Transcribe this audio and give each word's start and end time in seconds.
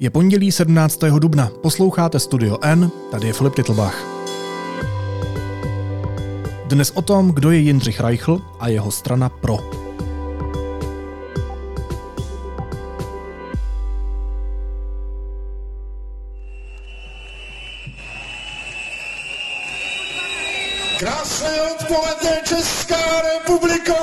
Je 0.00 0.10
pondělí 0.10 0.52
17. 0.52 0.98
dubna, 1.18 1.50
posloucháte 1.62 2.20
Studio 2.20 2.58
N, 2.62 2.90
tady 3.10 3.26
je 3.26 3.32
Filip 3.32 3.54
Titlbach. 3.54 4.04
Dnes 6.66 6.90
o 6.90 7.02
tom, 7.02 7.32
kdo 7.32 7.50
je 7.50 7.58
Jindřich 7.58 8.00
Reichl 8.00 8.40
a 8.60 8.68
jeho 8.68 8.90
strana 8.90 9.28
PRO. 9.28 9.58
Krásné 20.98 21.62
odpoledne, 21.62 22.40
Česká 22.44 23.22
republiko! 23.22 23.94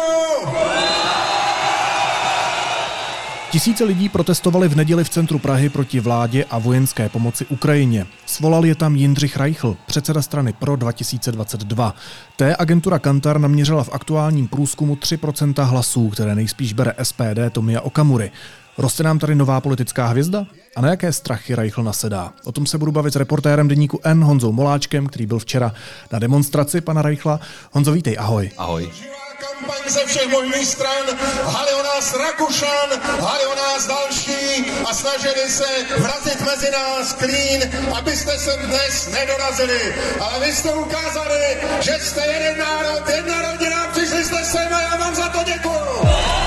Tisíce 3.56 3.84
lidí 3.84 4.10
protestovali 4.10 4.68
v 4.68 4.76
neděli 4.76 5.04
v 5.04 5.10
centru 5.10 5.40
Prahy 5.40 5.70
proti 5.70 6.00
vládě 6.00 6.46
a 6.50 6.60
vojenské 6.60 7.10
pomoci 7.10 7.46
Ukrajině. 7.46 8.06
Svolal 8.26 8.66
je 8.66 8.76
tam 8.76 8.96
Jindřich 8.96 9.38
Reichl, 9.38 9.78
předseda 9.86 10.22
strany 10.22 10.54
PRO 10.54 10.76
2022. 10.76 11.96
Té 12.36 12.56
agentura 12.60 13.00
Kantar 13.00 13.40
naměřila 13.40 13.84
v 13.84 13.90
aktuálním 13.92 14.48
průzkumu 14.48 14.96
3% 14.96 15.64
hlasů, 15.64 16.10
které 16.10 16.36
nejspíš 16.36 16.74
bere 16.74 16.94
SPD 17.04 17.40
Tomia 17.52 17.82
Okamury. 17.82 18.32
Roste 18.78 19.04
nám 19.04 19.20
tady 19.20 19.36
nová 19.36 19.62
politická 19.62 20.08
hvězda? 20.08 20.46
A 20.76 20.82
na 20.82 20.90
jaké 20.90 21.14
strachy 21.14 21.56
Reichl 21.56 21.84
nasedá? 21.84 22.34
O 22.44 22.52
tom 22.52 22.66
se 22.66 22.78
budu 22.78 22.92
bavit 22.92 23.14
s 23.14 23.16
reportérem 23.16 23.68
deníku 23.68 24.00
N 24.04 24.24
Honzou 24.24 24.52
Moláčkem, 24.52 25.08
který 25.08 25.26
byl 25.26 25.40
včera 25.40 25.74
na 26.12 26.20
demonstraci 26.20 26.82
pana 26.82 27.02
Reichla. 27.02 27.40
Honzo, 27.72 27.92
vítej, 27.92 28.16
ahoj. 28.20 28.52
Ahoj. 28.58 28.92
Kampaň 29.36 29.84
ze 29.88 30.06
všech 30.06 30.28
možných 30.32 30.68
stran, 30.68 31.06
hali 31.44 31.72
o 31.74 31.84
nás 31.84 32.14
Rakušan, 32.14 32.90
hali 33.20 33.46
o 33.46 33.56
nás 33.56 33.88
další 33.88 34.72
a 34.90 34.94
snažili 34.94 35.50
se 35.50 35.68
vrazit 35.98 36.42
mezi 36.42 36.72
nás 36.72 37.14
klín, 37.14 37.60
abyste 37.98 38.40
se 38.40 38.58
dnes 38.58 39.08
nedorazili. 39.08 39.96
Ale 40.20 40.40
vy 40.40 40.56
jste 40.56 40.74
ukázali, 40.74 41.58
že 41.82 41.94
jste 42.02 42.26
jeden 42.26 42.58
národ, 42.58 43.10
jedna 43.10 43.52
rodina, 43.52 43.88
přišli 43.92 44.24
jste 44.26 44.46
sem 44.46 44.74
a 44.74 44.82
já 44.82 44.96
vám 44.96 45.16
za 45.16 45.30
to 45.30 45.44
děkuju. 45.44 46.45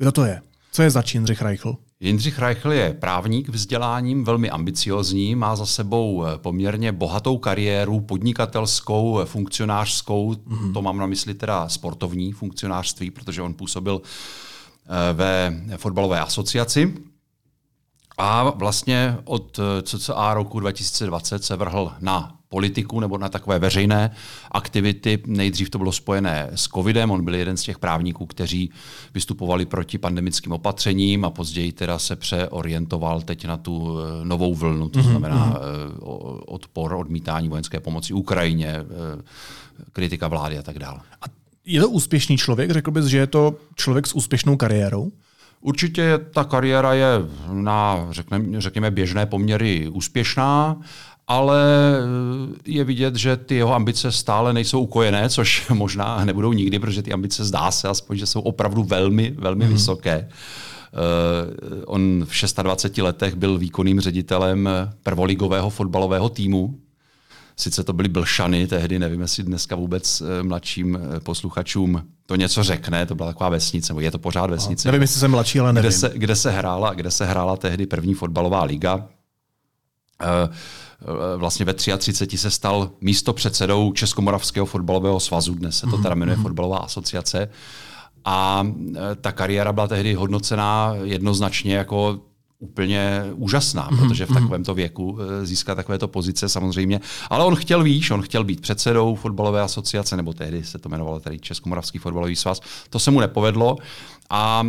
Kdo 0.00 0.12
to 0.12 0.24
je? 0.24 0.42
Co 0.72 0.82
je 0.82 0.90
zač 0.90 1.14
Jindřich 1.14 1.42
Reichl? 1.42 1.76
Jindřich 2.00 2.38
Reichl 2.38 2.72
je 2.72 2.94
právník 2.94 3.48
vzděláním, 3.48 4.24
velmi 4.24 4.50
ambiciozní, 4.50 5.34
má 5.34 5.56
za 5.56 5.66
sebou 5.66 6.24
eh, 6.24 6.38
poměrně 6.38 6.92
bohatou 6.92 7.38
kariéru, 7.38 8.00
podnikatelskou, 8.00 9.20
eh, 9.20 9.26
funkcionářskou, 9.26 10.32
mm-hmm. 10.32 10.72
to 10.72 10.82
mám 10.82 10.98
na 10.98 11.06
mysli 11.06 11.34
teda 11.34 11.68
sportovní 11.68 12.32
funkcionářství, 12.32 13.10
protože 13.10 13.42
on 13.42 13.54
působil 13.54 14.02
eh, 14.02 15.12
ve 15.12 15.62
fotbalové 15.76 16.20
asociaci. 16.20 16.94
A 18.18 18.50
vlastně 18.50 19.16
od 19.24 19.60
CCA 19.82 20.34
roku 20.34 20.60
2020 20.60 21.44
se 21.44 21.56
vrhl 21.56 21.92
na 22.00 22.39
politiku 22.50 23.00
nebo 23.00 23.18
na 23.18 23.28
takové 23.28 23.58
veřejné 23.58 24.10
aktivity. 24.50 25.22
Nejdřív 25.26 25.70
to 25.70 25.78
bylo 25.78 25.92
spojené 25.92 26.50
s 26.54 26.64
covidem, 26.64 27.10
on 27.10 27.24
byl 27.24 27.34
jeden 27.34 27.56
z 27.56 27.62
těch 27.62 27.78
právníků, 27.78 28.26
kteří 28.26 28.70
vystupovali 29.14 29.66
proti 29.66 29.98
pandemickým 29.98 30.52
opatřením 30.52 31.24
a 31.24 31.30
později 31.30 31.72
teda 31.72 31.98
se 31.98 32.16
přeorientoval 32.16 33.20
teď 33.20 33.44
na 33.44 33.56
tu 33.56 33.98
eh, 33.98 34.24
novou 34.24 34.54
vlnu, 34.54 34.88
to 34.88 34.98
mhm, 34.98 35.08
znamená 35.08 35.52
mm-hmm. 35.52 36.40
odpor, 36.46 36.92
odmítání 36.92 37.48
vojenské 37.48 37.80
pomoci 37.80 38.12
Ukrajině, 38.12 38.68
eh, 38.68 39.22
kritika 39.92 40.28
vlády 40.28 40.58
a 40.58 40.62
tak 40.62 40.78
dále. 40.78 41.00
A 41.22 41.24
je 41.66 41.80
to 41.80 41.90
úspěšný 41.90 42.36
člověk? 42.36 42.70
Řekl 42.70 42.90
bys, 42.90 43.04
že 43.06 43.18
je 43.18 43.26
to 43.26 43.56
člověk 43.76 44.06
s 44.06 44.14
úspěšnou 44.14 44.56
kariérou? 44.56 45.12
Určitě 45.60 46.18
ta 46.34 46.44
kariéra 46.44 46.94
je 46.94 47.06
na, 47.52 48.06
řekněme, 48.10 48.60
řekněme 48.60 48.90
běžné 48.90 49.26
poměry 49.26 49.88
úspěšná 49.88 50.80
ale 51.30 51.60
eh, 51.62 52.56
je 52.64 52.84
vidět, 52.84 53.16
že 53.16 53.36
ty 53.36 53.54
jeho 53.54 53.74
ambice 53.74 54.12
stále 54.12 54.52
nejsou 54.52 54.80
ukojené, 54.80 55.28
což 55.28 55.68
možná 55.74 56.24
nebudou 56.24 56.52
nikdy, 56.52 56.78
protože 56.78 57.02
ty 57.02 57.12
ambice 57.12 57.44
zdá 57.44 57.70
se 57.70 57.88
aspoň, 57.88 58.16
že 58.16 58.26
jsou 58.26 58.40
opravdu 58.40 58.82
velmi, 58.82 59.34
velmi 59.38 59.64
mm. 59.64 59.72
vysoké. 59.72 60.28
Uh, 60.92 61.82
on 61.86 62.26
v 62.28 62.62
26 62.62 62.98
letech 62.98 63.34
byl 63.34 63.58
výkonným 63.58 64.00
ředitelem 64.00 64.68
prvoligového 65.02 65.70
fotbalového 65.70 66.28
týmu. 66.28 66.78
Sice 67.56 67.84
to 67.84 67.92
byly 67.92 68.08
Blšany 68.08 68.66
tehdy, 68.66 68.98
nevím, 68.98 69.20
jestli 69.20 69.42
dneska 69.42 69.76
vůbec 69.76 70.20
eh, 70.20 70.42
mladším 70.42 70.98
posluchačům 71.22 72.02
to 72.26 72.36
něco 72.36 72.62
řekne, 72.62 73.06
to 73.06 73.14
byla 73.14 73.28
taková 73.28 73.50
vesnice, 73.50 73.92
nebo 73.92 74.00
je 74.00 74.10
to 74.10 74.18
pořád 74.18 74.50
vesnice. 74.50 74.88
No, 74.88 74.92
nevím, 74.92 75.02
jestli 75.02 75.20
jsem 75.20 75.30
mladší, 75.30 75.60
ale 75.60 75.72
nevím. 75.72 75.88
Kde 75.88 75.98
se, 75.98 76.12
kde 76.14 76.36
se, 76.36 76.50
hrála, 76.50 76.94
kde 76.94 77.10
se 77.10 77.26
hrála 77.26 77.56
tehdy 77.56 77.86
první 77.86 78.14
fotbalová 78.14 78.64
liga. 78.64 79.08
Uh, 80.20 80.54
Eh, 81.02 81.36
vlastně 81.36 81.64
ve 81.64 81.74
33 81.74 82.38
se 82.38 82.50
stal 82.50 82.90
místo 83.00 83.32
předsedou 83.32 83.92
Českomoravského 83.92 84.66
fotbalového 84.66 85.20
svazu, 85.20 85.54
dnes 85.54 85.78
se 85.78 85.86
to 85.86 85.98
teda 85.98 86.14
jmenuje 86.14 86.36
mhm. 86.36 86.42
Fotbalová 86.42 86.78
asociace. 86.78 87.48
A 88.24 88.66
eh, 88.96 89.00
ta 89.20 89.32
kariéra 89.32 89.72
byla 89.72 89.88
tehdy 89.88 90.14
hodnocená 90.14 90.94
jednoznačně 91.02 91.76
jako 91.76 92.20
úplně 92.58 93.24
úžasná, 93.34 93.90
mm-hmm. 93.90 94.08
protože 94.08 94.26
v 94.26 94.32
takovémto 94.32 94.74
věku 94.74 95.18
eh, 95.20 95.46
získat 95.46 95.74
takovéto 95.74 96.08
pozice 96.08 96.48
samozřejmě. 96.48 97.00
Ale 97.30 97.44
on 97.44 97.56
chtěl 97.56 97.82
víš, 97.82 98.10
on 98.10 98.22
chtěl 98.22 98.44
být 98.44 98.60
předsedou 98.60 99.14
fotbalové 99.14 99.60
asociace, 99.60 100.16
nebo 100.16 100.32
tehdy 100.32 100.64
se 100.64 100.78
to 100.78 100.88
jmenovalo 100.88 101.20
tady 101.20 101.38
Českomoravský 101.38 101.98
fotbalový 101.98 102.36
svaz. 102.36 102.60
To 102.90 102.98
se 102.98 103.10
mu 103.10 103.20
nepovedlo 103.20 103.76
a 104.30 104.66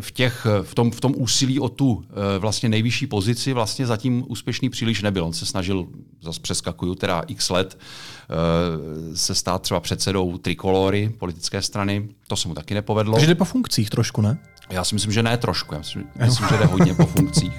v, 0.00 0.12
těch, 0.12 0.46
v, 0.62 0.74
tom, 0.74 0.90
v 0.90 1.00
tom 1.00 1.14
úsilí 1.16 1.60
o 1.60 1.68
tu 1.68 2.04
eh, 2.04 2.38
vlastně 2.38 2.68
nejvyšší 2.68 3.06
pozici 3.06 3.52
vlastně 3.52 3.86
zatím 3.86 4.24
úspěšný 4.28 4.70
příliš 4.70 5.02
nebyl. 5.02 5.24
On 5.24 5.32
se 5.32 5.46
snažil, 5.46 5.86
zase 6.22 6.40
přeskakuju, 6.40 6.94
teda 6.94 7.22
x 7.26 7.50
let 7.50 7.78
eh, 7.78 9.16
se 9.16 9.34
stát 9.34 9.62
třeba 9.62 9.80
předsedou 9.80 10.38
trikolory 10.38 11.14
politické 11.18 11.62
strany. 11.62 12.08
To 12.28 12.36
se 12.36 12.48
mu 12.48 12.54
taky 12.54 12.74
nepovedlo. 12.74 13.14
Takže 13.14 13.26
jde 13.26 13.34
po 13.34 13.44
funkcích 13.44 13.90
trošku, 13.90 14.20
ne? 14.20 14.38
Já 14.70 14.84
si 14.84 14.94
myslím, 14.94 15.12
že 15.12 15.22
ne 15.22 15.36
trošku. 15.36 15.74
Já 15.74 15.78
myslím, 15.78 16.04
myslím 16.18 16.48
že 16.50 16.56
jde 16.56 16.64
hodně 16.64 16.94
po 16.94 17.06
funkcích. 17.06 17.52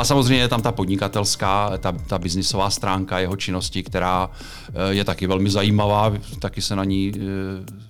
A 0.00 0.04
samozřejmě 0.04 0.42
je 0.42 0.48
tam 0.48 0.62
ta 0.62 0.72
podnikatelská, 0.72 1.78
ta, 1.78 1.92
ta 1.92 2.18
biznisová 2.18 2.70
stránka 2.70 3.18
jeho 3.18 3.36
činnosti, 3.36 3.82
která 3.82 4.30
eh, 4.68 4.94
je 4.94 5.04
taky 5.04 5.26
velmi 5.26 5.50
zajímavá, 5.50 6.12
taky 6.38 6.62
se 6.62 6.76
na 6.76 6.84
ní 6.84 7.12
eh, 7.16 7.20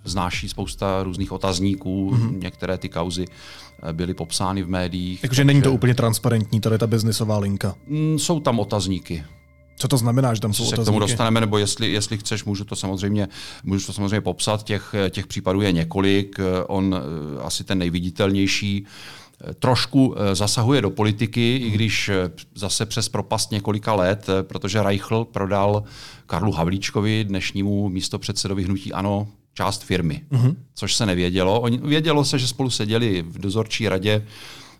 znáší 0.04 0.48
spousta 0.48 1.02
různých 1.02 1.32
otazníků, 1.32 2.10
mm-hmm. 2.10 2.38
některé 2.38 2.78
ty 2.78 2.88
kauzy 2.88 3.24
eh, 3.82 3.92
byly 3.92 4.14
popsány 4.14 4.62
v 4.62 4.68
médiích. 4.68 5.20
Takže, 5.20 5.44
není 5.44 5.62
to 5.62 5.72
úplně 5.72 5.94
transparentní, 5.94 6.60
tady 6.60 6.78
ta 6.78 6.86
biznisová 6.86 7.38
linka. 7.38 7.74
Mm, 7.86 8.18
jsou 8.18 8.40
tam 8.40 8.60
otazníky. 8.60 9.24
Co 9.76 9.88
to 9.88 9.96
znamená, 9.96 10.34
že 10.34 10.40
tam 10.40 10.52
jsou 10.52 10.64
se 10.64 10.68
otazníky? 10.68 10.84
k 10.84 10.86
tomu 10.86 10.98
dostaneme, 10.98 11.40
nebo 11.40 11.58
jestli, 11.58 11.92
jestli 11.92 12.18
chceš, 12.18 12.44
můžu 12.44 12.64
to 12.64 12.76
samozřejmě, 12.76 13.28
můžu 13.64 13.86
to 13.86 13.92
samozřejmě 13.92 14.20
popsat. 14.20 14.62
Těch, 14.62 14.94
těch 15.10 15.26
případů 15.26 15.60
je 15.60 15.72
několik. 15.72 16.40
On 16.66 16.96
asi 17.42 17.64
ten 17.64 17.78
nejviditelnější 17.78 18.86
trošku 19.58 20.14
eh, 20.16 20.34
zasahuje 20.34 20.82
do 20.82 20.90
politiky, 20.90 21.56
i 21.56 21.70
když 21.70 22.08
eh, 22.08 22.30
zase 22.54 22.86
přes 22.86 23.08
propast 23.08 23.50
několika 23.50 23.94
let, 23.94 24.26
eh, 24.28 24.42
protože 24.42 24.82
Reichl 24.82 25.24
prodal 25.24 25.82
Karlu 26.26 26.52
Havlíčkovi, 26.52 27.24
dnešnímu 27.24 27.88
místopředsedovi 27.88 28.64
hnutí 28.64 28.92
ANO, 28.92 29.28
část 29.54 29.84
firmy, 29.84 30.22
uh-huh. 30.30 30.56
což 30.74 30.94
se 30.94 31.06
nevědělo. 31.06 31.60
Oni, 31.60 31.78
vědělo 31.78 32.24
se, 32.24 32.38
že 32.38 32.46
spolu 32.46 32.70
seděli 32.70 33.22
v 33.22 33.38
dozorčí 33.38 33.88
radě 33.88 34.26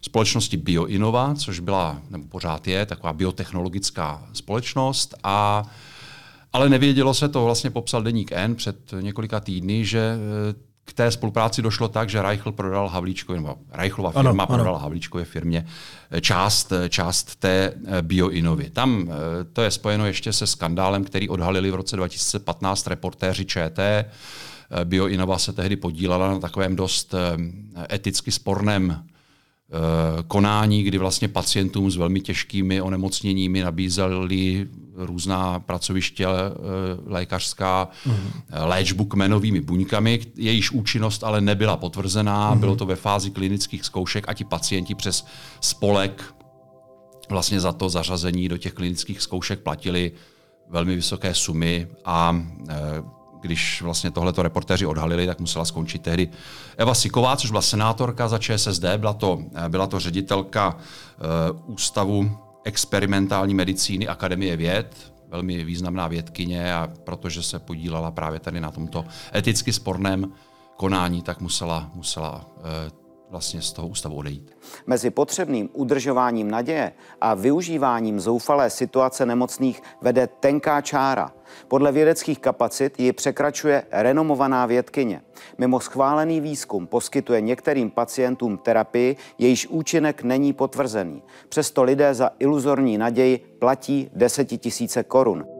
společnosti 0.02 0.56
Bioinova, 0.56 1.34
což 1.34 1.60
byla, 1.60 2.02
nebo 2.10 2.24
pořád 2.24 2.68
je, 2.68 2.86
taková 2.86 3.12
biotechnologická 3.12 4.28
společnost 4.32 5.14
a 5.24 5.62
ale 6.52 6.68
nevědělo 6.68 7.14
se 7.14 7.28
to, 7.28 7.44
vlastně 7.44 7.70
popsal 7.70 8.02
Deník 8.02 8.32
N 8.32 8.54
před 8.54 8.76
několika 9.00 9.40
týdny, 9.40 9.84
že 9.84 10.16
k 10.84 10.92
té 10.92 11.10
spolupráci 11.10 11.62
došlo 11.62 11.88
tak, 11.88 12.08
že 12.08 12.22
Reichl 12.22 12.52
prodal 12.52 12.88
Havlíčkovi, 12.88 13.38
nebo 13.38 13.56
Reichlova 13.72 14.10
firma 14.10 14.44
ano, 14.44 14.46
prodala 14.46 14.76
ano. 14.76 14.82
Havlíčkově 14.82 15.24
firmě 15.24 15.66
eh, 16.10 16.20
část, 16.20 16.72
eh, 16.72 16.88
část 16.88 17.36
té 17.36 17.72
eh, 17.86 18.02
bioinovy. 18.02 18.70
Tam 18.70 19.10
to 19.52 19.62
je 19.62 19.70
spojeno 19.70 20.06
ještě 20.06 20.32
se 20.32 20.46
skandálem, 20.46 21.04
který 21.04 21.28
odhalili 21.28 21.70
v 21.70 21.74
roce 21.74 21.96
2015 21.96 22.86
reportéři 22.86 23.44
ČT. 23.44 24.06
Bioinova 24.84 25.38
se 25.38 25.52
tehdy 25.52 25.76
podílela 25.76 26.28
na 26.28 26.38
takovém 26.38 26.76
dost 26.76 27.14
eticky 27.92 28.32
sporném 28.32 29.02
konání, 30.26 30.82
kdy 30.82 30.98
vlastně 30.98 31.28
pacientům 31.28 31.90
s 31.90 31.96
velmi 31.96 32.20
těžkými 32.20 32.82
onemocněními 32.82 33.62
nabízeli 33.62 34.68
různá 34.96 35.60
pracoviště 35.60 36.26
lékařská 37.06 37.88
mm. 38.06 38.14
léčbu 38.50 39.04
kmenovými 39.04 39.60
buňkami, 39.60 40.20
jejíž 40.36 40.70
účinnost 40.70 41.24
ale 41.24 41.40
nebyla 41.40 41.76
potvrzená, 41.76 42.54
mm. 42.54 42.60
bylo 42.60 42.76
to 42.76 42.86
ve 42.86 42.96
fázi 42.96 43.30
klinických 43.30 43.84
zkoušek 43.84 44.28
a 44.28 44.34
ti 44.34 44.44
pacienti 44.44 44.94
přes 44.94 45.26
spolek 45.60 46.34
vlastně 47.30 47.60
za 47.60 47.72
to 47.72 47.88
zařazení 47.88 48.48
do 48.48 48.56
těch 48.56 48.72
klinických 48.72 49.20
zkoušek 49.20 49.60
platili 49.60 50.12
velmi 50.68 50.96
vysoké 50.96 51.34
sumy 51.34 51.86
a 52.04 52.42
když 53.40 53.82
vlastně 53.82 54.10
tohleto 54.10 54.42
reportéři 54.42 54.86
odhalili, 54.86 55.26
tak 55.26 55.40
musela 55.40 55.64
skončit 55.64 56.02
tehdy 56.02 56.28
Eva 56.76 56.94
Siková, 56.94 57.36
což 57.36 57.50
byla 57.50 57.62
senátorka 57.62 58.28
za 58.28 58.38
ČSSD, 58.38 58.84
byla 58.96 59.12
to, 59.12 59.42
byla 59.68 59.86
to 59.86 60.00
ředitelka 60.00 60.76
uh, 60.76 61.72
Ústavu 61.72 62.38
experimentální 62.64 63.54
medicíny 63.54 64.08
Akademie 64.08 64.56
věd, 64.56 65.12
velmi 65.28 65.64
významná 65.64 66.08
vědkyně 66.08 66.74
a 66.74 66.88
protože 67.04 67.42
se 67.42 67.58
podílela 67.58 68.10
právě 68.10 68.40
tady 68.40 68.60
na 68.60 68.70
tomto 68.70 69.04
eticky 69.34 69.72
sporném 69.72 70.32
konání, 70.76 71.22
tak 71.22 71.40
musela, 71.40 71.90
musela 71.94 72.46
uh, 72.56 73.00
vlastně 73.30 73.62
z 73.62 73.72
toho 73.72 73.88
ústavu 73.88 74.16
odejít. 74.16 74.56
Mezi 74.86 75.10
potřebným 75.10 75.68
udržováním 75.72 76.50
naděje 76.50 76.92
a 77.20 77.34
využíváním 77.34 78.20
zoufalé 78.20 78.70
situace 78.70 79.26
nemocných 79.26 79.82
vede 80.00 80.26
tenká 80.26 80.80
čára. 80.80 81.32
Podle 81.68 81.92
vědeckých 81.92 82.38
kapacit 82.38 83.00
ji 83.00 83.12
překračuje 83.12 83.82
renomovaná 83.90 84.66
vědkyně. 84.66 85.22
Mimo 85.58 85.80
schválený 85.80 86.40
výzkum 86.40 86.86
poskytuje 86.86 87.40
některým 87.40 87.90
pacientům 87.90 88.58
terapii, 88.58 89.16
jejíž 89.38 89.66
účinek 89.66 90.22
není 90.22 90.52
potvrzený. 90.52 91.22
Přesto 91.48 91.82
lidé 91.82 92.14
za 92.14 92.30
iluzorní 92.38 92.98
naději 92.98 93.38
platí 93.58 94.10
desetitisíce 94.14 95.02
korun. 95.02 95.59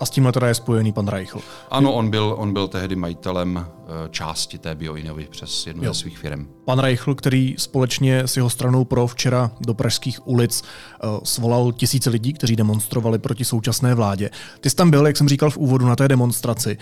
A 0.00 0.06
s 0.06 0.10
tímhle 0.10 0.32
teda 0.32 0.48
je 0.48 0.54
spojený 0.54 0.92
pan 0.92 1.08
Reichl. 1.08 1.40
Ano, 1.70 1.92
on 1.92 2.10
byl, 2.10 2.34
on 2.38 2.52
byl 2.52 2.68
tehdy 2.68 2.96
majitelem 2.96 3.66
eh, 3.66 4.08
části 4.10 4.58
té 4.58 4.74
Bioinovy 4.74 5.28
přes 5.30 5.66
jednu 5.66 5.84
jo. 5.84 5.94
ze 5.94 6.00
svých 6.00 6.18
firm. 6.18 6.48
Pan 6.64 6.78
Reichl, 6.78 7.14
který 7.14 7.54
společně 7.58 8.18
s 8.18 8.36
jeho 8.36 8.50
stranou 8.50 8.84
pro 8.84 9.06
včera 9.06 9.50
do 9.60 9.74
pražských 9.74 10.26
ulic 10.26 10.62
uh, 10.62 11.20
svolal 11.24 11.72
tisíce 11.72 12.10
lidí, 12.10 12.32
kteří 12.32 12.56
demonstrovali 12.56 13.18
proti 13.18 13.44
současné 13.44 13.94
vládě. 13.94 14.30
Ty 14.60 14.70
jsi 14.70 14.76
tam 14.76 14.90
byl, 14.90 15.06
jak 15.06 15.16
jsem 15.16 15.28
říkal 15.28 15.50
v 15.50 15.56
úvodu, 15.56 15.86
na 15.86 15.96
té 15.96 16.08
demonstraci. 16.08 16.78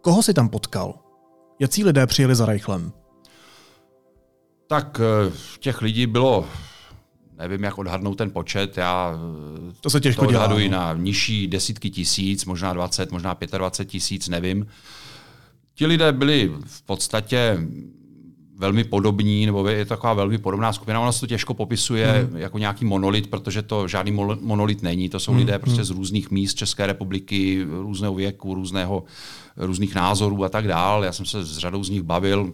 Koho 0.00 0.22
si 0.22 0.34
tam 0.34 0.48
potkal? 0.48 0.94
Jací 1.60 1.84
lidé 1.84 2.06
přijeli 2.06 2.34
za 2.34 2.46
Reichlem? 2.46 2.92
Tak 4.66 5.00
eh, 5.00 5.32
těch 5.60 5.82
lidí 5.82 6.06
bylo 6.06 6.44
nevím, 7.38 7.64
jak 7.64 7.78
odhadnout 7.78 8.18
ten 8.18 8.30
počet. 8.30 8.76
Já 8.76 9.18
to 9.80 9.90
se 9.90 10.00
těžko 10.00 10.22
to 10.22 10.28
odhaduji 10.28 10.68
dělá, 10.68 10.80
no. 10.80 10.98
na 10.98 11.02
nižší 11.04 11.46
desítky 11.46 11.90
tisíc, 11.90 12.44
možná 12.44 12.72
20, 12.72 13.12
možná 13.12 13.36
25 13.58 13.90
tisíc, 13.90 14.28
nevím. 14.28 14.66
Ti 15.74 15.86
lidé 15.86 16.12
byli 16.12 16.52
v 16.66 16.82
podstatě 16.82 17.58
velmi 18.56 18.84
podobní, 18.84 19.46
nebo 19.46 19.68
je 19.68 19.84
to 19.84 19.88
taková 19.88 20.14
velmi 20.14 20.38
podobná 20.38 20.72
skupina. 20.72 21.00
Ona 21.00 21.12
se 21.12 21.20
to 21.20 21.26
těžko 21.26 21.54
popisuje 21.54 22.28
hmm. 22.30 22.36
jako 22.36 22.58
nějaký 22.58 22.84
monolit, 22.84 23.30
protože 23.30 23.62
to 23.62 23.88
žádný 23.88 24.12
monolit 24.40 24.82
není. 24.82 25.08
To 25.08 25.20
jsou 25.20 25.32
hmm. 25.32 25.38
lidé 25.38 25.58
prostě 25.58 25.76
hmm. 25.76 25.84
z 25.84 25.90
různých 25.90 26.30
míst 26.30 26.54
České 26.54 26.86
republiky, 26.86 27.66
různého 27.70 28.14
věku, 28.14 28.54
různého, 28.54 29.04
různých 29.56 29.94
názorů 29.94 30.44
a 30.44 30.48
tak 30.48 30.68
dále. 30.68 31.06
Já 31.06 31.12
jsem 31.12 31.26
se 31.26 31.44
s 31.44 31.58
řadou 31.58 31.84
z 31.84 31.90
nich 31.90 32.02
bavil. 32.02 32.52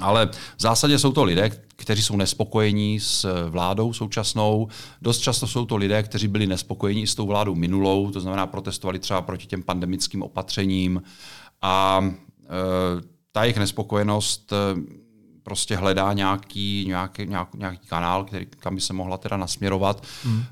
Ale 0.00 0.26
v 0.56 0.62
zásadě 0.62 0.98
jsou 0.98 1.12
to 1.12 1.24
lidé, 1.24 1.50
kteří 1.76 2.02
jsou 2.02 2.16
nespokojení 2.16 3.00
s 3.00 3.48
vládou 3.48 3.92
současnou. 3.92 4.68
Dost 5.02 5.18
často 5.18 5.46
jsou 5.46 5.66
to 5.66 5.76
lidé, 5.76 6.02
kteří 6.02 6.28
byli 6.28 6.46
nespokojení 6.46 7.06
s 7.06 7.14
tou 7.14 7.26
vládou 7.26 7.54
minulou, 7.54 8.10
to 8.10 8.20
znamená 8.20 8.46
protestovali 8.46 8.98
třeba 8.98 9.22
proti 9.22 9.46
těm 9.46 9.62
pandemickým 9.62 10.22
opatřením. 10.22 11.02
A 11.62 12.04
e, 12.04 12.48
ta 13.32 13.44
jejich 13.44 13.56
nespokojenost 13.56 14.52
e, 14.52 14.56
prostě 15.42 15.76
hledá 15.76 16.12
nějaký, 16.12 16.84
nějaký, 16.88 17.26
nějaký, 17.26 17.58
nějaký 17.58 17.86
kanál, 17.86 18.24
který, 18.24 18.46
kam 18.46 18.74
by 18.74 18.80
se 18.80 18.92
mohla 18.92 19.18
teda 19.18 19.36
nasměrovat. 19.36 20.04
Hmm. 20.24 20.40
E, 20.40 20.44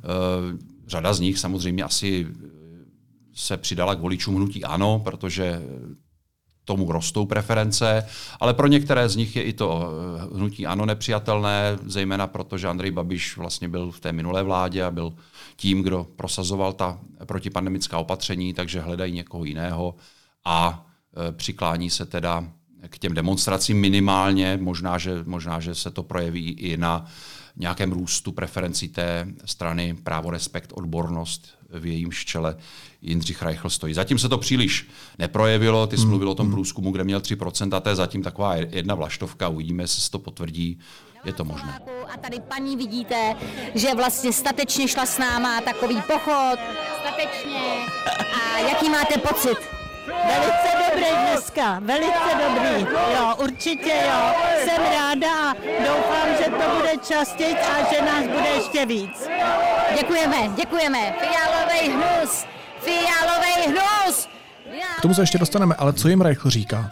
řada 0.86 1.12
z 1.12 1.20
nich 1.20 1.38
samozřejmě 1.38 1.82
asi 1.82 2.26
se 3.34 3.56
přidala 3.56 3.94
k 3.94 4.00
voličům 4.00 4.36
hnutí 4.36 4.64
ano, 4.64 5.00
protože 5.04 5.62
tomu 6.64 6.92
rostou 6.92 7.26
preference, 7.26 8.06
ale 8.40 8.54
pro 8.54 8.66
některé 8.66 9.08
z 9.08 9.16
nich 9.16 9.36
je 9.36 9.42
i 9.42 9.52
to 9.52 9.90
eh, 10.32 10.36
hnutí 10.36 10.66
ano 10.66 10.86
nepřijatelné, 10.86 11.78
zejména 11.86 12.26
proto, 12.26 12.58
že 12.58 12.68
Andrej 12.68 12.90
Babiš 12.90 13.36
vlastně 13.36 13.68
byl 13.68 13.90
v 13.90 14.00
té 14.00 14.12
minulé 14.12 14.42
vládě 14.42 14.84
a 14.84 14.90
byl 14.90 15.12
tím, 15.56 15.82
kdo 15.82 16.06
prosazoval 16.16 16.72
ta 16.72 16.98
protipandemická 17.26 17.98
opatření, 17.98 18.54
takže 18.54 18.80
hledají 18.80 19.12
někoho 19.12 19.44
jiného 19.44 19.94
a 20.44 20.86
eh, 21.28 21.32
přiklání 21.32 21.90
se 21.90 22.06
teda 22.06 22.44
k 22.88 22.98
těm 22.98 23.14
demonstracím 23.14 23.80
minimálně, 23.80 24.58
možná 24.60 24.98
že, 24.98 25.22
možná, 25.24 25.60
že 25.60 25.74
se 25.74 25.90
to 25.90 26.02
projeví 26.02 26.50
i 26.50 26.76
na 26.76 27.06
nějakém 27.56 27.92
růstu 27.92 28.32
preferencí 28.32 28.88
té 28.88 29.26
strany 29.44 29.96
právo, 30.02 30.30
respekt, 30.30 30.72
odbornost 30.74 31.48
v 31.70 31.86
jejím 31.86 32.12
čele 32.12 32.56
Jindřich 33.02 33.42
Reichl 33.42 33.70
stojí. 33.70 33.94
Zatím 33.94 34.18
se 34.18 34.28
to 34.28 34.38
příliš 34.38 34.88
neprojevilo, 35.18 35.86
ty 35.86 35.96
jsi 35.96 36.00
hmm. 36.00 36.10
mluvil 36.10 36.30
o 36.30 36.34
tom 36.34 36.46
hmm. 36.46 36.54
průzkumu, 36.54 36.90
kde 36.90 37.04
měl 37.04 37.20
3%, 37.20 37.76
a 37.76 37.80
to 37.80 37.88
je 37.88 37.96
zatím 37.96 38.22
taková 38.22 38.56
jedna 38.56 38.94
vlaštovka, 38.94 39.48
uvidíme, 39.48 39.82
jestli 39.82 40.02
se 40.02 40.10
to 40.10 40.18
potvrdí, 40.18 40.78
je 41.24 41.32
to 41.32 41.44
možné. 41.44 41.80
A 42.14 42.16
tady 42.16 42.40
paní 42.40 42.76
vidíte, 42.76 43.36
že 43.74 43.94
vlastně 43.94 44.32
statečně 44.32 44.88
šla 44.88 45.06
s 45.06 45.18
náma 45.18 45.60
takový 45.60 46.02
pochod, 46.02 46.58
statečně. 47.00 47.86
A 48.34 48.58
jaký 48.58 48.88
máte 48.88 49.18
pocit? 49.18 49.79
Velice 50.26 50.90
dobrý 50.90 51.10
dneska, 51.30 51.78
velice 51.82 52.30
dobrý. 52.48 52.86
Jo, 53.14 53.34
určitě 53.42 53.92
jo. 54.06 54.34
Jsem 54.64 54.82
ráda 54.84 55.50
a 55.50 55.54
doufám, 55.86 56.28
že 56.38 56.44
to 56.44 56.76
bude 56.76 56.92
častěji 57.08 57.54
a 57.56 57.92
že 57.94 58.02
nás 58.02 58.26
bude 58.38 58.48
ještě 58.48 58.86
víc. 58.86 59.28
Děkujeme, 59.98 60.36
děkujeme. 60.56 61.14
Fialový 61.18 61.88
hnus, 61.92 62.44
fialový 62.80 63.66
hnus. 63.66 64.28
K 64.98 65.00
tomu 65.02 65.14
se 65.14 65.22
ještě 65.22 65.38
dostaneme, 65.38 65.74
ale 65.78 65.92
co 65.92 66.08
jim 66.08 66.20
Reichl 66.20 66.50
říká? 66.50 66.90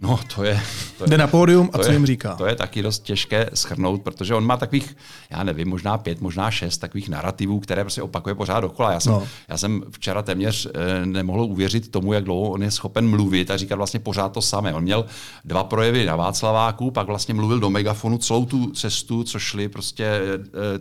No, 0.00 0.20
to 0.34 0.44
je... 0.44 0.62
To 0.98 1.04
je 1.04 1.10
Jde 1.10 1.18
na 1.18 1.26
pódium 1.26 1.70
a 1.72 1.78
co 1.78 1.86
je, 1.86 1.92
jim 1.92 2.06
říká? 2.06 2.34
To 2.34 2.46
je 2.46 2.54
taky 2.54 2.82
dost 2.82 3.02
těžké 3.02 3.50
schrnout, 3.54 4.02
protože 4.02 4.34
on 4.34 4.46
má 4.46 4.56
takových, 4.56 4.96
já 5.30 5.42
nevím, 5.42 5.68
možná 5.68 5.98
pět, 5.98 6.20
možná 6.20 6.50
šest 6.50 6.78
takových 6.78 7.08
narrativů, 7.08 7.60
které 7.60 7.84
prostě 7.84 8.02
opakuje 8.02 8.34
pořád 8.34 8.60
dokola. 8.60 8.92
Já 8.92 9.00
jsem, 9.00 9.12
no. 9.12 9.26
já 9.48 9.56
jsem 9.58 9.82
včera 9.90 10.22
téměř 10.22 10.66
e, 10.66 11.06
nemohl 11.06 11.44
uvěřit 11.44 11.90
tomu, 11.90 12.12
jak 12.12 12.24
dlouho 12.24 12.50
on 12.50 12.62
je 12.62 12.70
schopen 12.70 13.08
mluvit 13.08 13.50
a 13.50 13.56
říkat 13.56 13.76
vlastně 13.76 14.00
pořád 14.00 14.32
to 14.32 14.42
samé. 14.42 14.74
On 14.74 14.82
měl 14.82 15.04
dva 15.44 15.64
projevy 15.64 16.06
na 16.06 16.16
Václaváku, 16.16 16.90
pak 16.90 17.06
vlastně 17.06 17.34
mluvil 17.34 17.60
do 17.60 17.70
megafonu 17.70 18.18
celou 18.18 18.44
tu 18.44 18.70
cestu, 18.70 19.24
co 19.24 19.38
šli 19.38 19.68
prostě, 19.68 20.20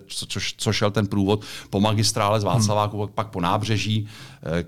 co, 0.07 0.25
co, 0.25 0.39
co 0.57 0.73
šel 0.73 0.91
ten 0.91 1.07
průvod 1.07 1.41
po 1.69 1.79
magistrále 1.79 2.39
z 2.39 2.43
Václaváku, 2.43 2.97
hmm. 2.97 3.09
pak 3.15 3.27
po 3.27 3.41
nábřeží 3.41 4.07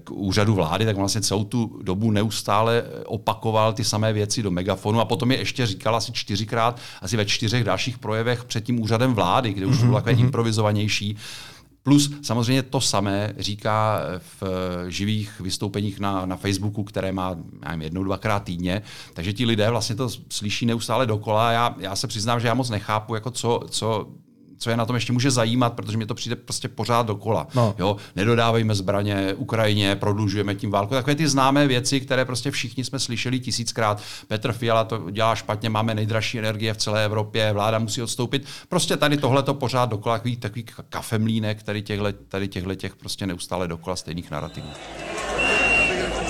k 0.03 0.11
úřadu 0.11 0.55
vlády, 0.55 0.85
tak 0.85 0.95
vlastně 0.95 1.21
celou 1.21 1.43
tu 1.43 1.79
dobu 1.83 2.11
neustále 2.11 2.83
opakoval 3.05 3.73
ty 3.73 3.83
samé 3.83 4.13
věci 4.13 4.36
věci 4.37 4.43
do 4.43 4.51
megafonu 4.51 4.99
a 4.99 5.05
potom 5.05 5.31
je 5.31 5.37
ještě 5.37 5.65
říkal 5.65 5.95
asi 5.95 6.11
čtyřikrát, 6.11 6.79
asi 7.01 7.17
ve 7.17 7.25
čtyřech 7.25 7.63
dalších 7.63 7.97
projevech 7.97 8.43
před 8.43 8.63
tím 8.63 8.79
úřadem 8.81 9.13
vlády, 9.13 9.53
kde 9.53 9.65
už 9.65 9.77
mm-hmm. 9.77 9.85
bylo 9.85 9.97
takové 9.97 10.13
mhm. 10.13 10.25
improvizovanější. 10.25 11.17
Plus 11.83 12.11
samozřejmě 12.21 12.63
to 12.63 12.81
samé 12.81 13.33
říká 13.39 14.01
v 14.41 14.43
živých 14.89 15.39
vystoupeních 15.39 15.99
na, 15.99 16.25
na 16.25 16.35
Facebooku, 16.35 16.83
které 16.83 17.11
má 17.11 17.35
nevím, 17.65 17.81
jednou, 17.81 18.03
dvakrát 18.03 18.43
týdně. 18.43 18.81
Takže 19.13 19.33
ti 19.33 19.45
lidé 19.45 19.69
vlastně 19.69 19.95
to 19.95 20.09
slyší 20.29 20.65
neustále 20.65 21.05
dokola. 21.05 21.51
Já, 21.51 21.75
já 21.79 21.95
se 21.95 22.07
přiznám, 22.07 22.39
že 22.39 22.47
já 22.47 22.53
moc 22.53 22.69
nechápu, 22.69 23.15
jako 23.15 23.31
co, 23.31 23.59
co 23.69 24.07
co 24.57 24.69
je 24.69 24.77
na 24.77 24.85
tom 24.85 24.95
ještě 24.95 25.13
může 25.13 25.31
zajímat, 25.31 25.73
protože 25.73 25.97
mi 25.97 26.05
to 26.05 26.15
přijde 26.15 26.35
prostě 26.35 26.67
pořád 26.67 27.05
dokola. 27.05 27.47
No. 27.55 27.75
Jo, 27.79 27.97
nedodávejme 28.15 28.75
zbraně 28.75 29.33
Ukrajině, 29.33 29.95
prodlužujeme 29.95 30.55
tím 30.55 30.71
válku. 30.71 30.93
Takové 30.93 31.15
ty 31.15 31.27
známé 31.27 31.67
věci, 31.67 31.99
které 32.01 32.25
prostě 32.25 32.51
všichni 32.51 32.83
jsme 32.83 32.99
slyšeli 32.99 33.39
tisíckrát. 33.39 34.01
Petr 34.27 34.53
Fiala 34.53 34.83
to 34.83 35.11
dělá 35.11 35.35
špatně, 35.35 35.69
máme 35.69 35.95
nejdražší 35.95 36.39
energie 36.39 36.73
v 36.73 36.77
celé 36.77 37.05
Evropě, 37.05 37.53
vláda 37.53 37.79
musí 37.79 38.01
odstoupit. 38.01 38.45
Prostě 38.69 38.97
tady 38.97 39.17
tohle 39.17 39.43
to 39.43 39.53
pořád 39.53 39.89
dokola, 39.89 40.17
takový, 40.17 40.37
takový 40.37 40.65
kafemlínek, 40.89 41.63
tady 41.63 41.81
těchhle, 41.81 42.13
tady 42.13 42.47
těchhle 42.47 42.75
těch 42.75 42.95
prostě 42.95 43.27
neustále 43.27 43.67
dokola 43.67 43.95
stejných 43.95 44.31
narrativů. 44.31 44.67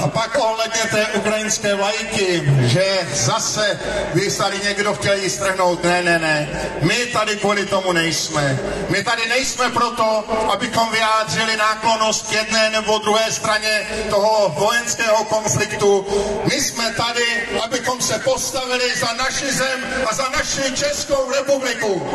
A 0.04 0.08
pak 0.08 0.38
ohledně 0.40 0.82
té 0.92 1.08
ukrajinské 1.08 1.76
vlajky, 1.76 2.44
že 2.62 3.08
zase 3.14 3.80
by 4.14 4.32
tady 4.32 4.60
někdo 4.64 4.94
chtěl 4.94 5.14
jí 5.16 5.30
strhnout. 5.30 5.84
Ne, 5.84 6.04
ne, 6.04 6.20
ne. 6.20 6.50
My 6.82 7.06
tady 7.06 7.36
kvůli 7.36 7.66
tomu 7.66 7.92
nejsme. 7.92 8.60
My 8.90 9.04
tady 9.04 9.30
nejsme 9.30 9.70
proto, 9.70 10.24
abychom 10.54 10.92
vyjádřili 10.92 11.58
náklonost 11.58 12.30
k 12.30 12.32
jedné 12.32 12.70
nebo 12.70 12.98
druhé 12.98 13.32
straně 13.32 13.88
toho 14.10 14.56
vojenského 14.58 15.24
konfliktu. 15.24 16.06
My 16.46 16.62
jsme 16.62 16.94
tady, 16.94 17.26
abychom 17.64 18.02
se 18.02 18.20
postavili 18.20 18.96
za 18.96 19.14
naši 19.14 19.54
zem 19.54 19.80
a 20.12 20.16
za 20.16 20.30
naši 20.30 20.76
Českou 20.76 21.32
republiku. 21.32 22.12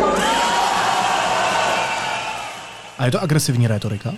A 2.98 3.04
je 3.04 3.10
to 3.10 3.22
agresivní 3.22 3.66
rétorika? 3.66 4.14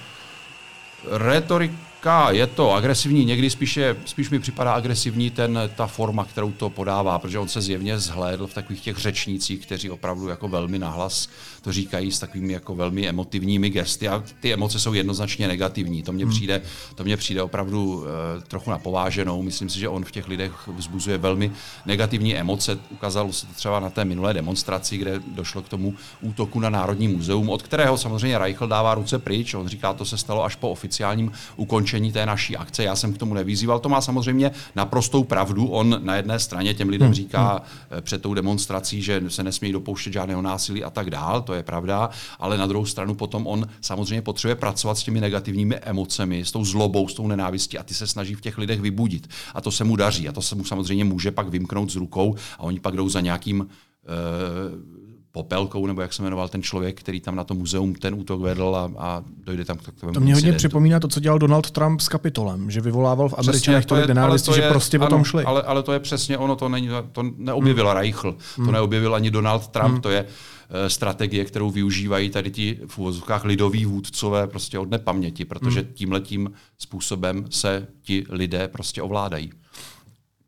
Retorika 2.04 2.30
je 2.30 2.46
to 2.46 2.72
agresivní, 2.72 3.24
někdy 3.24 3.50
spíše, 3.50 3.96
spíš 4.04 4.30
mi 4.30 4.38
připadá 4.38 4.72
agresivní 4.72 5.30
ten, 5.30 5.58
ta 5.76 5.86
forma, 5.86 6.24
kterou 6.24 6.52
to 6.52 6.70
podává, 6.70 7.18
protože 7.18 7.38
on 7.38 7.48
se 7.48 7.60
zjevně 7.60 7.98
zhlédl 7.98 8.46
v 8.46 8.54
takových 8.54 8.80
těch 8.80 8.96
řečnících, 8.96 9.66
kteří 9.66 9.90
opravdu 9.90 10.28
jako 10.28 10.48
velmi 10.48 10.78
nahlas 10.78 11.28
to 11.64 11.72
říkají 11.72 12.12
s 12.12 12.18
takovými 12.18 12.52
jako 12.52 12.74
velmi 12.74 13.08
emotivními 13.08 13.70
gesty 13.70 14.08
a 14.08 14.24
ty 14.40 14.52
emoce 14.52 14.80
jsou 14.80 14.92
jednoznačně 14.92 15.48
negativní. 15.48 16.02
To 16.02 16.12
mně 16.12 16.26
přijde, 16.26 16.62
to 16.94 17.04
mně 17.04 17.16
přijde 17.16 17.42
opravdu 17.42 17.94
uh, 17.94 18.04
trochu 18.48 18.70
napováženou. 18.70 19.42
Myslím 19.42 19.68
si, 19.68 19.78
že 19.78 19.88
on 19.88 20.04
v 20.04 20.10
těch 20.10 20.28
lidech 20.28 20.52
vzbuzuje 20.76 21.18
velmi 21.18 21.52
negativní 21.86 22.36
emoce. 22.36 22.78
Ukázalo 22.90 23.32
se 23.32 23.46
to 23.46 23.52
třeba 23.52 23.80
na 23.80 23.90
té 23.90 24.04
minulé 24.04 24.34
demonstraci, 24.34 24.98
kde 24.98 25.20
došlo 25.26 25.62
k 25.62 25.68
tomu 25.68 25.94
útoku 26.20 26.60
na 26.60 26.70
Národní 26.70 27.08
muzeum, 27.08 27.50
od 27.50 27.62
kterého 27.62 27.98
samozřejmě 27.98 28.38
Reichl 28.38 28.66
dává 28.66 28.94
ruce 28.94 29.18
pryč. 29.18 29.54
On 29.54 29.68
říká, 29.68 29.92
to 29.92 30.04
se 30.04 30.18
stalo 30.18 30.44
až 30.44 30.56
po 30.56 30.70
oficiálním 30.70 31.32
ukončení 31.56 31.93
té 32.12 32.26
naší 32.26 32.56
akce. 32.56 32.84
Já 32.84 32.96
jsem 32.96 33.12
k 33.12 33.18
tomu 33.18 33.34
nevyzýval. 33.34 33.78
To 33.78 33.88
má 33.88 34.00
samozřejmě 34.00 34.50
naprostou 34.74 35.24
pravdu. 35.24 35.66
On 35.66 36.00
na 36.02 36.16
jedné 36.16 36.38
straně 36.38 36.74
těm 36.74 36.88
lidem 36.88 37.14
říká 37.14 37.62
eh, 37.90 38.00
před 38.00 38.22
tou 38.22 38.34
demonstrací, 38.34 39.02
že 39.02 39.22
se 39.28 39.42
nesmí 39.42 39.72
dopouštět 39.72 40.12
žádného 40.12 40.42
násilí 40.42 40.84
a 40.84 40.90
tak 40.90 41.10
dál. 41.10 41.42
To 41.42 41.54
je 41.54 41.62
pravda, 41.62 42.10
ale 42.38 42.58
na 42.58 42.66
druhou 42.66 42.86
stranu 42.86 43.14
potom 43.14 43.46
on 43.46 43.68
samozřejmě 43.80 44.22
potřebuje 44.22 44.54
pracovat 44.54 44.98
s 44.98 45.02
těmi 45.02 45.20
negativními 45.20 45.76
emocemi, 45.76 46.44
s 46.44 46.52
tou 46.52 46.64
zlobou, 46.64 47.08
s 47.08 47.14
tou 47.14 47.26
nenávistí 47.26 47.78
a 47.78 47.82
ty 47.82 47.94
se 47.94 48.06
snaží 48.06 48.34
v 48.34 48.40
těch 48.40 48.58
lidech 48.58 48.80
vybudit. 48.80 49.28
A 49.54 49.60
to 49.60 49.70
se 49.70 49.84
mu 49.84 49.96
daří 49.96 50.28
a 50.28 50.32
to 50.32 50.42
se 50.42 50.54
mu 50.54 50.64
samozřejmě 50.64 51.04
může 51.04 51.30
pak 51.30 51.48
vymknout 51.48 51.90
z 51.90 51.96
rukou 51.96 52.34
a 52.58 52.62
oni 52.62 52.80
pak 52.80 52.96
jdou 52.96 53.08
za 53.08 53.20
nějakým 53.20 53.68
eh, 54.04 55.03
popelkou, 55.34 55.86
nebo 55.86 56.00
jak 56.00 56.12
se 56.12 56.22
jmenoval 56.22 56.48
ten 56.48 56.62
člověk, 56.62 57.00
který 57.00 57.20
tam 57.20 57.36
na 57.36 57.44
to 57.44 57.54
muzeum 57.54 57.94
ten 57.94 58.14
útok 58.14 58.40
vedl 58.40 58.76
a, 58.76 58.90
a 58.98 59.22
dojde 59.44 59.64
tam 59.64 59.76
k 59.76 59.82
takovému 59.82 60.14
To 60.14 60.20
mě 60.20 60.34
hodně 60.34 60.48
incidentu. 60.48 60.58
připomíná 60.58 61.00
to, 61.00 61.08
co 61.08 61.20
dělal 61.20 61.38
Donald 61.38 61.70
Trump 61.70 62.00
s 62.00 62.08
Kapitolem, 62.08 62.70
že 62.70 62.80
vyvolával 62.80 63.28
v 63.28 63.34
Američanech 63.38 63.86
tolik 63.86 64.06
nenávisti, 64.06 64.46
to 64.46 64.52
že 64.56 64.68
prostě 64.68 64.98
o 64.98 65.02
ano, 65.02 65.10
tom 65.10 65.24
šli. 65.24 65.44
Ale, 65.44 65.62
ale 65.62 65.82
to 65.82 65.92
je 65.92 66.00
přesně 66.00 66.38
ono, 66.38 66.56
to, 66.56 66.68
není, 66.68 66.88
to 67.12 67.22
neobjevil 67.36 67.86
hmm. 67.86 67.96
Reichl, 67.96 68.36
to 68.56 68.72
neobjevil 68.72 69.14
ani 69.14 69.30
Donald 69.30 69.68
Trump, 69.68 69.92
hmm. 69.92 70.00
to 70.00 70.10
je 70.10 70.26
eh, 70.70 70.90
strategie, 70.90 71.44
kterou 71.44 71.70
využívají 71.70 72.30
tady 72.30 72.50
ti 72.50 72.78
v 72.86 72.98
úvozovkách 72.98 73.44
lidoví 73.44 73.84
vůdcové 73.84 74.46
prostě 74.46 74.78
od 74.78 74.90
nepaměti, 74.90 75.44
protože 75.44 75.80
hmm. 75.80 75.90
tímhletím 75.94 76.52
způsobem 76.78 77.44
se 77.50 77.86
ti 78.02 78.26
lidé 78.28 78.68
prostě 78.68 79.02
ovládají. 79.02 79.52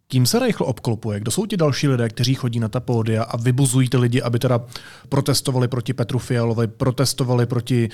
Kým 0.09 0.27
se 0.27 0.39
Reichl 0.39 0.65
obklopuje? 0.65 1.21
Kdo 1.21 1.31
jsou 1.31 1.47
ti 1.47 1.57
další 1.57 1.89
lidé, 1.89 2.09
kteří 2.09 2.35
chodí 2.35 2.61
na 2.61 2.69
ta 2.69 2.81
pódia 2.81 3.23
a 3.23 3.37
vybuzují 3.37 3.89
ty 3.89 3.97
lidi, 3.97 4.23
aby 4.23 4.39
teda 4.39 4.61
protestovali 5.09 5.69
proti 5.69 5.95
Petru 5.95 6.19
Fialovi, 6.19 6.67
protestovali 6.67 7.47
proti, 7.47 7.89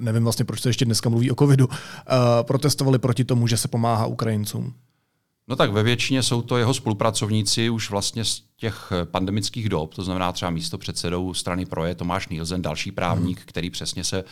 nevím 0.00 0.22
vlastně, 0.22 0.44
proč 0.44 0.60
se 0.60 0.68
ještě 0.68 0.84
dneska 0.84 1.08
mluví 1.08 1.30
o 1.30 1.34
covidu, 1.34 1.66
uh, 1.66 1.72
protestovali 2.42 2.98
proti 2.98 3.24
tomu, 3.24 3.46
že 3.46 3.56
se 3.56 3.68
pomáhá 3.68 4.06
Ukrajincům. 4.06 4.74
No 5.48 5.56
tak 5.56 5.72
ve 5.72 5.82
většině 5.82 6.22
jsou 6.22 6.42
to 6.42 6.56
jeho 6.56 6.74
spolupracovníci 6.74 7.70
už 7.70 7.90
vlastně 7.90 8.24
z 8.24 8.42
těch 8.56 8.92
pandemických 9.04 9.68
dob, 9.68 9.94
to 9.94 10.02
znamená 10.02 10.32
třeba 10.32 10.50
místo 10.50 10.78
předsedou 10.78 11.34
strany 11.34 11.66
Proje 11.66 11.94
Tomáš 11.94 12.28
Nielsen, 12.28 12.62
další 12.62 12.92
právník, 12.92 13.38
hmm. 13.38 13.46
který 13.46 13.70
přesně 13.70 14.04
se 14.04 14.24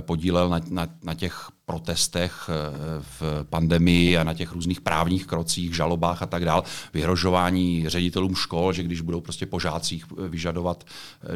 podílel 0.00 0.48
na, 0.48 0.60
na, 0.70 0.88
na 1.02 1.14
těch 1.14 1.48
protestech 1.64 2.48
eh, 2.48 3.02
v 3.20 3.44
pandemii 3.50 4.18
a 4.18 4.24
na 4.24 4.34
těch 4.34 4.52
různých 4.52 4.80
právních 4.80 5.26
krocích, 5.26 5.74
žalobách 5.74 6.22
a 6.22 6.26
tak 6.26 6.44
dál, 6.44 6.64
vyhrožování 6.94 7.88
ředitelům 7.88 8.34
škol, 8.34 8.72
že 8.72 8.82
když 8.82 9.00
budou 9.00 9.20
prostě 9.20 9.46
po 9.46 9.60
žácích 9.60 10.04
vyžadovat 10.28 10.84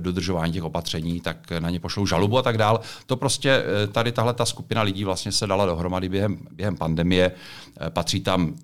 dodržování 0.00 0.52
těch 0.52 0.62
opatření, 0.62 1.21
tak 1.21 1.50
na 1.59 1.71
ně 1.71 1.80
pošlou 1.80 2.07
žalobu 2.07 2.38
a 2.38 2.42
tak 2.42 2.59
dál. 2.59 2.80
To 3.07 3.16
prostě 3.16 3.64
tady 3.92 4.12
tahle 4.12 4.35
ta 4.35 4.47
skupina 4.47 4.83
lidí 4.83 5.04
vlastně 5.04 5.33
se 5.33 5.47
dala 5.47 5.66
dohromady 5.66 6.09
během, 6.09 6.38
během 6.52 6.76
pandemie. 6.76 7.33
Patří 7.88 8.21
tam 8.21 8.54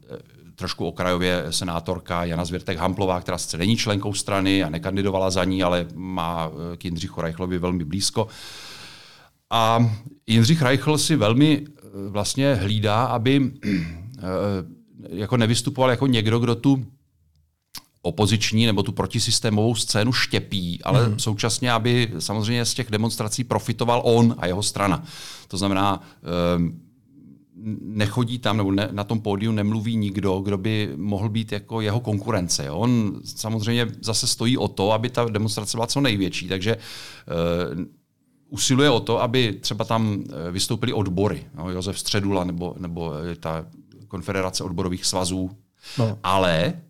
trošku 0.57 0.87
okrajově 0.87 1.45
senátorka 1.51 2.25
Jana 2.25 2.45
Zvěrtek 2.45 2.79
Hamplová, 2.79 3.21
která 3.21 3.39
sice 3.39 3.59
není 3.59 3.77
členkou 3.77 4.15
strany 4.15 4.65
a 4.65 4.69
nekandidovala 4.69 5.31
za 5.31 5.45
ní, 5.45 5.63
ale 5.63 5.87
má 5.95 6.51
k 6.77 6.85
Jindřichu 6.85 7.21
Reichlovi 7.21 7.59
velmi 7.59 7.85
blízko. 7.85 8.29
A 9.55 9.91
Jindřich 10.27 10.63
Reichl 10.63 10.99
si 10.99 11.17
velmi 11.17 11.65
vlastně 12.09 12.55
hlídá, 12.55 13.05
aby 13.05 13.53
jako 15.09 15.37
nevystupoval 15.37 15.91
jako 15.91 16.07
někdo, 16.07 16.39
kdo 16.39 16.55
tu 16.55 16.87
opoziční 18.03 18.67
nebo 18.67 18.83
tu 18.83 18.93
protisystémovou 18.93 19.75
scénu 19.75 20.13
štěpí, 20.13 20.83
ale 20.83 21.09
mm. 21.09 21.19
současně, 21.19 21.73
aby 21.73 22.11
samozřejmě 22.19 22.65
z 22.65 22.75
těch 22.75 22.91
demonstrací 22.91 23.45
profitoval 23.45 24.03
on 24.05 24.35
a 24.39 24.47
jeho 24.47 24.63
strana. 24.63 25.05
To 25.49 25.57
znamená, 25.57 26.03
nechodí 27.81 28.39
tam, 28.39 28.57
nebo 28.57 28.73
ne, 28.73 28.89
na 28.93 29.05
tom 29.05 29.21
pódiu 29.21 29.53
nemluví 29.53 29.97
nikdo, 29.97 30.41
kdo 30.41 30.59
by 30.59 30.93
mohl 30.97 31.29
být 31.29 31.53
jako 31.53 31.81
jeho 31.81 32.01
konkurence. 32.01 32.65
Jo? 32.65 32.77
On 32.77 33.21
samozřejmě 33.25 33.87
zase 34.01 34.27
stojí 34.27 34.59
o 34.59 34.69
to, 34.69 34.93
aby 34.93 35.11
ta 35.11 35.25
demonstrace 35.25 35.77
byla 35.77 35.87
co 35.87 36.01
největší, 36.01 36.49
takže 36.49 36.77
usiluje 38.55 38.91
o 38.91 39.01
to, 39.01 39.23
aby 39.23 39.53
třeba 39.53 39.85
tam 39.85 40.25
vystoupili 40.51 40.93
odbory, 40.93 41.47
no, 41.55 41.71
Josef 41.71 41.99
Středula 41.99 42.45
nebo, 42.45 42.75
nebo 42.79 43.13
ta 43.41 43.67
konfederace 44.09 44.65
odborových 44.65 45.05
svazů, 45.05 45.51
no. 45.99 46.19
ale 46.23 46.81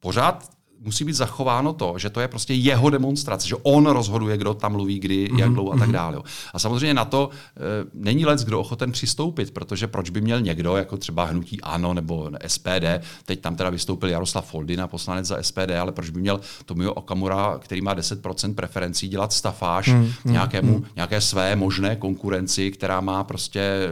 pořád 0.00 0.50
musí 0.84 1.04
být 1.04 1.12
zachováno 1.12 1.72
to, 1.72 1.94
že 1.98 2.10
to 2.10 2.20
je 2.20 2.28
prostě 2.28 2.54
jeho 2.54 2.90
demonstrace, 2.90 3.48
že 3.48 3.56
on 3.62 3.86
rozhoduje, 3.86 4.36
kdo 4.36 4.54
tam 4.54 4.72
mluví, 4.72 4.98
kdy, 4.98 5.28
mm-hmm. 5.28 5.38
jak 5.38 5.50
dlouho 5.50 5.72
a 5.72 5.78
tak 5.78 5.92
dále. 5.92 6.16
Jo. 6.16 6.22
A 6.54 6.58
samozřejmě 6.58 6.94
na 6.94 7.04
to 7.04 7.30
e, 7.30 7.60
není 7.94 8.26
lec, 8.26 8.44
kdo 8.44 8.60
ochoten 8.60 8.92
přistoupit, 8.92 9.50
protože 9.50 9.86
proč 9.86 10.10
by 10.10 10.20
měl 10.20 10.40
někdo, 10.40 10.76
jako 10.76 10.96
třeba 10.96 11.24
hnutí 11.24 11.60
ANO 11.60 11.94
nebo 11.94 12.30
SPD, 12.46 13.02
teď 13.24 13.40
tam 13.40 13.56
teda 13.56 13.70
vystoupil 13.70 14.08
Jaroslav 14.08 14.50
Foldina, 14.50 14.88
poslanec 14.88 15.26
za 15.26 15.42
SPD, 15.42 15.70
ale 15.80 15.92
proč 15.92 16.10
by 16.10 16.20
měl 16.20 16.40
Tomio 16.66 16.92
Okamura, 16.92 17.58
který 17.58 17.80
má 17.80 17.94
10% 17.94 18.54
preferencí, 18.54 19.08
dělat 19.08 19.32
stafáž 19.32 19.88
mm-hmm. 19.88 20.12
nějakému, 20.24 20.84
nějaké 20.96 21.20
své 21.20 21.56
možné 21.56 21.96
konkurenci, 21.96 22.70
která 22.70 23.00
má 23.00 23.24
prostě 23.24 23.60
e, 23.60 23.88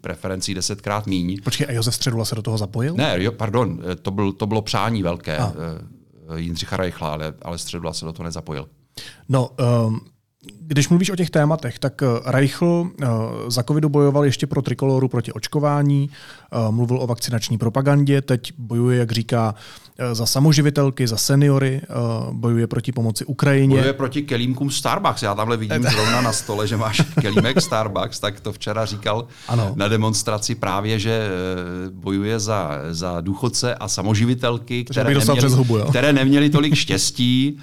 preferencí 0.00 0.54
desetkrát 0.54 1.06
míň. 1.06 1.38
Počkej, 1.44 1.66
a 1.70 1.72
Josef 1.72 1.94
Středula 1.94 2.24
se 2.24 2.34
do 2.34 2.42
toho 2.42 2.58
zapojil? 2.58 2.94
Ne, 2.94 3.22
jo, 3.22 3.32
pardon, 3.32 3.80
to, 4.02 4.10
byl, 4.10 4.32
to 4.32 4.46
bylo 4.46 4.62
přání 4.62 5.02
velké. 5.02 5.38
A. 5.38 5.52
Jindřicha 6.36 6.76
Reichla, 6.76 7.12
ale, 7.12 7.34
ale 7.42 7.58
Středula 7.58 7.92
se 7.92 8.04
do 8.04 8.12
toho 8.12 8.24
nezapojil. 8.24 8.68
No, 9.28 9.50
um, 9.86 10.00
když 10.60 10.88
mluvíš 10.88 11.10
o 11.10 11.16
těch 11.16 11.30
tématech, 11.30 11.78
tak 11.78 12.02
Reichl 12.24 12.66
uh, 12.66 13.08
za 13.48 13.62
covidu 13.62 13.88
bojoval 13.88 14.24
ještě 14.24 14.46
pro 14.46 14.62
trikoloru 14.62 15.08
proti 15.08 15.32
očkování, 15.32 16.10
uh, 16.66 16.74
mluvil 16.74 17.02
o 17.02 17.06
vakcinační 17.06 17.58
propagandě, 17.58 18.22
teď 18.22 18.52
bojuje, 18.58 18.98
jak 18.98 19.12
říká, 19.12 19.54
za 20.12 20.26
samoživitelky, 20.26 21.06
za 21.06 21.16
seniory, 21.16 21.80
bojuje 22.32 22.66
proti 22.66 22.92
pomoci 22.92 23.24
Ukrajině. 23.24 23.76
Bojuje 23.76 23.92
proti 23.92 24.22
kelímkům 24.22 24.70
Starbucks. 24.70 25.22
Já 25.22 25.34
tamhle 25.34 25.56
vidím 25.56 25.82
zrovna 25.82 26.20
na 26.20 26.32
stole, 26.32 26.66
že 26.66 26.76
máš 26.76 27.02
kelímek 27.20 27.60
Starbucks, 27.60 28.20
tak 28.20 28.40
to 28.40 28.52
včera 28.52 28.84
říkal 28.84 29.26
ano. 29.48 29.72
na 29.76 29.88
demonstraci 29.88 30.54
právě, 30.54 30.98
že 30.98 31.28
bojuje 31.90 32.40
za, 32.40 32.70
za 32.90 33.20
důchodce 33.20 33.74
a 33.74 33.88
samoživitelky, 33.88 34.84
které 34.84 35.14
neměli, 35.14 35.48
hubu, 35.48 35.78
které 35.90 36.12
neměli 36.12 36.50
tolik 36.50 36.74
štěstí 36.74 37.58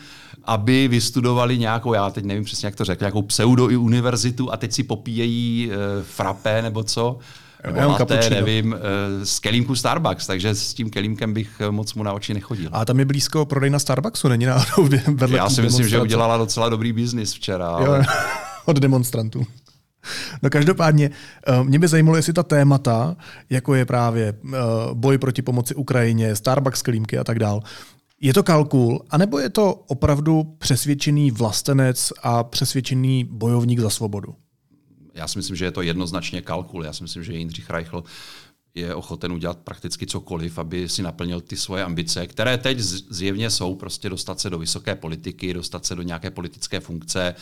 aby 0.50 0.88
vystudovali 0.88 1.58
nějakou, 1.58 1.94
já 1.94 2.10
teď 2.10 2.26
nevím 2.26 2.44
přesně, 2.44 2.68
jak 2.68 2.76
to 2.76 2.86
řekl, 2.86 3.04
nějakou 3.04 3.22
pseudo 3.22 3.66
univerzitu 3.66 4.54
a 4.54 4.58
teď 4.58 4.74
si 4.74 4.84
popíjejí 4.84 5.72
e, 5.72 6.04
frappé 6.04 6.62
nebo 6.62 6.84
co, 6.84 7.18
nebo 7.66 7.80
latte, 7.80 8.30
nevím, 8.30 8.74
e, 8.74 9.26
z 9.26 9.40
kelímku 9.40 9.76
Starbucks, 9.76 10.28
takže 10.28 10.56
s 10.56 10.74
tím 10.74 10.90
kelímkem 10.90 11.34
bych 11.34 11.62
moc 11.70 11.94
mu 11.94 12.04
na 12.04 12.14
oči 12.14 12.34
nechodil. 12.34 12.70
A 12.74 12.86
tam 12.86 13.00
je 13.00 13.06
blízko 13.06 13.46
prodejna 13.46 13.80
Starbucksu, 13.80 14.28
není 14.28 14.46
náhodou 14.46 14.90
vedle 15.14 15.38
Já 15.38 15.50
si 15.50 15.62
myslím, 15.62 15.90
že 15.90 16.02
udělala 16.02 16.38
docela 16.38 16.70
dobrý 16.70 16.94
biznis 16.94 17.34
včera. 17.34 17.68
Ale... 17.68 17.98
Jo, 17.98 18.04
od 18.66 18.78
demonstrantů. 18.78 19.46
No 20.42 20.50
každopádně, 20.50 21.10
mě 21.64 21.80
by 21.80 21.88
zajímalo, 21.88 22.18
jestli 22.18 22.34
ta 22.34 22.44
témata, 22.44 23.16
jako 23.50 23.76
je 23.76 23.86
právě 23.86 24.34
boj 24.94 25.18
proti 25.18 25.42
pomoci 25.42 25.76
Ukrajině, 25.76 26.36
Starbucks 26.36 26.82
klímky 26.82 27.18
a 27.18 27.24
tak 27.24 27.40
dál, 27.40 27.64
je 28.22 28.34
to 28.34 28.44
kalkul, 28.44 29.06
anebo 29.10 29.40
je 29.40 29.50
to 29.50 29.74
opravdu 29.74 30.44
přesvědčený 30.44 31.32
vlastenec 31.32 32.14
a 32.24 32.44
přesvědčený 32.44 33.24
bojovník 33.24 33.80
za 33.80 33.90
svobodu? 33.90 34.36
Já 35.14 35.28
si 35.28 35.40
myslím, 35.40 35.56
že 35.56 35.66
je 35.66 35.72
to 35.72 35.82
jednoznačně 35.82 36.42
kalkul. 36.42 36.86
Já 36.86 36.94
si 36.94 37.04
myslím, 37.04 37.24
že 37.24 37.34
Jindřich 37.34 37.70
Reichl 37.70 38.04
je 38.76 38.96
ochoten 38.96 39.32
udělat 39.32 39.58
prakticky 39.58 40.08
cokoliv, 40.08 40.60
aby 40.60 40.90
si 40.90 41.02
naplnil 41.02 41.42
ty 41.42 41.58
svoje 41.58 41.84
ambice, 41.84 42.28
které 42.28 42.58
teď 42.58 42.80
zjevně 42.80 43.50
jsou 43.50 43.76
prostě 43.76 44.10
dostat 44.10 44.40
se 44.40 44.50
do 44.50 44.60
vysoké 44.60 44.96
politiky, 44.96 45.54
dostat 45.54 45.86
se 45.86 45.96
do 45.96 46.02
nějaké 46.02 46.32
politické 46.32 46.80
funkce, 46.80 47.36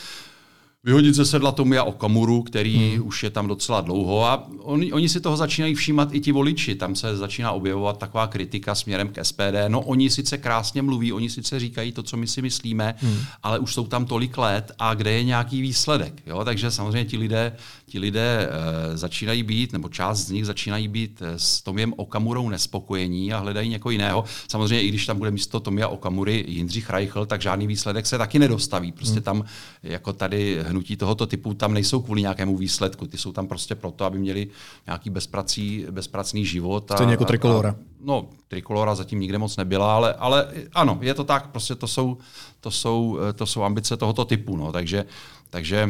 vyhodit 0.84 1.14
ze 1.14 1.24
sedla 1.24 1.52
Tomia 1.52 1.82
Okamuru, 1.82 2.42
který 2.42 2.76
hmm. 2.76 3.06
už 3.06 3.22
je 3.22 3.30
tam 3.30 3.48
docela 3.48 3.80
dlouho 3.80 4.24
a 4.24 4.48
oni, 4.58 4.92
oni 4.92 5.08
si 5.08 5.20
toho 5.20 5.36
začínají 5.36 5.74
všímat 5.74 6.14
i 6.14 6.20
ti 6.20 6.32
voliči. 6.32 6.74
Tam 6.74 6.94
se 6.94 7.16
začíná 7.16 7.52
objevovat 7.52 7.98
taková 7.98 8.26
kritika 8.26 8.74
směrem 8.74 9.08
k 9.08 9.24
SPD. 9.24 9.68
No 9.68 9.80
oni 9.80 10.10
sice 10.10 10.38
krásně 10.38 10.82
mluví, 10.82 11.12
oni 11.12 11.30
sice 11.30 11.60
říkají 11.60 11.92
to, 11.92 12.02
co 12.02 12.16
my 12.16 12.26
si 12.26 12.42
myslíme, 12.42 12.94
hmm. 12.98 13.18
ale 13.42 13.58
už 13.58 13.74
jsou 13.74 13.86
tam 13.86 14.06
tolik 14.06 14.38
let 14.38 14.72
a 14.78 14.94
kde 14.94 15.12
je 15.12 15.24
nějaký 15.24 15.62
výsledek. 15.62 16.22
Jo? 16.26 16.44
Takže 16.44 16.70
samozřejmě 16.70 17.04
ti 17.04 17.18
lidé, 17.18 17.56
ti 17.88 17.98
lidé 17.98 18.48
e, 18.50 18.96
začínají 18.96 19.42
být, 19.42 19.72
nebo 19.72 19.88
část 19.88 20.18
z 20.18 20.30
nich 20.30 20.46
začínají 20.46 20.88
být 20.88 21.22
eh, 21.22 21.38
s 21.38 21.62
Tomiem 21.62 21.94
Okamurou 21.96 22.48
nespokojení 22.48 23.32
a 23.32 23.38
hledají 23.38 23.68
někoho 23.68 23.90
jiného. 23.90 24.24
Samozřejmě 24.48 24.82
i 24.82 24.88
když 24.88 25.06
tam 25.06 25.18
bude 25.18 25.30
místo 25.30 25.60
Tomia 25.60 25.88
Okamury 25.88 26.44
Jindřich 26.48 26.90
Reichl, 26.90 27.26
tak 27.26 27.42
žádný 27.42 27.66
výsledek 27.66 28.06
se 28.06 28.18
taky 28.18 28.38
nedostaví. 28.38 28.92
Prostě 28.92 29.14
hmm. 29.14 29.22
tam 29.22 29.44
jako 29.82 30.12
tady 30.12 30.58
hnutí 30.62 30.96
tohoto 30.96 31.26
typu 31.26 31.54
tam 31.54 31.74
nejsou 31.74 32.00
kvůli 32.00 32.20
nějakému 32.20 32.56
výsledku. 32.56 33.06
Ty 33.06 33.18
jsou 33.18 33.32
tam 33.32 33.46
prostě 33.48 33.74
proto, 33.74 34.04
aby 34.04 34.18
měli 34.18 34.48
nějaký 34.86 35.10
bezprací, 35.10 35.86
bezpracný 35.90 36.44
život. 36.44 36.90
A, 36.90 36.94
Stejně 36.94 37.12
jako 37.12 37.24
trikolora. 37.24 37.70
A, 37.70 37.74
no, 38.00 38.28
trikolora 38.48 38.94
zatím 38.94 39.20
nikde 39.20 39.38
moc 39.38 39.56
nebyla, 39.56 39.94
ale, 39.94 40.14
ale 40.14 40.48
ano, 40.74 40.98
je 41.00 41.14
to 41.14 41.24
tak, 41.24 41.50
prostě 41.50 41.74
to 41.74 41.88
jsou, 41.88 42.18
to 42.60 42.70
jsou, 42.70 43.18
to 43.34 43.46
jsou 43.46 43.62
ambice 43.62 43.96
tohoto 43.96 44.24
typu. 44.24 44.56
No, 44.56 44.72
takže 44.72 45.04
takže 45.50 45.88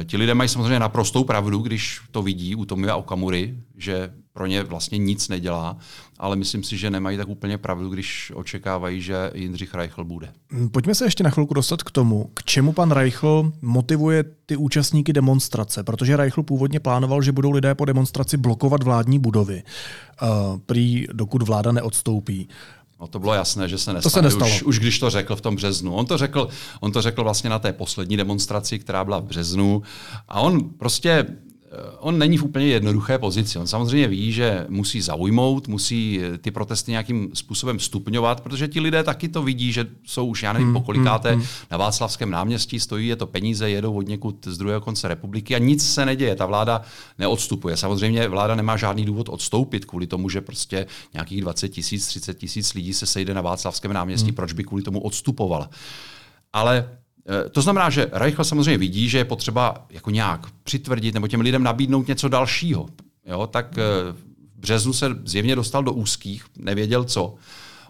e, 0.00 0.04
ti 0.04 0.16
lidé 0.16 0.34
mají 0.34 0.48
samozřejmě 0.48 0.78
naprostou 0.80 1.24
pravdu, 1.24 1.58
když 1.58 2.00
to 2.10 2.22
vidí 2.22 2.54
u 2.54 2.64
Tomia 2.64 2.96
Okamury, 2.96 3.54
že 3.76 4.10
pro 4.32 4.46
ně 4.46 4.62
vlastně 4.62 4.98
nic 4.98 5.28
nedělá, 5.28 5.76
ale 6.18 6.36
myslím 6.36 6.62
si, 6.62 6.76
že 6.76 6.90
nemají 6.90 7.16
tak 7.16 7.28
úplně 7.28 7.58
pravdu, 7.58 7.88
když 7.88 8.32
očekávají, 8.34 9.00
že 9.02 9.30
Jindřich 9.34 9.74
Reichl 9.74 10.04
bude. 10.04 10.32
Hm, 10.52 10.68
pojďme 10.68 10.94
se 10.94 11.04
ještě 11.04 11.24
na 11.24 11.30
chvilku 11.30 11.54
dostat 11.54 11.82
k 11.82 11.90
tomu, 11.90 12.30
k 12.34 12.44
čemu 12.44 12.72
pan 12.72 12.90
Reichl 12.90 13.52
motivuje 13.62 14.24
ty 14.46 14.56
účastníky 14.56 15.12
demonstrace, 15.12 15.82
protože 15.82 16.16
Reichl 16.16 16.42
původně 16.42 16.80
plánoval, 16.80 17.22
že 17.22 17.32
budou 17.32 17.50
lidé 17.50 17.74
po 17.74 17.84
demonstraci 17.84 18.36
blokovat 18.36 18.82
vládní 18.82 19.18
budovy, 19.18 19.62
uh, 20.22 20.28
prý 20.66 21.06
dokud 21.12 21.42
vláda 21.42 21.72
neodstoupí. 21.72 22.48
No 23.00 23.06
to 23.06 23.18
bylo 23.18 23.34
jasné, 23.34 23.68
že 23.68 23.78
se 23.78 23.92
nestane. 23.92 24.02
To 24.02 24.10
se 24.10 24.22
nestalo. 24.22 24.50
Už, 24.50 24.62
už 24.62 24.78
když 24.78 24.98
to 24.98 25.10
řekl 25.10 25.36
v 25.36 25.40
tom 25.40 25.56
březnu. 25.56 25.94
On 25.94 26.06
to 26.06 26.18
řekl, 26.18 26.48
on 26.80 26.92
to 26.92 27.02
řekl 27.02 27.22
vlastně 27.22 27.50
na 27.50 27.58
té 27.58 27.72
poslední 27.72 28.16
demonstraci, 28.16 28.78
která 28.78 29.04
byla 29.04 29.18
v 29.18 29.24
březnu. 29.24 29.82
A 30.28 30.40
on 30.40 30.70
prostě 30.70 31.26
on 31.98 32.18
není 32.18 32.38
v 32.38 32.44
úplně 32.44 32.66
jednoduché 32.66 33.18
pozici. 33.18 33.58
On 33.58 33.66
samozřejmě 33.66 34.08
ví, 34.08 34.32
že 34.32 34.66
musí 34.68 35.00
zaujmout, 35.00 35.68
musí 35.68 36.20
eh, 36.22 36.38
ty 36.38 36.50
protesty 36.50 36.90
nějakým 36.90 37.30
způsobem 37.34 37.80
stupňovat, 37.80 38.40
protože 38.40 38.68
ti 38.68 38.80
lidé 38.80 39.04
taky 39.04 39.28
to 39.28 39.42
vidí, 39.42 39.72
že 39.72 39.86
jsou 40.04 40.26
už, 40.26 40.42
já 40.42 40.52
nevím, 40.52 40.68
hmm, 40.68 40.74
pokolikáté 40.74 41.30
hmm, 41.30 41.40
hmm. 41.40 41.48
na 41.70 41.76
Václavském 41.76 42.30
náměstí, 42.30 42.80
stojí 42.80 43.08
je 43.08 43.16
to 43.16 43.26
peníze, 43.26 43.70
jedou 43.70 43.94
od 43.94 44.08
někud 44.08 44.46
z 44.46 44.58
druhého 44.58 44.80
konce 44.80 45.08
republiky 45.08 45.54
a 45.54 45.58
nic 45.58 45.92
se 45.92 46.06
neděje. 46.06 46.36
Ta 46.36 46.46
vláda 46.46 46.82
neodstupuje. 47.18 47.76
Samozřejmě 47.76 48.28
vláda 48.28 48.54
nemá 48.54 48.76
žádný 48.76 49.04
důvod 49.04 49.28
odstoupit 49.28 49.84
kvůli 49.84 50.06
tomu, 50.06 50.28
že 50.28 50.40
prostě 50.40 50.86
nějakých 51.12 51.40
20 51.40 51.68
tisíc, 51.68 52.06
30 52.06 52.38
tisíc 52.38 52.74
lidí 52.74 52.94
se 52.94 53.06
sejde 53.06 53.34
na 53.34 53.40
Václavském 53.40 53.92
náměstí, 53.92 54.28
hmm. 54.28 54.34
proč 54.34 54.52
by 54.52 54.64
kvůli 54.64 54.82
tomu 54.82 55.00
odstupovala. 55.00 55.70
Ale 56.52 56.88
Eh, 56.88 57.07
to 57.50 57.62
znamená, 57.62 57.90
že 57.90 58.06
Reichl 58.12 58.44
samozřejmě 58.44 58.78
vidí, 58.78 59.08
že 59.08 59.18
je 59.18 59.24
potřeba 59.24 59.86
jako 59.90 60.10
nějak 60.10 60.46
přitvrdit 60.62 61.14
nebo 61.14 61.28
těm 61.28 61.40
lidem 61.40 61.62
nabídnout 61.62 62.08
něco 62.08 62.28
dalšího. 62.28 62.86
Jo, 63.26 63.46
tak 63.46 63.78
eh, 63.78 63.82
v 64.12 64.60
březnu 64.60 64.92
se 64.92 65.10
zjevně 65.24 65.56
dostal 65.56 65.82
do 65.82 65.92
úzkých, 65.92 66.44
nevěděl 66.56 67.04
co. 67.04 67.34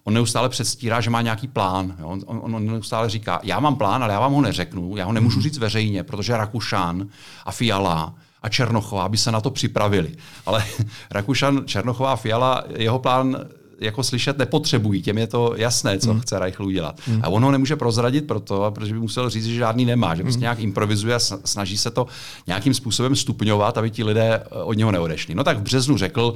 On 0.04 0.14
neustále 0.14 0.48
předstírá, 0.48 1.00
že 1.00 1.10
má 1.10 1.22
nějaký 1.22 1.48
plán. 1.48 1.96
Jo. 1.98 2.08
On, 2.08 2.22
on, 2.26 2.54
on 2.54 2.66
neustále 2.66 3.10
říká, 3.10 3.40
já 3.42 3.60
mám 3.60 3.76
plán, 3.76 4.02
ale 4.02 4.12
já 4.12 4.20
vám 4.20 4.32
ho 4.32 4.40
neřeknu, 4.40 4.96
já 4.96 5.04
ho 5.04 5.12
nemůžu 5.12 5.36
mhm. 5.36 5.42
říct 5.42 5.58
veřejně, 5.58 6.02
protože 6.02 6.36
Rakušan 6.36 7.08
a 7.44 7.52
Fiala 7.52 8.14
a 8.42 8.48
Černochová 8.48 9.08
by 9.08 9.16
se 9.16 9.32
na 9.32 9.40
to 9.40 9.50
připravili. 9.50 10.16
Ale 10.46 10.64
Rakušan, 11.10 11.62
Černochová 11.66 12.12
a 12.12 12.16
Fiala, 12.16 12.64
jeho 12.76 12.98
plán 12.98 13.36
jako 13.80 14.02
slyšet 14.02 14.38
nepotřebují, 14.38 15.02
těm 15.02 15.18
je 15.18 15.26
to 15.26 15.54
jasné, 15.56 15.98
co 15.98 16.10
hmm. 16.10 16.20
chce 16.20 16.38
Reichl 16.38 16.64
udělat. 16.64 17.00
Hmm. 17.06 17.20
A 17.24 17.28
on 17.28 17.44
ho 17.44 17.50
nemůže 17.50 17.76
prozradit 17.76 18.26
proto, 18.26 18.70
protože 18.74 18.92
by 18.92 19.00
musel 19.00 19.30
říct, 19.30 19.46
že 19.46 19.54
žádný 19.54 19.84
nemá, 19.84 20.14
že 20.14 20.22
prostě 20.22 20.38
hmm. 20.38 20.42
nějak 20.42 20.60
improvizuje 20.60 21.14
a 21.14 21.18
snaží 21.44 21.78
se 21.78 21.90
to 21.90 22.06
nějakým 22.46 22.74
způsobem 22.74 23.16
stupňovat, 23.16 23.78
aby 23.78 23.90
ti 23.90 24.04
lidé 24.04 24.42
eh, 24.44 24.62
od 24.62 24.72
něho 24.72 24.92
neodešli. 24.92 25.34
No 25.34 25.44
tak 25.44 25.58
v 25.58 25.62
březnu 25.62 25.96
řekl, 25.96 26.34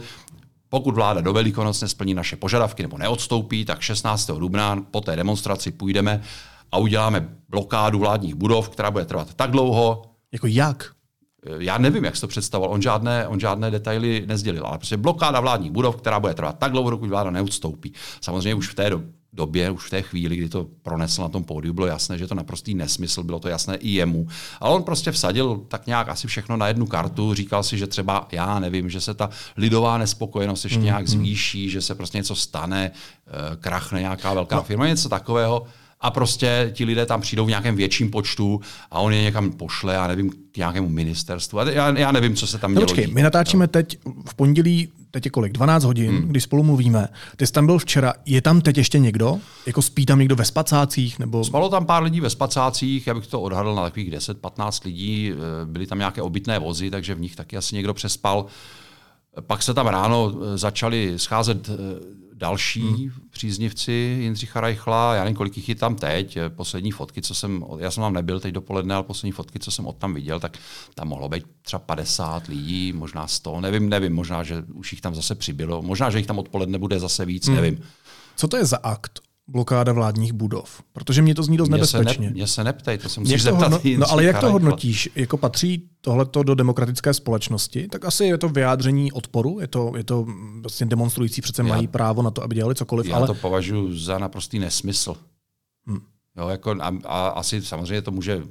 pokud 0.68 0.94
vláda 0.94 1.20
do 1.20 1.32
Velikonoc 1.32 1.80
nesplní 1.80 2.14
naše 2.14 2.36
požadavky 2.36 2.82
nebo 2.82 2.98
neodstoupí, 2.98 3.64
tak 3.64 3.80
16. 3.80 4.26
dubna 4.26 4.84
po 4.90 5.00
té 5.00 5.16
demonstraci 5.16 5.70
půjdeme 5.70 6.22
a 6.72 6.78
uděláme 6.78 7.28
blokádu 7.48 7.98
vládních 7.98 8.34
budov, 8.34 8.68
která 8.68 8.90
bude 8.90 9.04
trvat 9.04 9.34
tak 9.34 9.50
dlouho. 9.50 10.02
Jako 10.32 10.46
jak? 10.46 10.92
Eh, 11.46 11.54
já 11.58 11.78
nevím, 11.78 12.04
jak 12.04 12.14
se 12.16 12.20
to 12.20 12.28
představoval, 12.28 12.74
on 12.74 12.82
žádné, 12.82 13.28
on 13.28 13.40
žádné 13.40 13.70
detaily 13.70 14.24
nezdělil, 14.26 14.66
ale 14.66 14.78
prostě 14.78 14.96
blokáda 14.96 15.40
vládních 15.40 15.70
budov, 15.70 15.96
která 15.96 16.20
bude 16.20 16.34
trvat 16.34 16.58
tak 16.58 16.72
dlouho, 16.72 16.90
dokud 16.90 17.08
vláda 17.08 17.30
neodstoupí. 17.30 17.92
Samozřejmě 18.20 18.54
už 18.54 18.68
v 18.68 18.74
té 18.74 18.90
době, 19.32 19.70
už 19.70 19.86
v 19.86 19.90
té 19.90 20.02
chvíli, 20.02 20.36
kdy 20.36 20.48
to 20.48 20.66
pronesl 20.82 21.22
na 21.22 21.28
tom 21.28 21.44
pódiu, 21.44 21.74
bylo 21.74 21.86
jasné, 21.86 22.18
že 22.18 22.26
to 22.26 22.34
naprostý 22.34 22.74
nesmysl, 22.74 23.22
bylo 23.22 23.38
to 23.38 23.48
jasné 23.48 23.76
i 23.76 23.90
jemu. 23.90 24.26
Ale 24.60 24.74
on 24.74 24.82
prostě 24.82 25.10
vsadil 25.10 25.64
tak 25.68 25.86
nějak 25.86 26.08
asi 26.08 26.26
všechno 26.26 26.56
na 26.56 26.68
jednu 26.68 26.86
kartu, 26.86 27.34
říkal 27.34 27.62
si, 27.62 27.78
že 27.78 27.86
třeba, 27.86 28.28
já 28.32 28.58
nevím, 28.58 28.90
že 28.90 29.00
se 29.00 29.14
ta 29.14 29.30
lidová 29.56 29.98
nespokojenost 29.98 30.64
ještě 30.64 30.78
mm, 30.78 30.84
nějak 30.84 31.00
mm. 31.00 31.06
zvýší, 31.06 31.70
že 31.70 31.80
se 31.80 31.94
prostě 31.94 32.18
něco 32.18 32.34
stane, 32.34 32.90
eh, 33.26 33.56
krachne 33.56 34.00
nějaká 34.00 34.34
velká 34.34 34.56
no. 34.56 34.62
firma, 34.62 34.88
něco 34.88 35.08
takového 35.08 35.66
a 36.02 36.10
prostě 36.10 36.70
ti 36.74 36.84
lidé 36.84 37.06
tam 37.06 37.20
přijdou 37.20 37.44
v 37.44 37.48
nějakém 37.48 37.76
větším 37.76 38.10
počtu 38.10 38.60
a 38.90 39.00
on 39.00 39.12
je 39.12 39.22
někam 39.22 39.52
pošle, 39.52 39.94
já 39.94 40.06
nevím, 40.06 40.30
k 40.52 40.56
nějakému 40.56 40.88
ministerstvu. 40.88 41.58
A 41.58 41.70
já, 41.70 41.98
já 41.98 42.12
nevím, 42.12 42.36
co 42.36 42.46
se 42.46 42.58
tam 42.58 42.72
dělo. 42.72 42.86
Počkej, 42.86 43.06
my 43.06 43.22
natáčíme 43.22 43.64
no. 43.64 43.68
teď 43.68 43.98
v 44.28 44.34
pondělí, 44.34 44.88
teď 45.10 45.24
je 45.24 45.30
kolik, 45.30 45.52
12 45.52 45.84
hodin, 45.84 46.10
hmm. 46.10 46.28
kdy 46.28 46.40
spolu 46.40 46.62
mluvíme. 46.62 47.08
Ty 47.36 47.46
jsi 47.46 47.52
tam 47.52 47.66
byl 47.66 47.78
včera, 47.78 48.14
je 48.26 48.42
tam 48.42 48.60
teď 48.60 48.76
ještě 48.76 48.98
někdo? 48.98 49.38
Jako 49.66 49.82
spí 49.82 50.06
tam 50.06 50.18
někdo 50.18 50.36
ve 50.36 50.44
spacácích? 50.44 51.18
Nebo... 51.18 51.44
Spalo 51.44 51.68
tam 51.68 51.86
pár 51.86 52.02
lidí 52.02 52.20
ve 52.20 52.30
spacácích, 52.30 53.06
já 53.06 53.14
bych 53.14 53.26
to 53.26 53.40
odhadl 53.40 53.74
na 53.74 53.82
takových 53.82 54.10
10-15 54.10 54.84
lidí, 54.84 55.32
eh, 55.32 55.36
byly 55.66 55.86
tam 55.86 55.98
nějaké 55.98 56.22
obytné 56.22 56.58
vozy, 56.58 56.90
takže 56.90 57.14
v 57.14 57.20
nich 57.20 57.36
taky 57.36 57.56
asi 57.56 57.74
někdo 57.74 57.94
přespal. 57.94 58.46
Pak 59.40 59.62
se 59.62 59.74
tam 59.74 59.86
ráno 59.86 60.32
eh, 60.34 60.58
začali 60.58 61.12
scházet 61.16 61.68
eh, 61.68 61.74
další 62.42 62.80
hmm. 62.80 63.10
příznivci 63.30 63.92
Jindřicha 63.92 64.60
Reichla, 64.60 65.14
já 65.14 65.24
nevím, 65.24 65.36
kolik 65.36 65.56
jich 65.56 65.68
je 65.68 65.74
tam 65.74 65.96
teď, 65.96 66.38
poslední 66.48 66.90
fotky, 66.90 67.22
co 67.22 67.34
jsem, 67.34 67.64
já 67.78 67.90
jsem 67.90 68.02
tam 68.02 68.12
nebyl 68.12 68.40
teď 68.40 68.54
dopoledne, 68.54 68.94
ale 68.94 69.04
poslední 69.04 69.32
fotky, 69.32 69.58
co 69.58 69.70
jsem 69.70 69.86
od 69.86 69.96
tam 69.96 70.14
viděl, 70.14 70.40
tak 70.40 70.58
tam 70.94 71.08
mohlo 71.08 71.28
být 71.28 71.44
třeba 71.62 71.80
50 71.80 72.46
lidí, 72.46 72.92
možná 72.92 73.26
100, 73.26 73.60
nevím, 73.60 73.88
nevím, 73.88 74.14
možná, 74.14 74.42
že 74.42 74.64
už 74.74 74.92
jich 74.92 75.00
tam 75.00 75.14
zase 75.14 75.34
přibylo, 75.34 75.82
možná, 75.82 76.10
že 76.10 76.18
jich 76.18 76.26
tam 76.26 76.38
odpoledne 76.38 76.78
bude 76.78 76.98
zase 77.00 77.24
víc, 77.24 77.46
hmm. 77.46 77.56
nevím. 77.56 77.82
Co 78.36 78.48
to 78.48 78.56
je 78.56 78.64
za 78.64 78.76
akt? 78.76 79.20
Blokáda 79.52 79.92
vládních 79.92 80.32
budov? 80.32 80.82
Protože 80.92 81.22
mě 81.22 81.34
to 81.34 81.42
zní 81.42 81.56
dost 81.56 81.68
mě 81.68 81.76
nebezpečně. 81.76 82.14
Se 82.14 82.20
ne, 82.20 82.30
mě 82.30 82.46
se 82.46 82.64
neptej, 82.64 82.98
to 82.98 83.08
se 83.08 83.20
musíš 83.20 83.42
zeptat. 83.42 83.72
Hodno, 83.72 83.90
no 83.98 84.10
ale 84.10 84.24
jak 84.24 84.40
to 84.40 84.52
hodnotíš? 84.52 85.08
Jako 85.14 85.36
patří 85.36 85.88
tohleto 86.00 86.42
do 86.42 86.54
demokratické 86.54 87.14
společnosti? 87.14 87.88
Tak 87.88 88.04
asi 88.04 88.24
je 88.24 88.38
to 88.38 88.48
vyjádření 88.48 89.12
odporu, 89.12 89.60
je 89.60 89.68
to, 89.68 89.92
je 89.96 90.04
to 90.04 90.26
vlastně 90.62 90.86
demonstrující 90.86 91.40
přece 91.40 91.62
já, 91.62 91.68
mají 91.68 91.86
právo 91.86 92.22
na 92.22 92.30
to, 92.30 92.42
aby 92.42 92.54
dělali 92.54 92.74
cokoliv. 92.74 93.06
Já 93.06 93.16
ale... 93.16 93.26
to 93.26 93.34
považuji 93.34 93.98
za 93.98 94.18
naprostý 94.18 94.58
nesmysl. 94.58 95.16
Hmm. 95.86 96.00
Jo, 96.36 96.48
jako, 96.48 96.76
a, 96.80 96.98
a 97.04 97.28
asi 97.28 97.62
samozřejmě 97.62 98.02
to 98.02 98.10
může 98.10 98.42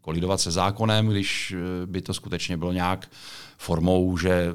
kolidovat 0.00 0.40
se 0.40 0.50
zákonem, 0.50 1.06
když 1.06 1.54
eh, 1.56 1.86
by 1.86 2.02
to 2.02 2.14
skutečně 2.14 2.56
bylo 2.56 2.72
nějak 2.72 3.10
formou, 3.58 4.18
že 4.18 4.54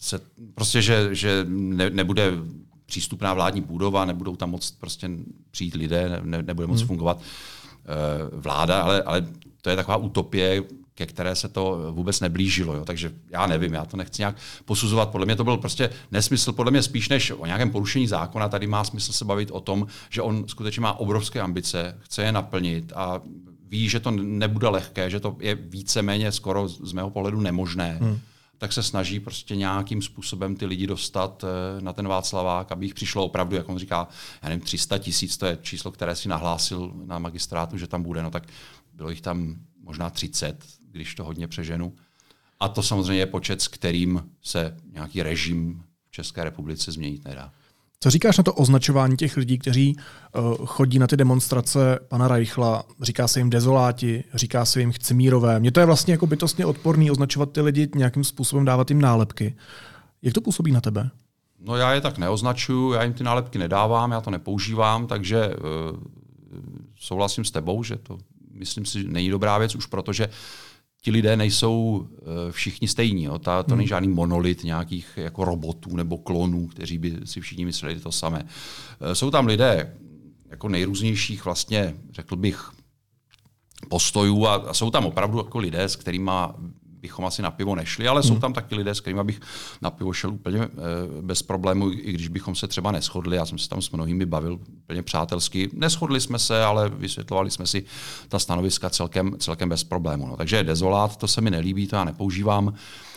se, 0.00 0.20
prostě, 0.54 0.82
že, 0.82 1.08
že 1.14 1.46
ne, 1.48 1.90
nebude 1.90 2.32
přístupná 2.92 3.34
vládní 3.34 3.60
budova, 3.60 4.04
nebudou 4.04 4.36
tam 4.36 4.50
moc 4.50 4.70
prostě 4.70 5.10
přijít 5.50 5.74
lidé, 5.74 6.20
ne, 6.22 6.42
nebude 6.42 6.66
moc 6.66 6.78
hmm. 6.78 6.86
fungovat 6.86 7.16
uh, 7.16 8.40
vláda, 8.40 8.82
ale, 8.82 9.02
ale 9.02 9.26
to 9.62 9.70
je 9.70 9.76
taková 9.76 9.96
utopie, 9.96 10.62
ke 10.94 11.06
které 11.06 11.36
se 11.36 11.48
to 11.48 11.92
vůbec 11.92 12.20
neblížilo. 12.20 12.74
Jo. 12.74 12.84
Takže 12.84 13.12
já 13.30 13.46
nevím, 13.46 13.72
já 13.72 13.84
to 13.84 13.96
nechci 13.96 14.22
nějak 14.22 14.36
posuzovat. 14.64 15.08
Podle 15.08 15.26
mě 15.26 15.36
to 15.36 15.44
byl 15.44 15.56
prostě 15.56 15.90
nesmysl, 16.10 16.52
podle 16.52 16.70
mě 16.70 16.82
spíš 16.82 17.08
než 17.08 17.30
o 17.30 17.46
nějakém 17.46 17.70
porušení 17.70 18.06
zákona. 18.06 18.48
Tady 18.48 18.66
má 18.66 18.84
smysl 18.84 19.12
se 19.12 19.24
bavit 19.24 19.50
o 19.50 19.60
tom, 19.60 19.86
že 20.10 20.22
on 20.22 20.44
skutečně 20.48 20.80
má 20.80 20.92
obrovské 20.92 21.40
ambice, 21.40 21.96
chce 21.98 22.22
je 22.22 22.32
naplnit 22.32 22.92
a 22.96 23.20
ví, 23.68 23.88
že 23.88 24.00
to 24.00 24.10
nebude 24.10 24.68
lehké, 24.68 25.10
že 25.10 25.20
to 25.20 25.36
je 25.40 25.54
víceméně 25.54 26.32
skoro 26.32 26.68
z 26.68 26.92
mého 26.92 27.10
pohledu 27.10 27.40
nemožné. 27.40 27.98
Hmm 28.00 28.18
tak 28.62 28.72
se 28.72 28.82
snaží 28.82 29.20
prostě 29.20 29.56
nějakým 29.56 30.02
způsobem 30.02 30.56
ty 30.56 30.66
lidi 30.66 30.86
dostat 30.86 31.44
eh, 31.44 31.80
na 31.80 31.92
ten 31.92 32.08
Václavák, 32.08 32.72
aby 32.72 32.86
jich 32.86 32.94
přišlo 32.94 33.24
opravdu, 33.24 33.56
jak 33.56 33.68
on 33.68 33.78
říká, 33.78 34.08
já 34.42 34.48
nevím, 34.48 34.64
300 34.64 34.98
tisíc, 34.98 35.36
to 35.36 35.46
je 35.46 35.58
číslo, 35.62 35.92
které 35.92 36.16
si 36.16 36.28
nahlásil 36.28 36.92
na 37.04 37.18
magistrátu, 37.18 37.78
že 37.78 37.86
tam 37.86 38.02
bude, 38.02 38.22
no 38.22 38.30
tak 38.30 38.42
bylo 38.94 39.10
jich 39.10 39.20
tam 39.20 39.56
možná 39.80 40.10
30, 40.10 40.64
když 40.90 41.14
to 41.14 41.24
hodně 41.24 41.48
přeženu. 41.48 41.94
A 42.60 42.68
to 42.68 42.82
samozřejmě 42.82 43.22
je 43.22 43.26
počet, 43.26 43.62
s 43.62 43.68
kterým 43.68 44.30
se 44.42 44.76
nějaký 44.92 45.22
režim 45.22 45.82
v 46.08 46.10
České 46.10 46.44
republice 46.44 46.92
změnit 46.92 47.24
nedá. 47.24 47.52
Co 48.02 48.10
říkáš 48.10 48.38
na 48.38 48.44
to 48.44 48.54
označování 48.54 49.16
těch 49.16 49.36
lidí, 49.36 49.58
kteří 49.58 49.96
uh, 49.96 50.66
chodí 50.66 50.98
na 50.98 51.06
ty 51.06 51.16
demonstrace 51.16 51.98
pana 52.08 52.28
Reichla? 52.28 52.84
Říká 53.02 53.28
se 53.28 53.40
jim 53.40 53.50
dezoláti, 53.50 54.24
říká 54.34 54.64
se 54.64 54.80
jim 54.80 54.92
chcimírové. 54.92 55.60
Mně 55.60 55.72
to 55.72 55.80
je 55.80 55.86
vlastně 55.86 56.14
jako 56.14 56.26
bytostně 56.26 56.66
odporný 56.66 57.10
označovat 57.10 57.52
ty 57.52 57.60
lidi 57.60 57.88
nějakým 57.94 58.24
způsobem, 58.24 58.64
dávat 58.64 58.90
jim 58.90 59.00
nálepky. 59.00 59.56
Jak 60.22 60.34
to 60.34 60.40
působí 60.40 60.72
na 60.72 60.80
tebe? 60.80 61.10
No 61.60 61.76
já 61.76 61.94
je 61.94 62.00
tak 62.00 62.18
neoznačuju, 62.18 62.92
já 62.92 63.02
jim 63.02 63.12
ty 63.12 63.24
nálepky 63.24 63.58
nedávám, 63.58 64.12
já 64.12 64.20
to 64.20 64.30
nepoužívám, 64.30 65.06
takže 65.06 65.48
uh, 65.48 65.98
souhlasím 66.96 67.44
s 67.44 67.50
tebou, 67.50 67.82
že 67.82 67.96
to 67.96 68.18
myslím 68.52 68.84
si 68.84 69.04
není 69.04 69.30
dobrá 69.30 69.58
věc, 69.58 69.74
už 69.74 69.86
protože 69.86 70.28
ti 71.04 71.10
lidé 71.10 71.36
nejsou 71.36 71.78
uh, 71.80 72.06
všichni 72.50 72.88
stejní. 72.88 73.24
Jo. 73.24 73.38
Ta, 73.38 73.62
to 73.62 73.70
hmm. 73.70 73.78
není 73.78 73.88
žádný 73.88 74.08
monolit 74.08 74.64
nějakých 74.64 75.08
jako 75.16 75.44
robotů 75.44 75.96
nebo 75.96 76.18
klonů, 76.18 76.66
kteří 76.66 76.98
by 76.98 77.16
si 77.24 77.40
všichni 77.40 77.64
mysleli 77.64 78.00
to 78.00 78.12
samé. 78.12 78.42
Uh, 78.42 79.12
jsou 79.12 79.30
tam 79.30 79.46
lidé 79.46 79.96
jako 80.50 80.68
nejrůznějších 80.68 81.44
vlastně, 81.44 81.94
řekl 82.10 82.36
bych, 82.36 82.70
postojů 83.88 84.46
a, 84.46 84.54
a 84.54 84.74
jsou 84.74 84.90
tam 84.90 85.06
opravdu 85.06 85.38
jako 85.38 85.58
lidé, 85.58 85.82
s 85.82 85.96
kterými 85.96 86.30
bychom 87.02 87.24
asi 87.24 87.42
na 87.42 87.50
pivo 87.50 87.74
nešli, 87.74 88.08
ale 88.08 88.20
hmm. 88.20 88.28
jsou 88.28 88.38
tam 88.38 88.52
taky 88.52 88.74
lidé, 88.74 88.94
s 88.94 89.00
kterými 89.00 89.24
bych 89.24 89.40
na 89.82 89.90
pivo 89.90 90.12
šel 90.12 90.30
úplně 90.30 90.60
e, 90.60 90.68
bez 91.22 91.42
problému, 91.42 91.90
i 91.92 92.12
když 92.12 92.28
bychom 92.28 92.54
se 92.54 92.68
třeba 92.68 92.92
neschodli. 92.92 93.36
Já 93.36 93.46
jsem 93.46 93.58
se 93.58 93.68
tam 93.68 93.82
s 93.82 93.90
mnohými 93.90 94.26
bavil 94.26 94.58
úplně 94.84 95.02
přátelsky. 95.02 95.70
Neschodli 95.72 96.20
jsme 96.20 96.38
se, 96.38 96.64
ale 96.64 96.88
vysvětlovali 96.88 97.50
jsme 97.50 97.66
si 97.66 97.84
ta 98.28 98.38
stanoviska 98.38 98.90
celkem, 98.90 99.36
celkem 99.38 99.68
bez 99.68 99.84
problému. 99.84 100.26
No, 100.26 100.36
takže 100.36 100.64
dezolát, 100.64 101.16
to 101.16 101.28
se 101.28 101.40
mi 101.40 101.50
nelíbí, 101.50 101.86
to 101.86 101.96
já 101.96 102.04
nepoužívám. 102.04 102.74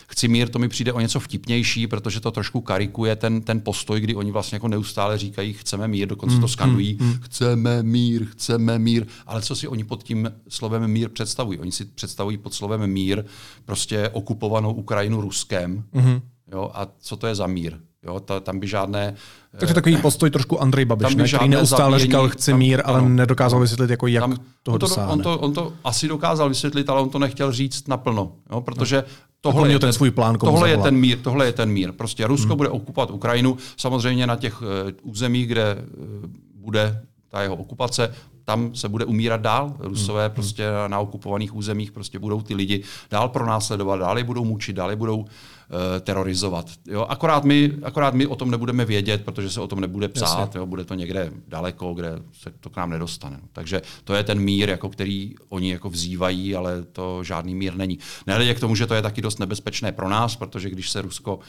Chci 0.08 0.28
mír, 0.28 0.48
to 0.48 0.58
mi 0.58 0.68
přijde 0.68 0.92
o 0.92 1.00
něco 1.00 1.20
vtipnější, 1.20 1.86
protože 1.86 2.20
to 2.20 2.30
trošku 2.30 2.60
karikuje 2.60 3.16
ten, 3.16 3.42
ten 3.42 3.60
postoj, 3.60 4.00
kdy 4.00 4.14
oni 4.14 4.30
vlastně 4.30 4.56
jako 4.56 4.68
neustále 4.68 5.18
říkají, 5.18 5.52
chceme 5.52 5.88
mír, 5.88 6.08
dokonce 6.08 6.34
to 6.34 6.40
hmm, 6.40 6.48
skanují, 6.48 6.96
mm, 7.00 7.06
mm. 7.06 7.18
chceme 7.22 7.82
mír, 7.82 8.24
chceme 8.24 8.78
mír. 8.78 9.06
Ale 9.26 9.42
co 9.42 9.56
si 9.56 9.68
oni 9.68 9.84
pod 9.84 10.02
tím 10.02 10.32
slovem 10.48 10.88
mír 10.90 11.08
představují? 11.08 11.58
Oni 11.58 11.72
si 11.72 11.84
představují 11.84 12.38
pod 12.38 12.54
slovem 12.54 12.86
mír 12.86 13.24
prostě 13.64 14.08
okupovanou 14.08 14.72
Ukrajinu 14.72 15.20
Ruskem. 15.20 15.84
Mm. 15.92 16.20
Jo, 16.52 16.70
a 16.74 16.88
co 16.98 17.16
to 17.16 17.26
je 17.26 17.34
za 17.34 17.46
mír? 17.46 17.76
Jo, 18.06 18.20
ta, 18.20 18.40
tam 18.40 18.60
by 18.60 18.66
žádné... 18.66 19.14
Takže 19.58 19.74
takový 19.74 19.96
postoj 19.96 20.30
trošku 20.30 20.62
Andrej 20.62 20.84
Babiš, 20.84 21.14
ne, 21.14 21.28
který 21.28 21.48
neustále 21.48 21.90
zabíjení, 21.90 22.02
říkal, 22.02 22.28
chci 22.28 22.50
tam, 22.50 22.58
mír, 22.58 22.82
ale 22.84 22.98
ano, 22.98 23.08
nedokázal 23.08 23.60
vysvětlit, 23.60 23.90
jako 23.90 24.06
jak 24.06 24.22
tam, 24.22 24.36
toho 24.62 24.74
on 24.74 24.80
to, 24.80 24.86
dosáhne. 24.86 25.12
On 25.12 25.22
to, 25.22 25.38
on 25.38 25.52
to 25.52 25.72
asi 25.84 26.08
dokázal 26.08 26.48
vysvětlit, 26.48 26.90
ale 26.90 27.00
on 27.00 27.10
to 27.10 27.18
nechtěl 27.18 27.52
říct 27.52 27.88
naplno, 27.88 28.32
jo, 28.52 28.60
protože 28.60 28.96
no. 28.96 29.02
tohle, 29.40 29.72
je 29.72 29.78
ten, 29.78 29.92
svůj 29.92 30.10
plán, 30.10 30.38
tohle 30.38 30.70
je 30.70 30.76
ten 30.76 30.96
mír, 30.96 31.18
tohle 31.22 31.46
je 31.46 31.52
ten 31.52 31.70
mír. 31.70 31.92
Prostě 31.92 32.26
Rusko 32.26 32.48
hmm. 32.48 32.56
bude 32.56 32.68
okupovat 32.68 33.10
Ukrajinu, 33.10 33.56
samozřejmě 33.76 34.26
na 34.26 34.36
těch 34.36 34.62
uh, 34.62 34.66
územích, 35.02 35.46
kde 35.46 35.76
uh, 35.76 36.30
bude 36.54 37.02
ta 37.28 37.42
jeho 37.42 37.56
okupace, 37.56 38.14
tam 38.44 38.74
se 38.74 38.88
bude 38.88 39.04
umírat 39.04 39.40
dál. 39.40 39.74
Rusové 39.78 40.26
hmm. 40.26 40.34
prostě 40.34 40.64
na 40.86 40.98
okupovaných 40.98 41.54
územích 41.54 41.92
prostě 41.92 42.18
budou 42.18 42.42
ty 42.42 42.54
lidi 42.54 42.82
dál 43.10 43.28
pronásledovat, 43.28 44.00
dál 44.00 44.18
je 44.18 44.24
budou 44.24 44.44
mučit, 44.44 44.76
dál 44.76 44.90
je 44.90 44.96
budou 44.96 45.24
Eh, 45.24 45.55
terorizovat. 46.00 46.70
Jo? 46.86 47.06
Akorát, 47.08 47.44
my, 47.44 47.72
akorát 47.82 48.14
my 48.14 48.26
o 48.26 48.36
tom 48.36 48.50
nebudeme 48.50 48.84
vědět, 48.84 49.24
protože 49.24 49.50
se 49.50 49.60
o 49.60 49.68
tom 49.68 49.80
nebude 49.80 50.08
psát, 50.08 50.54
jo? 50.54 50.66
bude 50.66 50.84
to 50.84 50.94
někde 50.94 51.32
daleko, 51.48 51.94
kde 51.94 52.08
se 52.32 52.52
to 52.60 52.70
k 52.70 52.76
nám 52.76 52.90
nedostane. 52.90 53.40
Takže 53.52 53.82
to 54.04 54.14
je 54.14 54.22
ten 54.22 54.40
mír, 54.40 54.68
jako 54.68 54.88
který 54.88 55.34
oni 55.48 55.70
jako 55.70 55.90
vzývají, 55.90 56.56
ale 56.56 56.82
to 56.82 57.24
žádný 57.24 57.54
mír 57.54 57.74
není. 57.74 57.98
Nehledě 58.26 58.54
k 58.54 58.60
tomu, 58.60 58.74
že 58.74 58.86
to 58.86 58.94
je 58.94 59.02
taky 59.02 59.22
dost 59.22 59.38
nebezpečné 59.38 59.92
pro 59.92 60.08
nás, 60.08 60.36
protože 60.36 60.70
když 60.70 60.90
se 60.90 61.02
Rusko 61.02 61.36
uh, 61.36 61.42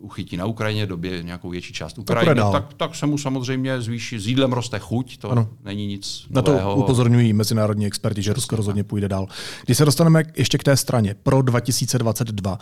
uchytí 0.00 0.36
na 0.36 0.46
Ukrajině, 0.46 0.86
době 0.86 1.22
nějakou 1.22 1.50
větší 1.50 1.72
část 1.72 1.98
Ukrajiny, 1.98 2.40
tak, 2.52 2.74
tak 2.74 2.94
se 2.94 3.06
mu 3.06 3.18
samozřejmě 3.18 3.80
zvýší, 3.80 4.18
s 4.18 4.26
jídlem 4.26 4.52
roste 4.52 4.78
chuť, 4.78 5.18
to 5.18 5.30
ano. 5.30 5.48
není 5.64 5.86
nic 5.86 6.26
Na 6.30 6.42
to 6.42 6.50
nového. 6.50 6.76
upozorňují 6.76 7.32
mezinárodní 7.32 7.86
experti, 7.86 8.22
že 8.22 8.32
Rusko 8.32 8.56
rozhodně 8.56 8.84
půjde 8.84 9.08
dál. 9.08 9.26
Když 9.64 9.78
se 9.78 9.84
dostaneme 9.84 10.22
ještě 10.36 10.58
k 10.58 10.64
té 10.64 10.76
straně 10.76 11.14
pro 11.22 11.42
2022, 11.42 12.58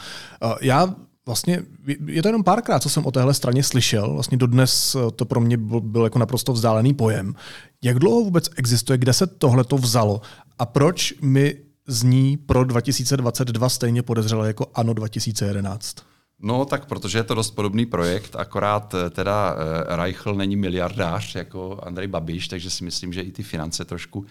já 0.61 0.95
vlastně, 1.27 1.63
je 2.07 2.23
to 2.23 2.29
jenom 2.29 2.45
párkrát, 2.45 2.83
co 2.83 2.89
jsem 2.89 3.07
o 3.07 3.11
téhle 3.11 3.35
straně 3.35 3.63
slyšel, 3.63 4.13
vlastně 4.13 4.39
dodnes 4.39 4.97
to 5.17 5.25
pro 5.25 5.41
mě 5.41 5.57
byl, 5.57 6.05
jako 6.05 6.19
naprosto 6.19 6.53
vzdálený 6.53 6.95
pojem. 6.95 7.35
Jak 7.83 7.99
dlouho 7.99 8.21
vůbec 8.21 8.51
existuje, 8.57 8.99
kde 8.99 9.13
se 9.13 9.27
tohle 9.27 9.65
to 9.65 9.77
vzalo 9.77 10.21
a 10.59 10.67
proč 10.67 11.15
mi 11.23 11.57
zní 11.89 12.37
pro 12.37 12.65
2022 12.65 13.69
stejně 13.69 14.03
podezřele 14.03 14.47
jako 14.47 14.67
ANO 14.75 14.95
2011? 14.95 15.97
No 16.41 16.65
tak 16.65 16.87
protože 16.87 17.19
je 17.19 17.25
to 17.25 17.35
dost 17.35 17.51
podobný 17.51 17.87
projekt, 17.87 18.37
akorát 18.37 18.95
eh, 18.95 19.11
teda 19.11 19.55
uh, 19.55 19.97
Reichl 19.97 20.35
není 20.35 20.57
miliardář 20.57 21.35
jako 21.35 21.81
Andrej 21.83 22.07
Babiš, 22.07 22.49
takže 22.49 22.71
si 22.71 22.85
myslím, 22.85 23.13
že 23.13 23.21
i 23.21 23.33
ty 23.33 23.43
finance 23.43 23.85
trošku 23.85 24.19
uh, 24.19 24.27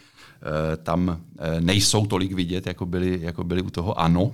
tam 0.83 1.21
nejsou 1.59 2.05
tolik 2.05 2.31
vidět, 2.31 2.67
jako 2.67 2.85
byly, 2.85 3.19
jako 3.21 3.43
byly 3.43 3.61
u 3.61 3.69
toho 3.69 3.99
ANO. 3.99 4.33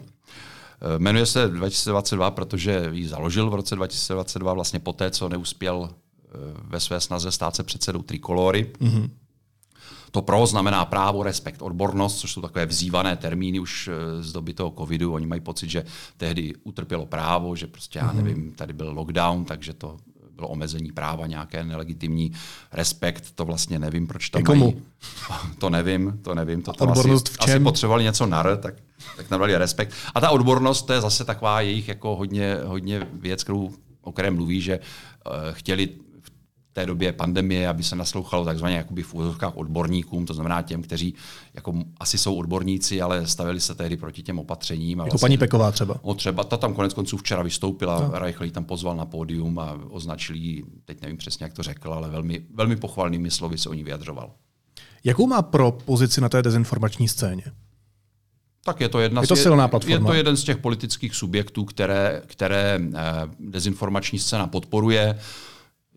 Eh, 0.81 0.99
jmenuje 0.99 1.25
se 1.25 1.47
2022, 1.47 2.31
protože 2.31 2.89
ji 2.91 3.07
založil 3.07 3.49
v 3.49 3.55
roce 3.55 3.75
2022, 3.75 4.53
vlastně 4.53 4.79
poté, 4.79 5.11
co 5.11 5.29
neuspěl 5.29 5.89
eh, 5.89 6.27
ve 6.63 6.79
své 6.79 7.01
snaze 7.01 7.31
stát 7.31 7.55
se 7.55 7.63
předsedou 7.63 8.01
Trikolory. 8.01 8.71
Mm-hmm. 8.79 9.09
To 10.11 10.21
pro 10.21 10.45
znamená 10.45 10.85
právo, 10.85 11.23
respekt, 11.23 11.61
odbornost, 11.61 12.19
což 12.19 12.31
jsou 12.31 12.41
takové 12.41 12.65
vzývané 12.65 13.15
termíny 13.17 13.59
už 13.59 13.87
eh, 13.87 14.23
z 14.23 14.31
doby 14.31 14.53
toho 14.53 14.73
covidu. 14.77 15.13
Oni 15.13 15.25
mají 15.25 15.41
pocit, 15.41 15.69
že 15.69 15.85
tehdy 16.17 16.53
utrpělo 16.63 17.05
právo, 17.05 17.55
že 17.55 17.67
prostě, 17.67 17.99
já 17.99 18.05
mhm. 18.05 18.17
nevím, 18.17 18.51
tady 18.51 18.73
byl 18.73 18.91
lockdown, 18.93 19.45
takže 19.45 19.73
to 19.73 19.97
bylo 20.41 20.49
omezení 20.49 20.91
práva, 20.91 21.27
nějaké 21.27 21.63
nelegitimní 21.63 22.31
respekt, 22.71 23.31
to 23.35 23.45
vlastně 23.45 23.79
nevím, 23.79 24.07
proč 24.07 24.29
tam 24.29 24.43
Komu? 24.43 24.65
mají. 24.65 24.81
To 25.59 25.69
nevím, 25.69 26.19
to 26.21 26.35
nevím. 26.35 26.61
To 26.61 26.73
tam 26.73 26.89
odbornost 26.89 27.27
asi, 27.27 27.33
v 27.33 27.37
čem? 27.37 27.55
asi 27.55 27.63
potřebovali 27.63 28.03
něco 28.03 28.25
nar, 28.25 28.57
tak, 28.57 28.75
tak 29.17 29.29
nabrali 29.29 29.57
respekt. 29.57 29.93
A 30.15 30.21
ta 30.21 30.29
odbornost, 30.29 30.81
to 30.81 30.93
je 30.93 31.01
zase 31.01 31.25
taková 31.25 31.61
jejich 31.61 31.87
jako 31.87 32.15
hodně, 32.15 32.57
hodně 32.65 33.07
věc, 33.13 33.43
kterou, 33.43 33.71
o 34.01 34.11
které 34.11 34.31
mluví, 34.31 34.61
že 34.61 34.79
uh, 34.79 35.33
chtěli 35.51 35.89
té 36.73 36.85
době 36.85 37.13
pandemie, 37.13 37.67
aby 37.67 37.83
se 37.83 37.95
naslouchalo 37.95 38.45
takzvaně 38.45 38.75
jakoby 38.75 39.03
v 39.03 39.13
úzovkách 39.13 39.57
odborníkům, 39.57 40.25
to 40.25 40.33
znamená 40.33 40.61
těm, 40.61 40.83
kteří 40.83 41.15
jako 41.53 41.73
asi 41.99 42.17
jsou 42.17 42.35
odborníci, 42.35 43.01
ale 43.01 43.27
stavili 43.27 43.59
se 43.59 43.75
tehdy 43.75 43.97
proti 43.97 44.23
těm 44.23 44.39
opatřením. 44.39 45.01
A 45.01 45.03
jako 45.03 45.13
vlastně, 45.13 45.25
paní 45.25 45.37
Peková 45.37 45.71
třeba. 45.71 45.99
O 46.01 46.13
třeba, 46.13 46.43
ta 46.43 46.57
tam 46.57 46.73
konec 46.73 46.93
konců 46.93 47.17
včera 47.17 47.43
vystoupila, 47.43 47.99
no. 47.99 48.19
Reichl 48.19 48.49
tam 48.49 48.65
pozval 48.65 48.95
na 48.95 49.05
pódium 49.05 49.59
a 49.59 49.79
označil 49.89 50.35
ji, 50.35 50.63
teď 50.85 51.01
nevím 51.01 51.17
přesně, 51.17 51.43
jak 51.43 51.53
to 51.53 51.63
řekl, 51.63 51.93
ale 51.93 52.09
velmi, 52.09 52.41
velmi 52.53 52.75
pochvalnými 52.75 53.31
slovy 53.31 53.57
se 53.57 53.69
o 53.69 53.73
ní 53.73 53.83
vyjadřoval. 53.83 54.31
Jakou 55.03 55.27
má 55.27 55.41
pro 55.41 55.71
pozici 55.71 56.21
na 56.21 56.29
té 56.29 56.41
dezinformační 56.41 57.07
scéně? 57.07 57.43
Tak 58.65 58.81
je 58.81 58.89
to 58.89 58.99
jedna 58.99 59.21
je 59.21 59.27
to 59.27 59.35
silná 59.35 59.67
platforma. 59.67 59.95
Je 59.95 60.05
to 60.05 60.13
jeden 60.13 60.37
z 60.37 60.43
těch 60.43 60.57
politických 60.57 61.15
subjektů, 61.15 61.65
které, 61.65 62.21
které 62.25 62.79
eh, 62.95 63.01
dezinformační 63.39 64.19
scéna 64.19 64.47
podporuje. 64.47 65.19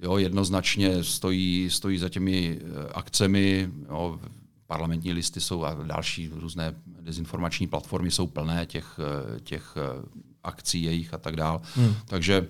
Jo, 0.05 0.19
jednoznačně 0.19 1.05
stojí, 1.05 1.71
stojí 1.71 1.99
za 1.99 2.09
těmi 2.09 2.61
eh, 2.61 2.93
akcemi. 2.93 3.71
Jo, 3.89 4.21
parlamentní 4.67 5.13
listy 5.13 5.41
jsou 5.41 5.65
a 5.65 5.75
další 5.75 6.31
různé 6.35 6.75
dezinformační 7.01 7.67
platformy 7.67 8.11
jsou 8.11 8.27
plné 8.27 8.67
těch, 8.67 9.01
eh, 9.37 9.41
těch 9.41 9.75
eh, 9.77 10.07
akcí 10.43 10.83
jejich 10.83 11.15
a 11.15 11.19
tak 11.19 11.37
dále. 11.37 11.61
Hmm. 11.75 11.95
Takže 12.07 12.49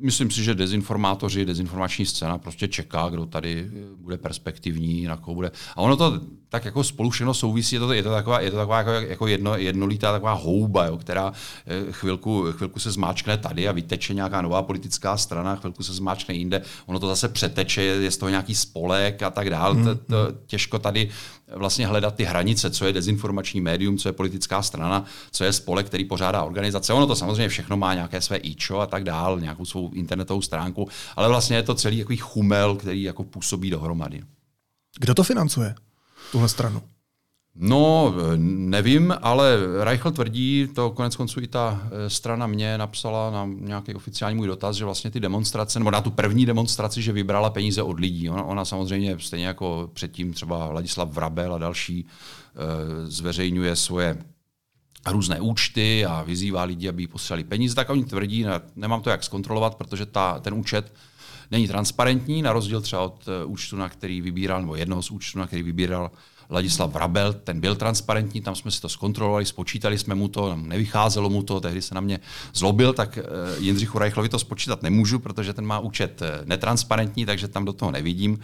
myslím 0.00 0.30
si, 0.30 0.44
že 0.44 0.54
dezinformátoři, 0.54 1.44
dezinformační 1.44 2.06
scéna 2.06 2.38
prostě 2.38 2.68
čeká, 2.68 3.08
kdo 3.08 3.26
tady 3.26 3.70
bude 3.96 4.18
perspektivní, 4.18 5.04
na 5.04 5.16
koho 5.16 5.34
bude. 5.34 5.50
A 5.76 5.76
ono 5.76 5.96
to 5.96 6.20
tak 6.48 6.64
jako 6.64 6.84
spolu 6.84 7.10
všechno 7.10 7.34
souvisí, 7.34 7.76
je 7.76 7.80
to, 7.80 7.92
je 7.92 8.02
to 8.02 8.10
taková, 8.10 8.40
je 8.40 8.50
to 8.50 8.56
taková 8.56 8.78
jako, 8.78 8.90
jako 8.90 9.26
jedno, 9.26 9.56
jednolitá 9.56 10.12
taková 10.12 10.32
houba, 10.32 10.86
jo, 10.86 10.96
která 10.96 11.32
eh, 11.66 11.92
chvilku, 11.92 12.44
chvilku 12.52 12.80
se 12.80 12.90
zmáčkne 12.90 13.38
tady 13.38 13.68
a 13.68 13.72
vyteče 13.72 14.14
nějaká 14.14 14.42
nová 14.42 14.62
politická 14.62 15.16
strana, 15.16 15.56
chvilku 15.56 15.82
se 15.82 15.92
zmáčkne 15.92 16.34
jinde, 16.34 16.62
ono 16.86 16.98
to 16.98 17.06
zase 17.06 17.28
přeteče, 17.28 17.82
je 17.82 18.10
z 18.10 18.16
toho 18.16 18.30
nějaký 18.30 18.54
spolek 18.54 19.22
a 19.22 19.30
tak 19.30 19.50
dále. 19.50 19.74
Hmm. 19.74 19.84
To, 19.84 19.94
to, 19.94 20.32
těžko 20.46 20.78
tady 20.78 21.08
vlastně 21.54 21.86
hledat 21.86 22.14
ty 22.14 22.24
hranice, 22.24 22.70
co 22.70 22.86
je 22.86 22.92
dezinformační 22.92 23.60
médium, 23.60 23.98
co 23.98 24.08
je 24.08 24.12
politická 24.12 24.62
strana, 24.62 25.04
co 25.30 25.44
je 25.44 25.52
spolek, 25.52 25.86
který 25.86 26.04
pořádá 26.04 26.42
organizace. 26.42 26.92
Ono 26.92 27.06
to 27.06 27.16
samozřejmě 27.16 27.48
všechno 27.48 27.76
má 27.76 27.94
nějaké 27.94 28.20
své 28.20 28.36
ičo 28.36 28.80
a 28.80 28.86
tak 28.86 29.04
dál, 29.04 29.40
nějakou 29.40 29.64
svou 29.64 29.81
internetovou 29.94 30.42
stránku, 30.42 30.88
ale 31.16 31.28
vlastně 31.28 31.56
je 31.56 31.62
to 31.62 31.74
celý 31.74 31.98
takový 31.98 32.16
chumel, 32.16 32.76
který 32.76 33.02
jako 33.02 33.24
působí 33.24 33.70
dohromady. 33.70 34.22
Kdo 34.98 35.14
to 35.14 35.24
financuje, 35.24 35.74
tuhle 36.32 36.48
stranu? 36.48 36.82
No, 37.54 38.14
nevím, 38.36 39.14
ale 39.22 39.58
Reichl 39.84 40.10
tvrdí, 40.10 40.68
to 40.74 40.90
konec 40.90 41.16
konců 41.16 41.40
i 41.40 41.46
ta 41.46 41.82
eh, 41.84 42.10
strana 42.10 42.46
mě 42.46 42.78
napsala 42.78 43.30
na 43.30 43.48
nějaký 43.60 43.94
oficiální 43.94 44.36
můj 44.36 44.46
dotaz, 44.46 44.76
že 44.76 44.84
vlastně 44.84 45.10
ty 45.10 45.20
demonstrace, 45.20 45.78
nebo 45.78 45.90
na 45.90 46.00
tu 46.00 46.10
první 46.10 46.46
demonstraci, 46.46 47.02
že 47.02 47.12
vybrala 47.12 47.50
peníze 47.50 47.82
od 47.82 48.00
lidí. 48.00 48.30
Ona, 48.30 48.42
ona 48.42 48.64
samozřejmě 48.64 49.16
stejně 49.18 49.46
jako 49.46 49.90
předtím 49.92 50.32
třeba 50.32 50.72
Ladislav 50.72 51.08
Vrabel 51.08 51.54
a 51.54 51.58
další 51.58 52.06
eh, 52.06 53.06
zveřejňuje 53.06 53.76
svoje 53.76 54.18
různé 55.06 55.40
účty 55.40 56.06
a 56.06 56.22
vyzývá 56.22 56.62
lidi, 56.64 56.88
aby 56.88 57.02
jí 57.02 57.06
posílali 57.06 57.44
peníze, 57.44 57.74
tak 57.74 57.90
oni 57.90 58.04
tvrdí, 58.04 58.42
ne, 58.44 58.60
nemám 58.76 59.00
to 59.00 59.10
jak 59.10 59.24
zkontrolovat, 59.24 59.74
protože 59.74 60.06
ta, 60.06 60.38
ten 60.40 60.54
účet 60.54 60.92
není 61.50 61.68
transparentní, 61.68 62.42
na 62.42 62.52
rozdíl 62.52 62.80
třeba 62.80 63.02
od 63.02 63.28
uh, 63.44 63.52
účtu, 63.52 63.76
na 63.76 63.88
který 63.88 64.20
vybíral, 64.20 64.60
nebo 64.60 64.76
jednoho 64.76 65.02
z 65.02 65.10
účtů, 65.10 65.38
na 65.38 65.46
který 65.46 65.62
vybíral 65.62 66.10
Ladislav 66.50 66.92
Vrabel, 66.92 67.32
ten 67.32 67.60
byl 67.60 67.76
transparentní, 67.76 68.40
tam 68.40 68.54
jsme 68.54 68.70
si 68.70 68.80
to 68.80 68.88
zkontrolovali, 68.88 69.46
spočítali 69.46 69.98
jsme 69.98 70.14
mu 70.14 70.28
to, 70.28 70.56
nevycházelo 70.56 71.30
mu 71.30 71.42
to, 71.42 71.60
tehdy 71.60 71.82
se 71.82 71.94
na 71.94 72.00
mě 72.00 72.20
zlobil, 72.54 72.92
tak 72.92 73.18
uh, 73.18 73.64
Jindřichu 73.64 73.98
Rajchlovi 73.98 74.28
to 74.28 74.38
spočítat 74.38 74.82
nemůžu, 74.82 75.18
protože 75.18 75.52
ten 75.52 75.66
má 75.66 75.78
účet 75.78 76.22
uh, 76.22 76.28
netransparentní, 76.48 77.26
takže 77.26 77.48
tam 77.48 77.64
do 77.64 77.72
toho 77.72 77.90
nevidím, 77.90 78.38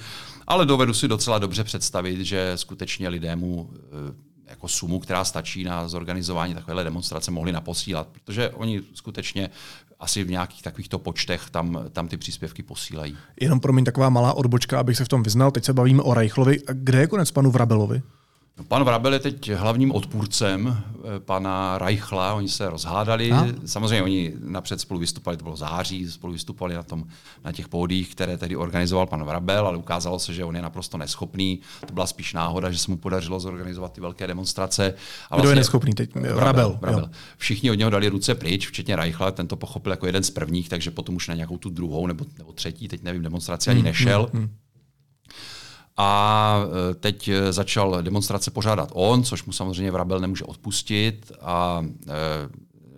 ale 0.46 0.66
dovedu 0.66 0.94
si 0.94 1.08
docela 1.08 1.38
dobře 1.38 1.64
představit, 1.64 2.20
že 2.24 2.52
skutečně 2.54 3.08
lidé 3.08 3.36
mu 3.36 3.70
jako 4.58 4.68
sumu, 4.68 4.98
která 4.98 5.24
stačí 5.24 5.64
na 5.64 5.88
zorganizování 5.88 6.54
takovéhle 6.54 6.84
demonstrace, 6.84 7.30
mohli 7.30 7.52
naposílat, 7.52 8.08
protože 8.08 8.50
oni 8.50 8.82
skutečně 8.94 9.50
asi 10.00 10.24
v 10.24 10.30
nějakých 10.30 10.62
takovýchto 10.62 10.98
počtech 10.98 11.50
tam, 11.50 11.84
tam 11.92 12.08
ty 12.08 12.16
příspěvky 12.16 12.62
posílají. 12.62 13.16
Jenom 13.40 13.60
pro 13.60 13.72
mě 13.72 13.84
taková 13.84 14.08
malá 14.08 14.32
odbočka, 14.32 14.80
abych 14.80 14.96
se 14.96 15.04
v 15.04 15.08
tom 15.08 15.22
vyznal. 15.22 15.50
Teď 15.50 15.64
se 15.64 15.72
bavíme 15.72 16.02
o 16.02 16.14
Reichlovi. 16.14 16.58
Kde 16.72 17.00
je 17.00 17.06
konec 17.06 17.30
panu 17.30 17.50
Vrabelovi? 17.50 18.02
No, 18.58 18.64
pan 18.64 18.84
Vrabel 18.84 19.12
je 19.12 19.18
teď 19.18 19.50
hlavním 19.50 19.92
odpůrcem 19.92 20.76
eh, 20.94 21.20
pana 21.20 21.78
Reichla, 21.78 22.34
oni 22.34 22.48
se 22.48 22.70
rozhádali. 22.70 23.32
A? 23.32 23.46
Samozřejmě 23.66 24.02
oni 24.02 24.32
napřed 24.44 24.80
spolu 24.80 25.00
vystupovali, 25.00 25.36
to 25.36 25.44
bylo 25.44 25.56
září, 25.56 26.10
spolu 26.10 26.32
vystupovali 26.32 26.74
na, 26.74 26.82
tom, 26.82 27.04
na 27.44 27.52
těch 27.52 27.68
pódích, 27.68 28.14
které 28.14 28.38
tedy 28.38 28.56
organizoval 28.56 29.06
pan 29.06 29.24
Vrabel, 29.24 29.66
ale 29.66 29.76
ukázalo 29.76 30.18
se, 30.18 30.34
že 30.34 30.44
on 30.44 30.56
je 30.56 30.62
naprosto 30.62 30.98
neschopný. 30.98 31.60
To 31.86 31.92
byla 31.92 32.06
spíš 32.06 32.32
náhoda, 32.32 32.70
že 32.70 32.78
se 32.78 32.90
mu 32.90 32.96
podařilo 32.96 33.40
zorganizovat 33.40 33.92
ty 33.92 34.00
velké 34.00 34.26
demonstrace. 34.26 34.86
A 34.86 34.88
vlastně, 34.88 34.96
Kdo 35.30 35.36
je 35.36 35.42
vlastně 35.42 35.54
neschopný 35.60 35.94
teď? 35.94 36.14
Vrabel. 36.14 36.78
Vrabel. 36.80 37.10
Všichni 37.36 37.70
od 37.70 37.74
něho 37.74 37.90
dali 37.90 38.08
ruce 38.08 38.34
pryč, 38.34 38.68
včetně 38.68 38.96
Reichla, 38.96 39.30
ten 39.30 39.46
to 39.46 39.56
pochopil 39.56 39.92
jako 39.92 40.06
jeden 40.06 40.22
z 40.22 40.30
prvních, 40.30 40.68
takže 40.68 40.90
potom 40.90 41.16
už 41.16 41.28
na 41.28 41.34
nějakou 41.34 41.58
tu 41.58 41.70
druhou 41.70 42.06
nebo, 42.06 42.24
nebo 42.38 42.52
třetí, 42.52 42.88
teď 42.88 43.02
nevím, 43.02 43.22
demonstraci 43.22 43.70
ani 43.70 43.80
hmm, 43.80 43.84
nešel. 43.84 44.28
Hmm, 44.32 44.42
hmm. 44.42 44.54
A 46.00 46.60
e, 46.90 46.94
teď 46.94 47.28
e, 47.28 47.52
začal 47.52 48.02
demonstrace 48.02 48.50
pořádat 48.50 48.88
on, 48.92 49.24
což 49.24 49.44
mu 49.44 49.52
samozřejmě 49.52 49.90
Vrabel 49.90 50.20
nemůže 50.20 50.44
odpustit 50.44 51.32
a 51.40 51.84
e, 52.08 52.12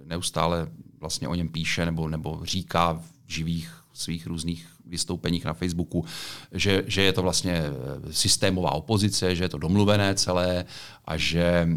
neustále 0.05 0.69
vlastně 1.01 1.29
o 1.29 1.35
něm 1.35 1.49
píše 1.49 1.87
nebo, 1.87 2.09
nebo 2.09 2.41
říká 2.45 2.93
v 2.93 3.33
živých 3.33 3.75
svých 3.93 4.27
různých 4.27 4.67
vystoupeních 4.87 5.45
na 5.45 5.53
Facebooku, 5.53 6.05
že, 6.53 6.85
že 6.87 7.03
je 7.03 7.13
to 7.13 7.23
vlastně 7.23 7.63
systémová 8.11 8.73
opozice, 8.73 9.37
že 9.37 9.45
je 9.45 9.49
to 9.49 9.59
domluvené 9.59 10.15
celé 10.15 10.65
a 11.05 11.17
že, 11.17 11.69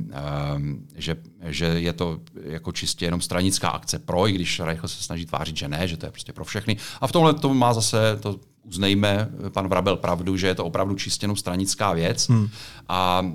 že, 0.96 1.18
že 1.46 1.66
je 1.66 1.94
to 1.94 2.20
jako 2.44 2.72
čistě 2.72 3.06
jenom 3.06 3.22
stranická 3.22 3.70
akce 3.70 4.00
pro, 4.00 4.28
i 4.28 4.32
když 4.32 4.60
Reichl 4.60 4.88
se 4.88 5.04
snaží 5.04 5.26
tvářit, 5.26 5.58
že 5.58 5.68
ne, 5.68 5.88
že 5.88 5.98
to 5.98 6.06
je 6.06 6.12
prostě 6.12 6.34
pro 6.34 6.46
všechny. 6.46 6.78
A 7.02 7.08
v 7.08 7.12
tomhle 7.12 7.34
to 7.34 7.54
má 7.54 7.74
zase 7.74 8.18
to 8.22 8.40
uznejme, 8.64 9.30
pan 9.50 9.68
Vrabel 9.68 9.98
pravdu, 9.98 10.38
že 10.38 10.48
je 10.48 10.56
to 10.56 10.66
opravdu 10.66 10.96
čistěnou 10.96 11.36
stranická 11.36 11.94
věc 11.94 12.30
hmm. 12.30 12.50
a 12.88 13.26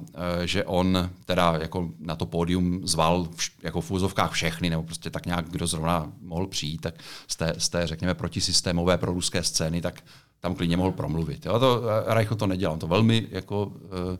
e, 0.42 0.46
že 0.46 0.64
on 0.64 1.10
teda 1.24 1.58
jako 1.60 1.90
na 2.00 2.16
to 2.16 2.26
pódium 2.26 2.80
zval 2.86 3.28
vš, 3.36 3.50
jako 3.62 3.80
v 3.80 3.90
úzovkách 3.90 4.32
všechny, 4.32 4.70
nebo 4.70 4.82
prostě 4.82 5.10
tak 5.10 5.26
nějak, 5.26 5.48
kdo 5.48 5.66
zrovna 5.66 6.12
mohl 6.20 6.46
přijít, 6.46 6.80
tak 6.80 6.94
z 7.28 7.36
té, 7.36 7.54
z 7.58 7.68
té 7.68 7.86
řekněme, 7.86 8.14
protisystémové 8.14 8.98
pro 8.98 9.12
ruské 9.12 9.42
scény, 9.42 9.80
tak 9.80 10.02
tam 10.40 10.54
klidně 10.54 10.76
mohl 10.76 10.92
promluvit. 10.92 11.46
Jo? 11.46 11.58
To, 11.58 11.82
e, 12.08 12.14
Reichl 12.14 12.34
to 12.34 12.46
nedělal, 12.46 12.72
on 12.72 12.78
to 12.78 12.86
velmi 12.86 13.26
jako 13.30 13.72
e, 13.74 14.14
e, 14.14 14.18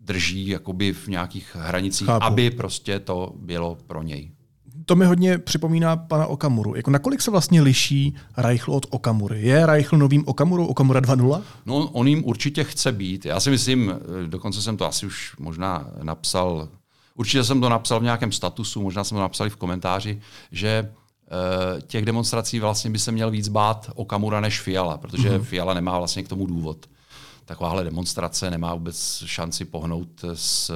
drží 0.00 0.48
jakoby 0.48 0.92
v 0.92 1.08
nějakých 1.08 1.56
hranicích, 1.60 2.06
Chápu. 2.06 2.24
aby 2.24 2.50
prostě 2.50 3.00
to 3.00 3.32
bylo 3.36 3.78
pro 3.86 4.02
něj 4.02 4.30
to 4.88 4.96
mi 4.96 5.04
hodně 5.04 5.38
připomíná 5.38 5.96
pana 5.96 6.26
Okamuru. 6.26 6.74
Jako 6.76 6.90
nakolik 6.90 7.22
se 7.22 7.30
vlastně 7.30 7.62
liší 7.62 8.14
Reichl 8.36 8.72
od 8.72 8.86
Okamury? 8.90 9.42
Je 9.42 9.66
Reichl 9.66 9.98
novým 9.98 10.24
Okamurou, 10.26 10.66
Okamura 10.66 11.00
2.0? 11.00 11.42
No, 11.66 11.76
on 11.76 12.08
jim 12.08 12.24
určitě 12.24 12.64
chce 12.64 12.92
být. 12.92 13.26
Já 13.26 13.40
si 13.40 13.50
myslím, 13.50 13.92
dokonce 14.26 14.62
jsem 14.62 14.76
to 14.76 14.86
asi 14.86 15.06
už 15.06 15.36
možná 15.38 15.86
napsal, 16.02 16.68
určitě 17.14 17.44
jsem 17.44 17.60
to 17.60 17.68
napsal 17.68 18.00
v 18.00 18.02
nějakém 18.02 18.32
statusu, 18.32 18.82
možná 18.82 19.04
jsem 19.04 19.16
to 19.16 19.22
napsal 19.22 19.46
i 19.46 19.50
v 19.50 19.56
komentáři, 19.56 20.20
že 20.52 20.90
uh, 20.90 21.80
těch 21.80 22.04
demonstrací 22.04 22.60
vlastně 22.60 22.90
by 22.90 22.98
se 22.98 23.12
měl 23.12 23.30
víc 23.30 23.48
bát 23.48 23.90
Okamura 23.94 24.40
než 24.40 24.60
Fiala, 24.60 24.98
protože 24.98 25.30
mm-hmm. 25.30 25.42
Fiala 25.42 25.74
nemá 25.74 25.98
vlastně 25.98 26.22
k 26.22 26.28
tomu 26.28 26.46
důvod. 26.46 26.86
Takováhle 27.44 27.84
demonstrace 27.84 28.50
nemá 28.50 28.74
vůbec 28.74 29.22
šanci 29.26 29.64
pohnout 29.64 30.24
s 30.34 30.70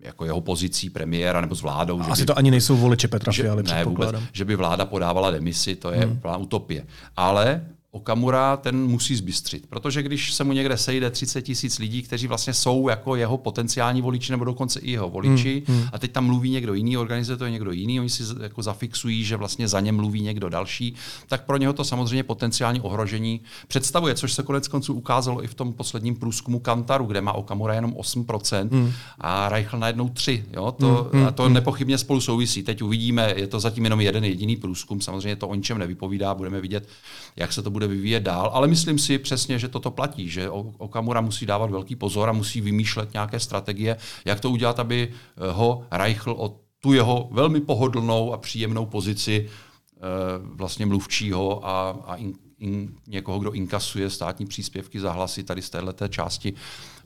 jako 0.00 0.24
jeho 0.24 0.40
pozicí 0.40 0.90
premiéra 0.90 1.40
nebo 1.40 1.54
s 1.54 1.62
vládou. 1.62 2.00
Asi 2.00 2.22
by, 2.22 2.26
to 2.26 2.38
ani 2.38 2.50
nejsou 2.50 2.76
voliči 2.76 3.08
Petra 3.08 3.32
Fialy, 3.32 3.62
ne, 3.62 3.84
vůbec, 3.84 4.10
že 4.32 4.44
by 4.44 4.56
vláda 4.56 4.86
podávala 4.86 5.30
demisi, 5.30 5.76
to 5.76 5.90
je 5.90 5.98
hmm. 5.98 6.20
utopie. 6.38 6.86
Ale 7.16 7.62
Okamura 7.92 8.56
ten 8.56 8.86
musí 8.86 9.16
zbystřit, 9.16 9.66
protože 9.66 10.02
když 10.02 10.34
se 10.34 10.44
mu 10.44 10.52
někde 10.52 10.76
sejde 10.76 11.10
30 11.10 11.42
tisíc 11.42 11.78
lidí, 11.78 12.02
kteří 12.02 12.26
vlastně 12.26 12.54
jsou 12.54 12.88
jako 12.88 13.16
jeho 13.16 13.38
potenciální 13.38 14.02
voliči 14.02 14.32
nebo 14.32 14.44
dokonce 14.44 14.80
i 14.80 14.90
jeho 14.90 15.10
voliči 15.10 15.62
hmm, 15.66 15.78
hmm. 15.78 15.88
a 15.92 15.98
teď 15.98 16.12
tam 16.12 16.26
mluví 16.26 16.50
někdo 16.50 16.74
jiný, 16.74 16.96
organizuje 16.96 17.36
to 17.36 17.46
někdo 17.46 17.72
jiný, 17.72 18.00
oni 18.00 18.10
si 18.10 18.22
jako 18.40 18.62
zafixují, 18.62 19.24
že 19.24 19.36
vlastně 19.36 19.68
za 19.68 19.80
ně 19.80 19.92
mluví 19.92 20.20
někdo 20.20 20.48
další, 20.48 20.94
tak 21.28 21.44
pro 21.44 21.56
něho 21.56 21.72
to 21.72 21.84
samozřejmě 21.84 22.22
potenciální 22.22 22.80
ohrožení 22.80 23.40
představuje, 23.68 24.14
což 24.14 24.32
se 24.32 24.42
konec 24.42 24.68
konců 24.68 24.94
ukázalo 24.94 25.44
i 25.44 25.46
v 25.46 25.54
tom 25.54 25.72
posledním 25.72 26.16
průzkumu 26.16 26.58
Kantaru, 26.58 27.04
kde 27.04 27.20
má 27.20 27.32
Okamura 27.32 27.74
jenom 27.74 27.92
8% 27.92 28.68
hmm. 28.72 28.92
a 29.18 29.48
Reichl 29.48 29.78
najednou 29.78 30.08
3. 30.08 30.44
Jo? 30.52 30.72
To, 30.72 31.10
hmm, 31.12 31.26
a 31.26 31.30
to 31.30 31.42
hmm. 31.42 31.54
nepochybně 31.54 31.98
spolu 31.98 32.20
souvisí. 32.20 32.62
Teď 32.62 32.82
uvidíme, 32.82 33.34
je 33.36 33.46
to 33.46 33.60
zatím 33.60 33.84
jenom 33.84 34.00
jeden 34.00 34.24
jediný 34.24 34.56
průzkum, 34.56 35.00
samozřejmě 35.00 35.36
to 35.36 35.48
o 35.48 35.54
ničem 35.54 35.78
nevypovídá, 35.78 36.34
budeme 36.34 36.60
vidět, 36.60 36.88
jak 37.36 37.52
se 37.52 37.62
to 37.62 37.70
bude 37.70 37.86
vyvíjet 37.86 38.20
dál, 38.20 38.50
ale 38.54 38.68
myslím 38.68 38.98
si 38.98 39.18
přesně, 39.18 39.58
že 39.58 39.68
toto 39.68 39.90
platí, 39.90 40.28
že 40.28 40.50
Okamura 40.50 41.20
musí 41.20 41.46
dávat 41.46 41.70
velký 41.70 41.96
pozor 41.96 42.28
a 42.28 42.32
musí 42.32 42.60
vymýšlet 42.60 43.12
nějaké 43.12 43.40
strategie, 43.40 43.96
jak 44.24 44.40
to 44.40 44.50
udělat, 44.50 44.78
aby 44.78 45.08
eh, 45.10 45.52
ho 45.52 45.86
Reichl 45.90 46.34
o 46.38 46.60
tu 46.80 46.92
jeho 46.92 47.28
velmi 47.32 47.60
pohodlnou 47.60 48.32
a 48.32 48.38
příjemnou 48.38 48.86
pozici 48.86 49.48
eh, 49.48 50.00
vlastně 50.42 50.86
mluvčího 50.86 51.66
a, 51.66 51.90
a 52.06 52.14
in, 52.14 52.34
in, 52.58 52.94
někoho, 53.06 53.38
kdo 53.38 53.52
inkasuje 53.52 54.10
státní 54.10 54.46
příspěvky 54.46 55.00
za 55.00 55.12
hlasy 55.12 55.42
tady 55.42 55.62
z 55.62 55.70
této 55.70 56.08
části 56.08 56.54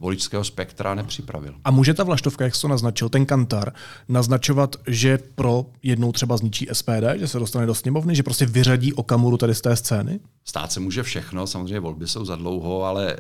voličského 0.01 0.45
spektra 0.45 0.95
nepřipravil. 0.95 1.55
A 1.65 1.71
může 1.71 1.95
ta 1.95 2.05
vlaštovka, 2.05 2.45
jak 2.45 2.55
jsi 2.55 2.63
to 2.63 2.69
naznačil, 2.69 3.09
ten 3.09 3.27
kantar, 3.27 3.73
naznačovat, 4.09 4.77
že 4.87 5.19
pro 5.35 5.67
jednou 5.83 6.13
třeba 6.13 6.37
zničí 6.37 6.69
SPD, 6.73 7.05
že 7.17 7.29
se 7.29 7.39
dostane 7.39 7.67
do 7.67 7.75
sněmovny, 7.75 8.15
že 8.15 8.23
prostě 8.23 8.47
vyřadí 8.47 8.93
Okamuru 8.93 9.37
tady 9.37 9.55
z 9.55 9.61
té 9.61 9.77
scény? 9.77 10.21
Stát 10.45 10.73
se 10.73 10.81
může 10.81 11.03
všechno, 11.03 11.47
samozřejmě 11.47 11.81
volby 11.81 12.09
jsou 12.09 12.25
za 12.25 12.37
dlouho, 12.37 12.85
ale 12.85 13.17
eh, 13.17 13.19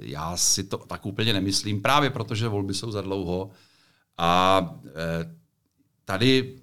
já 0.00 0.36
si 0.36 0.64
to 0.64 0.78
tak 0.78 1.06
úplně 1.06 1.32
nemyslím, 1.32 1.82
právě 1.82 2.10
protože 2.10 2.48
volby 2.48 2.74
jsou 2.74 2.90
za 2.90 3.00
dlouho. 3.00 3.50
A 4.18 4.60
eh, 4.86 5.34
tady 6.04 6.54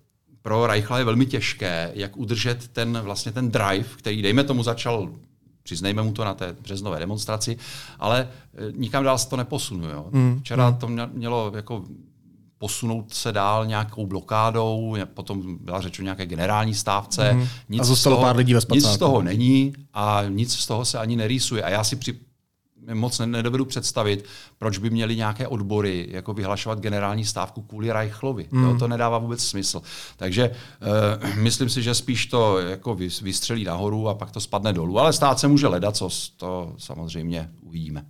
pro 0.41 0.67
Reichla 0.67 0.99
je 0.99 1.05
velmi 1.05 1.25
těžké, 1.25 1.91
jak 1.95 2.17
udržet 2.17 2.67
ten 2.67 2.99
vlastně 3.01 3.31
ten 3.31 3.51
drive, 3.51 3.89
který 3.97 4.21
dejme 4.21 4.43
tomu 4.43 4.63
začal 4.63 5.09
přiznejme 5.63 6.03
mu 6.03 6.11
to 6.11 6.23
na 6.23 6.33
té 6.33 6.55
březnové 6.61 6.99
demonstraci, 6.99 7.57
ale 7.99 8.21
e, 8.21 8.71
nikam 8.71 9.03
dál 9.03 9.17
se 9.17 9.29
to 9.29 9.37
neposunuje. 9.37 9.95
Mm, 10.11 10.39
Včera 10.39 10.69
mm. 10.69 10.77
to 10.77 10.87
mělo 11.13 11.51
jako 11.55 11.83
posunout 12.57 13.13
se 13.13 13.31
dál 13.31 13.65
nějakou 13.65 14.07
blokádou, 14.07 14.95
potom 15.13 15.57
byla 15.57 15.81
řeč 15.81 15.99
o 15.99 16.03
nějaké 16.03 16.25
generální 16.25 16.73
stávce. 16.73 17.33
Mm. 17.33 17.47
Nic 17.69 17.81
a 17.81 17.83
zůstalo 17.83 18.15
toho, 18.15 18.25
pár 18.25 18.35
lidí 18.35 18.53
ve 18.53 18.61
spacáku. 18.61 18.87
Nic 18.87 18.95
z 18.95 18.97
toho 18.97 19.21
není 19.21 19.73
a 19.93 20.23
nic 20.29 20.53
z 20.53 20.67
toho 20.67 20.85
se 20.85 20.97
ani 20.99 21.15
nerýsuje. 21.15 21.63
A 21.63 21.69
já 21.69 21.83
si 21.83 21.95
při, 21.95 22.19
moc 22.93 23.19
nedovedu 23.25 23.65
představit, 23.65 24.25
proč 24.57 24.77
by 24.77 24.89
měli 24.89 25.15
nějaké 25.15 25.47
odbory 25.47 26.07
jako 26.11 26.33
vyhlašovat 26.33 26.79
generální 26.79 27.25
stávku 27.25 27.61
kvůli 27.61 27.91
Reichlovi. 27.91 28.47
Mm. 28.51 28.63
Jo, 28.63 28.75
to 28.79 28.87
nedává 28.87 29.17
vůbec 29.17 29.45
smysl. 29.45 29.81
Takže 30.17 30.49
uh, 30.49 31.35
myslím 31.35 31.69
si, 31.69 31.81
že 31.81 31.95
spíš 31.95 32.25
to 32.25 32.59
jako 32.59 32.95
vystřelí 33.21 33.63
nahoru 33.63 34.09
a 34.09 34.13
pak 34.13 34.31
to 34.31 34.39
spadne 34.39 34.73
dolů. 34.73 34.99
Ale 34.99 35.13
stát 35.13 35.39
se 35.39 35.47
může 35.47 35.67
ledat, 35.67 35.95
co 35.95 36.09
to 36.37 36.75
samozřejmě 36.77 37.49
uvidíme. 37.61 38.05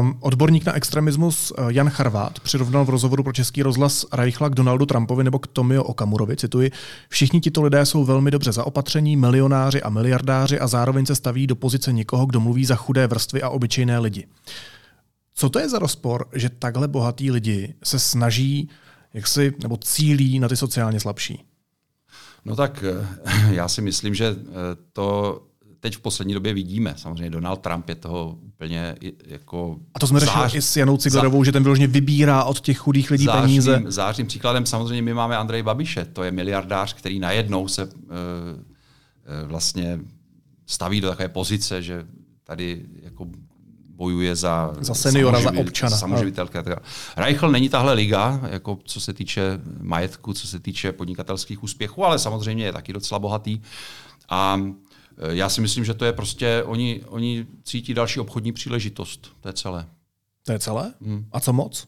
Um, 0.00 0.18
odborník 0.20 0.64
na 0.64 0.72
extremismus 0.76 1.50
uh, 1.50 1.68
Jan 1.68 1.90
Charvát 1.90 2.40
přirovnal 2.40 2.84
v 2.84 2.90
rozhovoru 2.90 3.22
pro 3.22 3.32
Český 3.32 3.62
rozhlas 3.62 4.06
Reichla 4.12 4.48
k 4.48 4.54
Donaldu 4.54 4.86
Trumpovi 4.86 5.24
nebo 5.24 5.38
k 5.38 5.46
Tomio 5.46 5.84
Okamurovi, 5.84 6.36
cituji, 6.36 6.70
všichni 7.08 7.40
tito 7.40 7.62
lidé 7.62 7.86
jsou 7.86 8.04
velmi 8.04 8.30
dobře 8.30 8.52
zaopatření, 8.52 9.16
milionáři 9.16 9.82
a 9.82 9.90
miliardáři 9.90 10.60
a 10.60 10.66
zároveň 10.66 11.06
se 11.06 11.14
staví 11.14 11.46
do 11.46 11.56
pozice 11.56 11.92
někoho, 11.92 12.26
kdo 12.26 12.40
mluví 12.40 12.64
za 12.64 12.76
chudé 12.76 13.06
vrstvy 13.06 13.42
a 13.42 13.48
obyčejné 13.48 13.98
lidi. 13.98 14.26
Co 15.34 15.50
to 15.50 15.58
je 15.58 15.68
za 15.68 15.78
rozpor, 15.78 16.28
že 16.32 16.48
takhle 16.48 16.88
bohatí 16.88 17.30
lidi 17.30 17.74
se 17.84 17.98
snaží, 17.98 18.68
jak 19.14 19.26
si, 19.26 19.54
nebo 19.62 19.76
cílí 19.76 20.38
na 20.38 20.48
ty 20.48 20.56
sociálně 20.56 21.00
slabší? 21.00 21.44
No 22.44 22.56
tak 22.56 22.84
eh, 22.84 23.06
já 23.54 23.68
si 23.68 23.82
myslím, 23.82 24.14
že 24.14 24.26
eh, 24.26 24.44
to 24.92 25.40
teď 25.86 25.96
v 25.96 26.00
poslední 26.00 26.34
době 26.34 26.54
vidíme. 26.54 26.94
Samozřejmě 26.96 27.30
Donald 27.30 27.56
Trump 27.56 27.88
je 27.88 27.94
toho 27.94 28.38
úplně 28.42 28.96
jako... 29.26 29.76
A 29.94 29.98
to 29.98 30.06
jsme 30.06 30.20
řešili 30.20 30.50
i 30.54 30.62
s 30.62 30.76
Janou 30.76 30.96
Ciglerovou, 30.96 31.44
že 31.44 31.52
ten 31.52 31.62
vyloženě 31.62 31.86
vybírá 31.86 32.44
od 32.44 32.60
těch 32.60 32.78
chudých 32.78 33.10
lidí 33.10 33.24
zářným, 33.24 33.44
peníze. 33.44 33.82
Zářným 33.86 34.26
příkladem 34.26 34.66
samozřejmě 34.66 35.02
my 35.02 35.14
máme 35.14 35.36
Andrej 35.36 35.62
Babiše. 35.62 36.04
To 36.04 36.22
je 36.22 36.32
miliardář, 36.32 36.94
který 36.94 37.18
najednou 37.18 37.68
se 37.68 37.84
uh, 37.84 37.92
vlastně 39.44 40.00
staví 40.66 41.00
do 41.00 41.08
takové 41.08 41.28
pozice, 41.28 41.82
že 41.82 42.06
tady 42.44 42.82
jako 43.02 43.26
bojuje 43.96 44.36
za, 44.36 44.72
za 44.80 44.94
seniora, 44.94 45.40
za 45.40 45.52
občana. 45.56 45.96
Samoživitelka. 45.96 46.64
Reichl 47.16 47.50
není 47.50 47.68
tahle 47.68 47.92
liga, 47.92 48.40
jako 48.50 48.78
co 48.84 49.00
se 49.00 49.12
týče 49.12 49.60
majetku, 49.80 50.32
co 50.32 50.46
se 50.46 50.60
týče 50.60 50.92
podnikatelských 50.92 51.62
úspěchů, 51.62 52.04
ale 52.04 52.18
samozřejmě 52.18 52.64
je 52.64 52.72
taky 52.72 52.92
docela 52.92 53.18
bohatý. 53.18 53.60
A 54.28 54.60
e, 54.60 54.72
já 55.30 55.48
si 55.48 55.60
myslím, 55.60 55.84
že 55.84 55.94
to 55.94 56.04
je 56.04 56.12
prostě, 56.12 56.62
oni, 56.66 57.00
oni 57.06 57.46
cítí 57.62 57.94
další 57.94 58.20
obchodní 58.20 58.52
příležitost. 58.52 59.32
To 59.40 59.48
je 59.48 59.52
celé. 59.52 59.86
To 60.46 60.52
je 60.52 60.58
celé? 60.58 60.94
Hmm. 61.02 61.26
A 61.32 61.40
co 61.40 61.52
moc? 61.52 61.86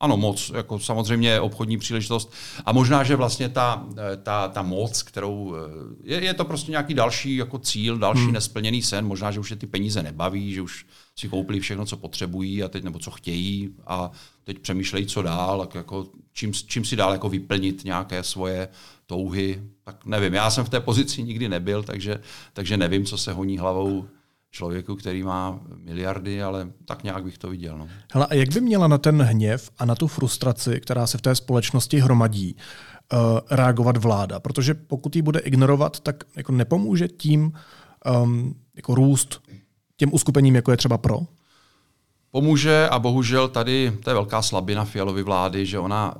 Ano, 0.00 0.16
moc, 0.16 0.52
jako 0.54 0.78
samozřejmě 0.78 1.40
obchodní 1.40 1.78
příležitost. 1.78 2.32
A 2.66 2.72
možná, 2.72 3.04
že 3.04 3.16
vlastně 3.16 3.48
ta, 3.48 3.86
ta, 4.22 4.48
ta 4.48 4.62
moc, 4.62 5.02
kterou 5.02 5.56
je, 6.02 6.24
je 6.24 6.34
to 6.34 6.44
prostě 6.44 6.70
nějaký 6.70 6.94
další 6.94 7.36
jako 7.36 7.58
cíl, 7.58 7.98
další 7.98 8.22
hmm. 8.22 8.32
nesplněný 8.32 8.82
sen. 8.82 9.06
Možná, 9.06 9.30
že 9.30 9.40
už 9.40 9.50
je 9.50 9.56
ty 9.56 9.66
peníze 9.66 10.02
nebaví, 10.02 10.52
že 10.52 10.62
už 10.62 10.86
si 11.18 11.28
koupili 11.28 11.60
všechno, 11.60 11.86
co 11.86 11.96
potřebují 11.96 12.62
a 12.62 12.68
teď 12.68 12.84
nebo 12.84 12.98
co 12.98 13.10
chtějí 13.10 13.74
a 13.86 14.10
teď 14.44 14.58
přemýšlejí, 14.58 15.06
co 15.06 15.22
dál, 15.22 15.68
jako 15.74 16.06
čím, 16.32 16.52
čím 16.52 16.84
si 16.84 16.96
dál 16.96 17.12
jako 17.12 17.28
vyplnit 17.28 17.84
nějaké 17.84 18.22
svoje 18.22 18.68
touhy. 19.06 19.62
Tak 19.84 20.06
nevím, 20.06 20.34
já 20.34 20.50
jsem 20.50 20.64
v 20.64 20.68
té 20.68 20.80
pozici 20.80 21.22
nikdy 21.22 21.48
nebyl, 21.48 21.82
takže, 21.82 22.20
takže 22.52 22.76
nevím, 22.76 23.04
co 23.04 23.18
se 23.18 23.32
honí 23.32 23.58
hlavou 23.58 24.04
člověku, 24.50 24.96
který 24.96 25.22
má 25.22 25.60
miliardy, 25.76 26.42
ale 26.42 26.68
tak 26.84 27.04
nějak 27.04 27.24
bych 27.24 27.38
to 27.38 27.50
viděl. 27.50 27.78
No. 27.78 27.88
Hele, 28.12 28.26
a 28.26 28.34
jak 28.34 28.48
by 28.48 28.60
měla 28.60 28.88
na 28.88 28.98
ten 28.98 29.22
hněv 29.22 29.70
a 29.78 29.84
na 29.84 29.94
tu 29.94 30.06
frustraci, 30.06 30.80
která 30.80 31.06
se 31.06 31.18
v 31.18 31.22
té 31.22 31.34
společnosti 31.34 32.00
hromadí, 32.00 32.56
uh, 33.12 33.18
reagovat 33.50 33.96
vláda? 33.96 34.40
Protože 34.40 34.74
pokud 34.74 35.16
ji 35.16 35.22
bude 35.22 35.40
ignorovat, 35.40 36.00
tak 36.00 36.24
jako 36.36 36.52
nepomůže 36.52 37.08
tím 37.08 37.52
um, 38.22 38.54
jako 38.76 38.94
růst 38.94 39.42
těm 39.96 40.14
uskupením, 40.14 40.54
jako 40.54 40.70
je 40.70 40.76
třeba 40.76 40.98
pro? 40.98 41.18
Pomůže 42.34 42.88
a 42.88 42.98
bohužel 42.98 43.48
tady, 43.48 43.92
to 44.04 44.10
je 44.10 44.14
velká 44.14 44.42
slabina 44.42 44.84
Fialovy 44.84 45.22
vlády, 45.22 45.66
že 45.66 45.78
ona 45.78 46.14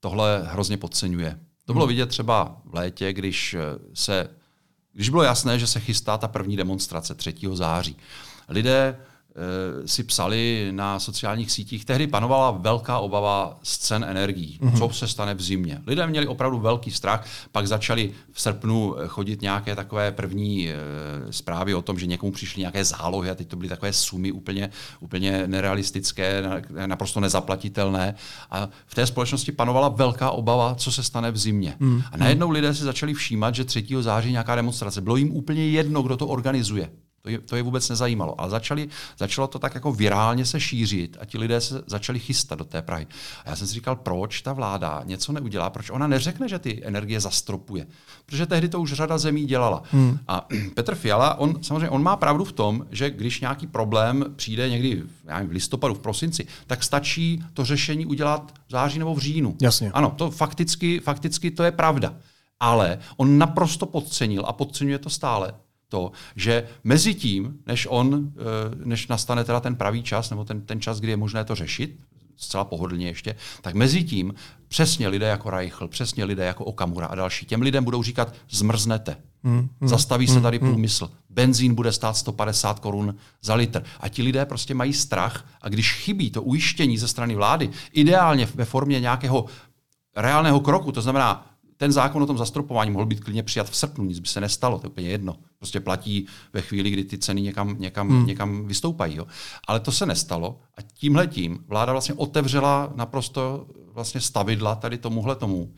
tohle 0.00 0.42
hrozně 0.46 0.76
podceňuje. 0.76 1.38
To 1.64 1.72
bylo 1.72 1.84
hmm. 1.84 1.88
vidět 1.88 2.06
třeba 2.06 2.56
v 2.64 2.74
létě, 2.74 3.12
když 3.12 3.56
se 3.94 4.30
když 4.92 5.08
bylo 5.08 5.22
jasné, 5.22 5.58
že 5.58 5.66
se 5.66 5.80
chystá 5.80 6.18
ta 6.18 6.28
první 6.28 6.56
demonstrace 6.56 7.14
3. 7.14 7.34
září, 7.52 7.96
lidé 8.48 8.96
si 9.86 10.04
psali 10.04 10.68
na 10.70 11.00
sociálních 11.00 11.50
sítích, 11.50 11.84
tehdy 11.84 12.06
panovala 12.06 12.50
velká 12.50 12.98
obava 12.98 13.58
z 13.62 13.78
cen 13.78 14.04
energií. 14.08 14.58
Mm-hmm. 14.62 14.78
Co 14.78 14.94
se 14.94 15.08
stane 15.08 15.34
v 15.34 15.42
zimě? 15.42 15.82
Lidé 15.86 16.06
měli 16.06 16.26
opravdu 16.26 16.58
velký 16.58 16.90
strach, 16.90 17.26
pak 17.52 17.68
začali 17.68 18.12
v 18.32 18.40
srpnu 18.40 18.94
chodit 19.06 19.42
nějaké 19.42 19.76
takové 19.76 20.12
první 20.12 20.68
e, 20.68 20.74
zprávy 21.30 21.74
o 21.74 21.82
tom, 21.82 21.98
že 21.98 22.06
někomu 22.06 22.32
přišly 22.32 22.60
nějaké 22.60 22.84
zálohy 22.84 23.30
a 23.30 23.34
teď 23.34 23.48
to 23.48 23.56
byly 23.56 23.68
takové 23.68 23.92
sumy 23.92 24.32
úplně, 24.32 24.70
úplně 25.00 25.46
nerealistické, 25.46 26.42
naprosto 26.86 27.20
nezaplatitelné. 27.20 28.14
A 28.50 28.68
v 28.86 28.94
té 28.94 29.06
společnosti 29.06 29.52
panovala 29.52 29.88
velká 29.88 30.30
obava, 30.30 30.74
co 30.74 30.92
se 30.92 31.02
stane 31.02 31.30
v 31.30 31.36
zimě. 31.36 31.76
Mm-hmm. 31.80 32.02
A 32.12 32.16
najednou 32.16 32.50
lidé 32.50 32.74
si 32.74 32.82
začali 32.82 33.14
všímat, 33.14 33.54
že 33.54 33.64
3. 33.64 33.86
září 34.00 34.30
nějaká 34.30 34.54
demonstrace. 34.54 35.00
Bylo 35.00 35.16
jim 35.16 35.36
úplně 35.36 35.70
jedno, 35.70 36.02
kdo 36.02 36.16
to 36.16 36.26
organizuje. 36.26 36.90
To 37.24 37.30
je, 37.30 37.38
to 37.38 37.56
je 37.56 37.62
vůbec 37.62 37.88
nezajímalo. 37.88 38.40
Ale 38.40 38.50
začali, 38.50 38.88
začalo 39.18 39.46
to 39.46 39.58
tak 39.58 39.74
jako 39.74 39.92
virálně 39.92 40.46
se 40.46 40.60
šířit 40.60 41.16
a 41.20 41.24
ti 41.24 41.38
lidé 41.38 41.60
se 41.60 41.82
začali 41.86 42.18
chystat 42.18 42.58
do 42.58 42.64
té 42.64 42.82
Prahy. 42.82 43.06
A 43.44 43.50
já 43.50 43.56
jsem 43.56 43.66
si 43.66 43.74
říkal, 43.74 43.96
proč 43.96 44.42
ta 44.42 44.52
vláda 44.52 45.02
něco 45.04 45.32
neudělá, 45.32 45.70
proč 45.70 45.90
ona 45.90 46.06
neřekne, 46.06 46.48
že 46.48 46.58
ty 46.58 46.80
energie 46.84 47.20
zastropuje. 47.20 47.86
Protože 48.26 48.46
tehdy 48.46 48.68
to 48.68 48.80
už 48.80 48.92
řada 48.92 49.18
zemí 49.18 49.44
dělala. 49.44 49.82
Hmm. 49.90 50.18
A 50.28 50.48
Petr 50.74 50.94
Fiala, 50.94 51.34
on 51.34 51.62
samozřejmě 51.62 51.90
on 51.90 52.02
má 52.02 52.16
pravdu 52.16 52.44
v 52.44 52.52
tom, 52.52 52.86
že 52.90 53.10
když 53.10 53.40
nějaký 53.40 53.66
problém 53.66 54.24
přijde 54.36 54.70
někdy 54.70 55.02
já 55.24 55.34
nevím, 55.34 55.50
v 55.50 55.52
listopadu, 55.52 55.94
v 55.94 55.98
prosinci, 55.98 56.46
tak 56.66 56.84
stačí 56.84 57.44
to 57.54 57.64
řešení 57.64 58.06
udělat 58.06 58.54
v 58.66 58.70
září 58.70 58.98
nebo 58.98 59.14
v 59.14 59.18
říjnu. 59.18 59.56
Jasně. 59.62 59.90
Ano, 59.90 60.14
to 60.16 60.30
fakticky, 60.30 61.00
fakticky 61.00 61.50
to 61.50 61.62
je 61.62 61.72
pravda. 61.72 62.14
Ale 62.60 62.98
on 63.16 63.38
naprosto 63.38 63.86
podcenil 63.86 64.44
a 64.46 64.52
podceňuje 64.52 64.98
to 64.98 65.10
stále 65.10 65.54
to, 65.94 66.12
že 66.36 66.66
mezi 66.84 67.14
tím, 67.14 67.58
než 67.66 67.86
on, 67.90 68.32
eh, 68.34 68.84
než 68.84 69.06
nastane 69.08 69.44
teda 69.44 69.60
ten 69.60 69.76
pravý 69.76 70.02
čas, 70.02 70.30
nebo 70.30 70.44
ten, 70.44 70.60
ten 70.60 70.80
čas, 70.80 71.00
kdy 71.00 71.10
je 71.10 71.16
možné 71.16 71.44
to 71.44 71.54
řešit, 71.54 72.00
zcela 72.36 72.64
pohodlně 72.64 73.06
ještě, 73.06 73.36
tak 73.62 73.74
mezi 73.74 74.04
tím 74.04 74.34
přesně 74.68 75.08
lidé 75.08 75.26
jako 75.26 75.50
Reichl, 75.50 75.88
přesně 75.88 76.24
lidé 76.24 76.44
jako 76.44 76.64
Okamura 76.64 77.06
a 77.06 77.14
další, 77.14 77.46
těm 77.46 77.62
lidem 77.62 77.84
budou 77.84 78.02
říkat, 78.02 78.34
zmrznete. 78.50 79.16
Hmm, 79.44 79.68
hmm, 79.80 79.88
Zastaví 79.88 80.26
hmm, 80.26 80.34
se 80.34 80.40
tady 80.40 80.58
hmm. 80.58 80.68
průmysl. 80.68 81.10
Benzín 81.30 81.74
bude 81.74 81.92
stát 81.92 82.16
150 82.16 82.80
korun 82.80 83.14
za 83.42 83.54
litr. 83.54 83.84
A 84.00 84.08
ti 84.08 84.22
lidé 84.22 84.46
prostě 84.46 84.74
mají 84.74 84.92
strach 84.92 85.46
a 85.62 85.68
když 85.68 85.92
chybí 85.92 86.30
to 86.30 86.42
ujištění 86.42 86.98
ze 86.98 87.08
strany 87.08 87.34
vlády, 87.34 87.70
ideálně 87.92 88.48
ve 88.54 88.64
formě 88.64 89.00
nějakého 89.00 89.46
reálného 90.16 90.60
kroku, 90.60 90.92
to 90.92 91.02
znamená 91.02 91.53
ten 91.76 91.92
zákon 91.92 92.22
o 92.22 92.26
tom 92.26 92.38
zastropování 92.38 92.90
mohl 92.90 93.06
být 93.06 93.20
klidně 93.20 93.42
přijat 93.42 93.70
v 93.70 93.76
srpnu, 93.76 94.04
nic 94.04 94.18
by 94.18 94.28
se 94.28 94.40
nestalo, 94.40 94.78
to 94.78 94.86
je 94.86 94.90
úplně 94.90 95.08
jedno. 95.08 95.36
Prostě 95.58 95.80
platí 95.80 96.26
ve 96.52 96.60
chvíli, 96.60 96.90
kdy 96.90 97.04
ty 97.04 97.18
ceny 97.18 97.40
někam, 97.40 97.76
někam, 97.78 98.08
hmm. 98.08 98.26
někam 98.26 98.66
vystoupají. 98.66 99.16
Jo. 99.16 99.26
Ale 99.68 99.80
to 99.80 99.92
se 99.92 100.06
nestalo 100.06 100.58
a 100.78 100.82
tímhle 100.82 101.26
tím 101.26 101.64
vláda 101.68 101.92
vlastně 101.92 102.14
otevřela 102.14 102.92
naprosto 102.94 103.66
vlastně 103.94 104.20
stavidla 104.20 104.74
tady 104.74 104.98
tomuhle 104.98 105.36
tomu. 105.36 105.72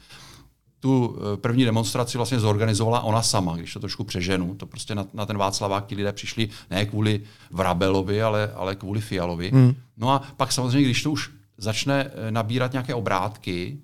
Tu 0.80 1.18
eh, 1.18 1.36
první 1.36 1.64
demonstraci 1.64 2.18
vlastně 2.18 2.40
zorganizovala 2.40 3.00
ona 3.00 3.22
sama, 3.22 3.56
když 3.56 3.72
to 3.72 3.80
trošku 3.80 4.04
přeženu. 4.04 4.54
To 4.54 4.66
prostě 4.66 4.94
na, 4.94 5.06
na 5.14 5.26
ten 5.26 5.38
Václavák 5.38 5.86
ti 5.86 5.94
lidé 5.94 6.12
přišli 6.12 6.48
ne 6.70 6.86
kvůli 6.86 7.20
Vrabelovi, 7.50 8.22
ale, 8.22 8.52
ale 8.54 8.76
kvůli 8.76 9.00
Fialovi. 9.00 9.50
Hmm. 9.50 9.74
No 9.96 10.10
a 10.10 10.22
pak 10.36 10.52
samozřejmě, 10.52 10.84
když 10.84 11.02
to 11.02 11.10
už 11.10 11.30
začne 11.58 12.10
eh, 12.14 12.30
nabírat 12.30 12.72
nějaké 12.72 12.94
obrátky, 12.94 13.78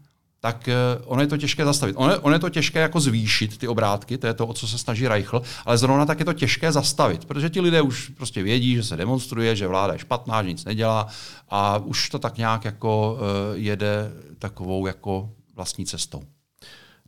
tak 0.45 0.69
eh, 0.69 0.75
ono 1.05 1.23
je 1.23 1.27
to 1.27 1.37
těžké 1.37 1.65
zastavit. 1.65 1.97
Ono, 1.99 2.21
ono 2.21 2.35
je 2.35 2.39
to 2.39 2.51
těžké 2.51 2.79
jako 2.81 3.01
zvýšit 3.01 3.59
ty 3.59 3.69
obrátky, 3.69 4.19
to 4.19 4.27
je 4.27 4.35
to, 4.35 4.47
o 4.47 4.55
co 4.55 4.69
se 4.69 4.79
snaží 4.79 5.09
Reichl, 5.09 5.43
ale 5.67 5.79
zrovna 5.79 6.07
tak 6.07 6.19
je 6.19 6.25
to 6.25 6.33
těžké 6.33 6.73
zastavit, 6.73 7.25
protože 7.25 7.51
ti 7.51 7.61
lidé 7.61 7.83
už 7.83 8.09
prostě 8.09 8.43
vědí, 8.43 8.75
že 8.75 8.83
se 8.83 8.97
demonstruje, 8.97 9.57
že 9.57 9.67
vláda 9.67 9.93
je 9.93 9.99
špatná, 9.99 10.43
že 10.43 10.49
nic 10.49 10.65
nedělá 10.65 11.07
a 11.49 11.79
už 11.79 12.11
to 12.11 12.19
tak 12.19 12.39
nějak 12.39 12.65
jako 12.65 13.13
uh, 13.15 13.57
jede 13.57 14.13
takovou 14.39 14.87
jako 14.87 15.31
vlastní 15.55 15.87
cestou. 15.87 16.23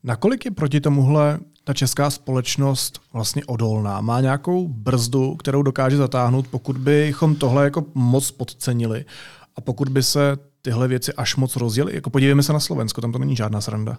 Nakolik 0.05 0.44
je 0.44 0.51
proti 0.51 0.81
tomuhle 0.81 1.38
ta 1.64 1.75
česká 1.75 2.11
společnost 2.11 3.01
vlastně 3.12 3.44
odolná? 3.44 4.01
Má 4.01 4.20
nějakou 4.20 4.68
brzdu, 4.68 5.37
kterou 5.37 5.62
dokáže 5.62 5.97
zatáhnout, 5.97 6.47
pokud 6.49 6.79
bychom 6.79 7.37
tohle 7.37 7.64
jako 7.64 7.85
moc 7.94 8.31
podcenili 8.31 9.05
a 9.57 9.61
pokud 9.61 9.88
by 9.88 10.03
se 10.03 10.37
tyhle 10.64 10.88
věci 10.88 11.12
až 11.12 11.37
moc 11.37 11.57
rozjeli? 11.57 11.94
Jako 11.94 12.11
podívejme 12.11 12.42
se 12.42 12.53
na 12.53 12.61
Slovensko, 12.61 13.00
tam 13.00 13.12
to 13.12 13.18
není 13.18 13.37
žádná 13.37 13.61
sranda. 13.61 13.98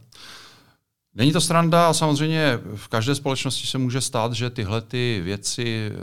Není 1.15 1.31
to 1.31 1.41
sranda 1.41 1.89
a 1.89 1.93
samozřejmě 1.93 2.59
v 2.75 2.87
každé 2.87 3.15
společnosti 3.15 3.67
se 3.67 3.77
může 3.77 4.01
stát, 4.01 4.33
že 4.33 4.49
tyhle 4.49 4.81
ty 4.81 5.21
věci, 5.23 5.91
eh, 5.91 5.95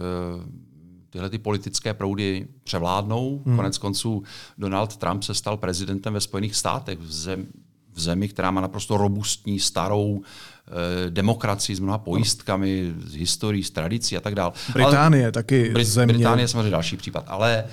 tyhle 1.11 1.31
ty 1.31 1.38
politické 1.38 1.94
proudy 1.94 2.46
převládnou. 2.64 3.42
Hmm. 3.46 3.57
Konec 3.57 3.79
konců 3.79 4.22
Donald 4.59 4.96
Trump 4.96 5.22
se 5.22 5.35
stal 5.35 5.57
prezidentem 5.57 6.14
ve 6.14 6.20
Spojených 6.20 6.57
státech, 6.57 6.98
v, 6.98 7.12
zem, 7.12 7.46
v 7.92 8.01
zemi, 8.01 8.29
která 8.29 8.51
má 8.51 8.61
naprosto 8.61 8.96
robustní, 8.96 9.61
starou 9.61 10.22
eh, 10.22 11.11
demokracii 11.11 11.77
s 11.77 11.81
mnoha 11.81 11.98
pojistkami, 11.98 12.94
s 13.07 13.14
historií, 13.14 13.64
s 13.64 13.70
tradicí 13.70 14.16
a 14.16 14.20
tak 14.20 14.35
dále. 14.35 14.53
Británie 14.72 15.25
Ale, 15.25 15.33
taky 15.33 15.72
Brit- 15.75 15.85
země. 15.85 16.14
Británie 16.14 16.44
je 16.44 16.48
samozřejmě 16.48 16.70
další 16.70 16.96
případ. 16.96 17.25
Ale 17.27 17.64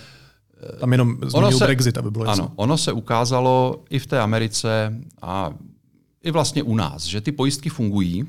tam 0.80 0.92
jenom 0.92 1.18
ono 1.34 1.52
se, 1.52 1.66
Brexit, 1.66 1.98
aby 1.98 2.12
bylo 2.12 2.26
Ano, 2.26 2.52
ono 2.56 2.78
se 2.78 2.92
ukázalo 2.92 3.84
i 3.90 4.00
v 4.00 4.08
té 4.08 4.20
Americe 4.20 4.94
a 5.22 5.54
i 6.24 6.32
vlastně 6.32 6.64
u 6.64 6.76
nás, 6.76 7.04
že 7.04 7.22
ty 7.22 7.32
pojistky 7.32 7.70
fungují 7.70 8.28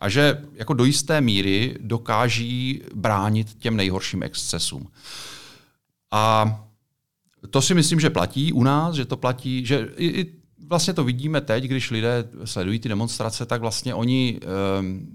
a 0.00 0.08
že 0.08 0.44
jako 0.54 0.74
do 0.74 0.84
jisté 0.84 1.20
míry 1.20 1.76
dokáží 1.80 2.82
bránit 2.94 3.54
těm 3.58 3.76
nejhorším 3.76 4.22
excesům. 4.22 4.88
A 6.10 6.54
to 7.50 7.62
si 7.62 7.74
myslím, 7.74 8.00
že 8.00 8.10
platí 8.10 8.52
u 8.52 8.62
nás, 8.62 8.94
že 8.94 9.04
to 9.04 9.16
platí, 9.16 9.66
že 9.66 9.88
i, 9.96 10.06
i 10.06 10.32
vlastně 10.66 10.94
to 10.94 11.04
vidíme 11.04 11.40
teď, 11.40 11.64
když 11.64 11.90
lidé 11.90 12.28
sledují 12.44 12.78
ty 12.78 12.88
demonstrace, 12.88 13.46
tak 13.46 13.60
vlastně 13.60 13.94
oni, 13.94 14.40
um, 14.80 15.08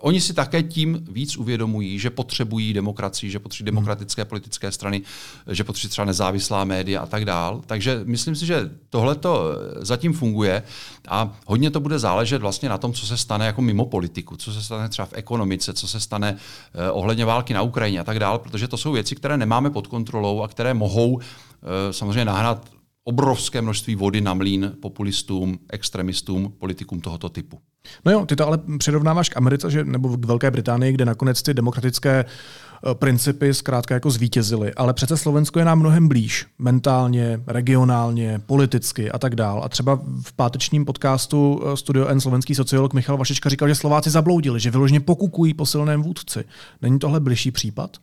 oni 0.00 0.20
si 0.20 0.34
také 0.34 0.62
tím 0.62 1.04
víc 1.10 1.36
uvědomují, 1.36 1.98
že 1.98 2.10
potřebují 2.10 2.72
demokracii, 2.72 3.30
že 3.30 3.38
potřebují 3.38 3.66
demokratické 3.66 4.24
politické 4.24 4.72
strany, 4.72 5.02
že 5.50 5.64
potřebují 5.64 5.90
třeba 5.90 6.04
nezávislá 6.04 6.64
média 6.64 7.00
a 7.00 7.06
tak 7.06 7.24
dál. 7.24 7.62
Takže 7.66 8.00
myslím 8.04 8.36
si, 8.36 8.46
že 8.46 8.70
tohle 8.90 9.14
to 9.14 9.44
zatím 9.76 10.12
funguje 10.12 10.62
a 11.08 11.36
hodně 11.46 11.70
to 11.70 11.80
bude 11.80 11.98
záležet 11.98 12.38
vlastně 12.38 12.68
na 12.68 12.78
tom, 12.78 12.92
co 12.92 13.06
se 13.06 13.16
stane 13.16 13.46
jako 13.46 13.62
mimo 13.62 13.86
politiku, 13.86 14.36
co 14.36 14.52
se 14.52 14.62
stane 14.62 14.88
třeba 14.88 15.06
v 15.06 15.12
ekonomice, 15.12 15.72
co 15.72 15.88
se 15.88 16.00
stane 16.00 16.36
eh, 16.74 16.90
ohledně 16.90 17.24
války 17.24 17.54
na 17.54 17.62
Ukrajině 17.62 18.00
a 18.00 18.04
tak 18.04 18.18
dál, 18.18 18.38
protože 18.38 18.68
to 18.68 18.76
jsou 18.76 18.92
věci, 18.92 19.16
které 19.16 19.36
nemáme 19.36 19.70
pod 19.70 19.86
kontrolou 19.86 20.42
a 20.42 20.48
které 20.48 20.74
mohou 20.74 21.20
eh, 21.20 21.92
samozřejmě 21.92 22.24
nahrát 22.24 22.77
obrovské 23.08 23.62
množství 23.62 23.94
vody 23.94 24.20
na 24.20 24.34
mlín 24.34 24.72
populistům, 24.82 25.58
extremistům, 25.70 26.52
politikům 26.58 27.00
tohoto 27.00 27.28
typu. 27.28 27.60
No 28.04 28.12
jo, 28.12 28.26
ty 28.26 28.36
to 28.36 28.46
ale 28.46 28.58
přirovnáváš 28.78 29.28
k 29.28 29.36
Americe, 29.36 29.70
že, 29.70 29.84
nebo 29.84 30.16
k 30.16 30.24
Velké 30.24 30.50
Británii, 30.50 30.92
kde 30.92 31.04
nakonec 31.04 31.42
ty 31.42 31.54
demokratické 31.54 32.24
eh, 32.24 32.94
principy 32.94 33.54
zkrátka 33.54 33.94
jako 33.94 34.10
zvítězily. 34.10 34.74
Ale 34.74 34.94
přece 34.94 35.16
Slovensko 35.16 35.58
je 35.58 35.64
nám 35.64 35.78
mnohem 35.78 36.08
blíž. 36.08 36.46
Mentálně, 36.58 37.40
regionálně, 37.46 38.40
politicky 38.46 39.10
a 39.10 39.18
tak 39.18 39.36
dál. 39.36 39.60
A 39.64 39.68
třeba 39.68 40.00
v 40.22 40.32
pátečním 40.32 40.84
podcastu 40.84 41.62
eh, 41.62 41.76
Studio 41.76 42.06
N 42.06 42.20
slovenský 42.20 42.54
sociolog 42.54 42.94
Michal 42.94 43.16
Vašička 43.16 43.48
říkal, 43.48 43.68
že 43.68 43.74
Slováci 43.74 44.10
zabloudili, 44.10 44.60
že 44.60 44.70
vyloženě 44.70 45.00
pokukují 45.00 45.54
po 45.54 45.66
silném 45.66 46.02
vůdci. 46.02 46.44
Není 46.82 46.98
tohle 46.98 47.20
bližší 47.20 47.50
případ? 47.50 47.96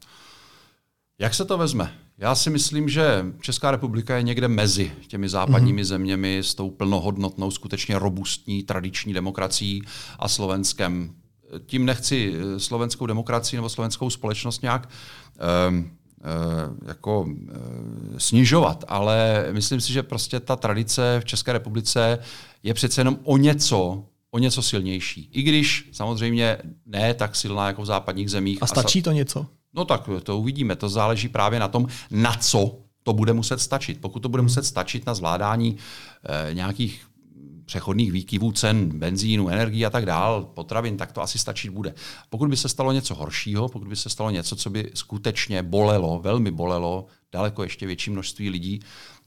Jak 1.20 1.34
se 1.34 1.46
to 1.46 1.58
vezme? 1.58 2.05
Já 2.18 2.36
si 2.36 2.50
myslím, 2.50 2.90
že 2.90 3.26
Česká 3.42 3.72
republika 3.72 4.16
je 4.16 4.24
někde 4.24 4.48
mezi 4.48 4.92
těmi 5.08 5.30
západními 5.30 5.82
mm-hmm. 5.82 5.86
zeměmi 5.86 6.38
s 6.38 6.56
tou 6.56 6.70
plnohodnotnou, 6.70 7.52
skutečně 7.52 8.00
robustní 8.00 8.64
tradiční 8.64 9.14
demokracií 9.14 9.82
a 10.20 10.28
Slovenskem. 10.28 11.16
Tím 11.66 11.86
nechci 11.86 12.34
eh, 12.36 12.60
slovenskou 12.60 13.06
demokracii 13.06 13.58
nebo 13.58 13.70
slovenskou 13.70 14.10
společnost 14.10 14.62
nějak 14.62 14.90
um, 15.70 15.92
jako 16.86 17.22
uh, 17.22 17.28
snižovat, 18.18 18.86
ale 18.88 19.48
myslím 19.52 19.82
si, 19.82 19.94
že 19.94 20.04
prostě 20.04 20.40
ta 20.40 20.56
tradice 20.56 21.18
v 21.20 21.26
České 21.26 21.54
republice 21.54 22.20
je 22.64 22.74
přece 22.74 23.02
jenom 23.02 23.20
o 23.24 23.38
něco 23.38 24.04
o 24.36 24.38
něco 24.38 24.62
silnější. 24.62 25.30
I 25.32 25.42
když 25.42 25.90
samozřejmě 25.92 26.58
ne 26.86 27.14
tak 27.14 27.36
silná 27.36 27.68
jako 27.68 27.82
v 27.82 27.86
západních 27.86 28.32
zemích. 28.32 28.58
A 28.62 28.68
stačí 28.68 29.02
to 29.02 29.12
něco? 29.12 29.46
No 29.74 29.86
tak 29.86 30.10
to 30.24 30.40
uvidíme. 30.40 30.76
To 30.76 30.90
záleží 30.90 31.28
právě 31.30 31.60
na 31.60 31.68
tom, 31.68 31.88
na 32.12 32.34
co 32.34 32.78
to 33.04 33.14
bude 33.14 33.34
muset 33.34 33.62
stačit. 33.62 34.02
Pokud 34.02 34.20
to 34.20 34.30
bude 34.30 34.42
muset 34.42 34.66
stačit 34.66 35.06
na 35.06 35.14
zvládání 35.14 35.78
eh, 35.78 36.54
nějakých 36.54 37.06
přechodných 37.66 38.12
výkyvů 38.12 38.52
cen 38.52 39.00
benzínu, 39.00 39.50
energii 39.50 39.86
a 39.86 39.90
tak 39.90 40.06
dál, 40.06 40.44
potravin, 40.54 40.98
tak 40.98 41.12
to 41.12 41.22
asi 41.22 41.40
stačit 41.40 41.70
bude. 41.70 41.94
Pokud 42.30 42.50
by 42.50 42.58
se 42.58 42.70
stalo 42.70 42.92
něco 42.92 43.16
horšího, 43.16 43.70
pokud 43.70 43.88
by 43.88 43.96
se 43.96 44.10
stalo 44.10 44.30
něco, 44.30 44.56
co 44.56 44.70
by 44.70 44.92
skutečně 44.94 45.64
bolelo, 45.64 46.20
velmi 46.20 46.52
bolelo, 46.52 47.06
daleko 47.32 47.64
ještě 47.64 47.86
větší 47.86 48.12
množství 48.12 48.50
lidí, 48.50 48.80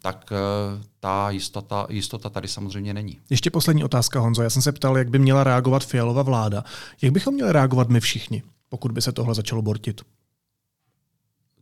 tak 0.02 0.32
eh, 0.32 0.84
ta 1.00 1.30
jistota, 1.30 1.86
jistota 1.90 2.30
tady 2.30 2.48
samozřejmě 2.48 2.94
není. 2.94 3.18
Ještě 3.30 3.50
poslední 3.50 3.84
otázka, 3.84 4.20
Honzo. 4.20 4.42
Já 4.42 4.50
jsem 4.50 4.62
se 4.62 4.72
ptal, 4.72 4.98
jak 4.98 5.10
by 5.10 5.18
měla 5.18 5.44
reagovat 5.44 5.84
Fialová 5.84 6.22
vláda. 6.22 6.64
Jak 7.02 7.12
bychom 7.12 7.34
měli 7.34 7.52
reagovat 7.52 7.88
my 7.88 8.00
všichni, 8.00 8.42
pokud 8.68 8.92
by 8.92 9.02
se 9.02 9.12
tohle 9.12 9.34
začalo 9.34 9.62
bortit? 9.62 10.00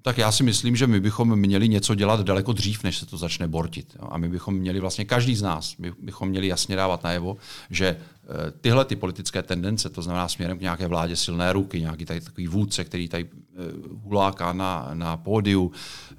Tak 0.07 0.19
já 0.19 0.33
si 0.33 0.43
myslím, 0.43 0.77
že 0.77 0.87
my 0.87 1.01
bychom 1.01 1.37
měli 1.37 1.69
něco 1.69 1.95
dělat 1.95 2.21
daleko 2.21 2.53
dřív, 2.53 2.83
než 2.83 2.99
se 2.99 3.07
to 3.07 3.17
začne 3.17 3.49
bortit. 3.49 3.97
A 4.01 4.19
my 4.19 4.29
bychom 4.29 4.55
měli 4.55 4.81
vlastně, 4.81 5.05
každý 5.05 5.37
z 5.37 5.43
nás, 5.43 5.77
my 5.77 5.93
bychom 6.03 6.29
měli 6.29 6.47
jasně 6.47 6.77
dávat 6.77 7.05
najevo, 7.05 7.37
že 7.71 7.87
eh, 7.87 8.51
tyhle 8.61 8.85
ty 8.85 8.97
politické 8.97 9.43
tendence, 9.43 9.91
to 9.91 10.03
znamená 10.03 10.29
směrem 10.29 10.59
k 10.59 10.61
nějaké 10.61 10.87
vládě 10.87 11.17
silné 11.17 11.53
ruky, 11.53 11.81
nějaký 11.81 12.05
tady 12.05 12.21
takový 12.21 12.47
vůdce, 12.47 12.85
který 12.85 13.09
tady 13.09 13.25
eh, 13.25 13.59
huláká 14.03 14.53
na, 14.53 14.91
na 14.95 15.17
pódiu, 15.17 15.73
eh, 16.13 16.17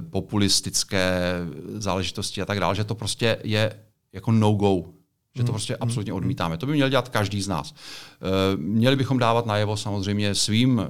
populistické 0.00 1.20
záležitosti 1.74 2.42
a 2.42 2.44
tak 2.44 2.60
dále, 2.60 2.74
že 2.74 2.84
to 2.84 2.94
prostě 2.94 3.38
je 3.44 3.76
jako 4.12 4.32
no-go 4.32 4.84
že 5.36 5.42
to 5.42 5.46
hmm. 5.46 5.54
prostě 5.54 5.76
absolutně 5.76 6.12
hmm. 6.12 6.16
odmítáme. 6.16 6.56
To 6.56 6.66
by 6.66 6.72
měl 6.72 6.88
dělat 6.88 7.08
každý 7.08 7.42
z 7.42 7.48
nás. 7.48 7.74
Eh, 7.74 8.56
měli 8.56 8.96
bychom 8.96 9.18
dávat 9.18 9.46
najevo 9.46 9.76
samozřejmě 9.76 10.34
svým 10.34 10.80
eh, 10.80 10.86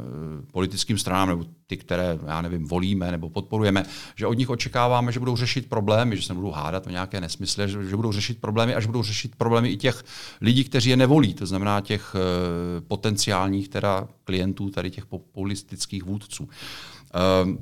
politickým 0.52 0.98
stranám, 0.98 1.28
nebo 1.28 1.44
ty, 1.66 1.76
které, 1.76 2.18
já 2.26 2.42
nevím, 2.42 2.68
volíme 2.68 3.10
nebo 3.10 3.30
podporujeme, 3.30 3.84
že 4.16 4.26
od 4.26 4.38
nich 4.38 4.50
očekáváme, 4.50 5.12
že 5.12 5.18
budou 5.18 5.36
řešit 5.36 5.68
problémy, 5.68 6.16
že 6.16 6.22
se 6.22 6.32
nebudou 6.32 6.50
hádat 6.50 6.86
o 6.86 6.90
nějaké 6.90 7.20
nesmysly, 7.20 7.68
že, 7.68 7.96
budou 7.96 8.12
řešit 8.12 8.40
problémy 8.40 8.74
a 8.74 8.80
že 8.80 8.86
budou 8.86 9.02
řešit 9.02 9.36
problémy 9.36 9.68
i 9.68 9.76
těch 9.76 10.04
lidí, 10.40 10.64
kteří 10.64 10.90
je 10.90 10.96
nevolí, 10.96 11.34
to 11.34 11.46
znamená 11.46 11.80
těch 11.80 12.16
eh, 12.16 12.80
potenciálních 12.80 13.68
teda 13.68 14.08
klientů, 14.24 14.70
tady 14.70 14.90
těch 14.90 15.06
populistických 15.06 16.04
vůdců. 16.04 16.48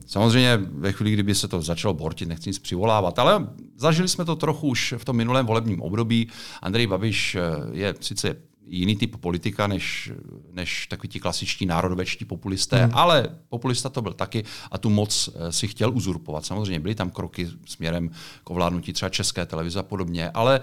Samozřejmě 0.07 0.57
ve 0.57 0.93
chvíli, 0.93 1.13
kdyby 1.13 1.35
se 1.35 1.49
to 1.49 1.63
začalo 1.63 1.95
bortit, 1.95 2.29
nechci 2.29 2.49
nic 2.49 2.59
přivolávat, 2.59 3.19
ale 3.19 3.49
zažili 3.77 4.09
jsme 4.09 4.25
to 4.25 4.37
trochu 4.37 4.69
už 4.69 4.95
v 4.97 5.05
tom 5.05 5.17
minulém 5.17 5.47
volebním 5.47 5.83
období. 5.83 6.29
Andrej 6.63 6.87
Babiš 6.87 7.35
eh, 7.35 7.41
je 7.73 7.95
sice 8.01 8.37
jiný 8.67 8.97
typ 8.97 9.17
politika 9.17 9.67
než, 9.67 10.13
než 10.53 10.87
takový 10.87 11.09
ti 11.09 11.21
klasičtí 11.21 11.67
národovečtí 11.67 12.25
populisté, 12.25 12.85
hmm. 12.85 12.91
ale 12.95 13.29
populista 13.49 13.89
to 13.89 14.03
byl 14.03 14.13
taky 14.13 14.45
a 14.71 14.79
tu 14.79 14.91
moc 14.91 15.29
eh, 15.35 15.53
si 15.53 15.69
chtěl 15.69 15.93
uzurpovat. 15.93 16.47
Samozřejmě 16.47 16.81
byly 16.81 16.95
tam 16.95 17.11
kroky 17.11 17.49
směrem 17.67 18.11
k 18.45 18.51
ovládnutí 18.51 18.93
třeba 18.93 19.09
české 19.09 19.47
televize 19.47 19.79
a 19.79 19.83
podobně, 19.83 20.31
ale 20.31 20.61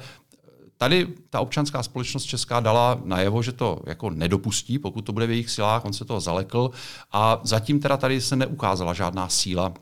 Tady 0.82 1.08
ta 1.30 1.40
občanská 1.40 1.84
společnost 1.84 2.24
česká 2.24 2.60
dala 2.60 3.02
najevo, 3.04 3.44
že 3.44 3.52
to 3.52 3.80
jako 3.86 4.10
nedopustí, 4.10 4.80
pokud 4.80 5.02
to 5.02 5.12
bude 5.12 5.28
v 5.28 5.30
jejich 5.30 5.50
silách, 5.50 5.86
on 5.86 5.94
se 5.94 6.06
toho 6.06 6.20
zalekl 6.20 6.72
a 7.12 7.42
zatím 7.44 7.80
teda 7.80 7.98
tady 7.98 8.22
se 8.22 8.36
neukázala 8.36 8.94
žádná 8.94 9.30
síla, 9.30 9.74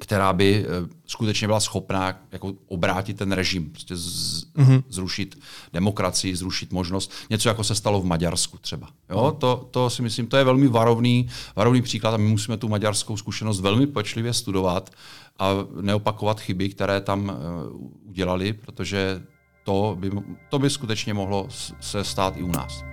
která 0.00 0.32
by 0.32 0.66
eh, 0.66 0.88
skutečně 1.06 1.46
byla 1.46 1.60
schopná 1.60 2.20
jako 2.32 2.52
obrátit 2.66 3.16
ten 3.16 3.32
režim, 3.32 3.70
prostě 3.70 3.96
z, 3.96 4.44
mm-hmm. 4.54 4.82
zrušit 4.88 5.38
demokracii, 5.72 6.36
zrušit 6.36 6.72
možnost. 6.72 7.12
Něco 7.30 7.48
jako 7.48 7.64
se 7.64 7.74
stalo 7.74 8.00
v 8.00 8.04
Maďarsku 8.04 8.58
třeba. 8.58 8.88
Jo? 9.10 9.30
Mm. 9.34 9.40
To, 9.40 9.68
to 9.70 9.90
si 9.90 10.02
myslím, 10.02 10.26
to 10.26 10.36
je 10.36 10.44
velmi 10.44 10.68
varovný, 10.68 11.28
varovný 11.56 11.82
příklad 11.82 12.14
a 12.14 12.16
my 12.16 12.28
musíme 12.28 12.56
tu 12.56 12.68
maďarskou 12.68 13.16
zkušenost 13.16 13.60
velmi 13.60 13.86
pečlivě 13.86 14.32
studovat 14.32 14.90
a 15.38 15.50
neopakovat 15.80 16.40
chyby, 16.40 16.68
které 16.68 17.00
tam 17.00 17.24
uh, 17.24 17.90
udělali, 18.02 18.52
protože 18.52 19.22
to 19.62 19.96
by, 20.00 20.10
to 20.48 20.58
by 20.58 20.70
skutečně 20.70 21.14
mohlo 21.14 21.46
se 21.80 22.04
stát 22.04 22.36
i 22.36 22.42
u 22.42 22.52
nás. 22.52 22.84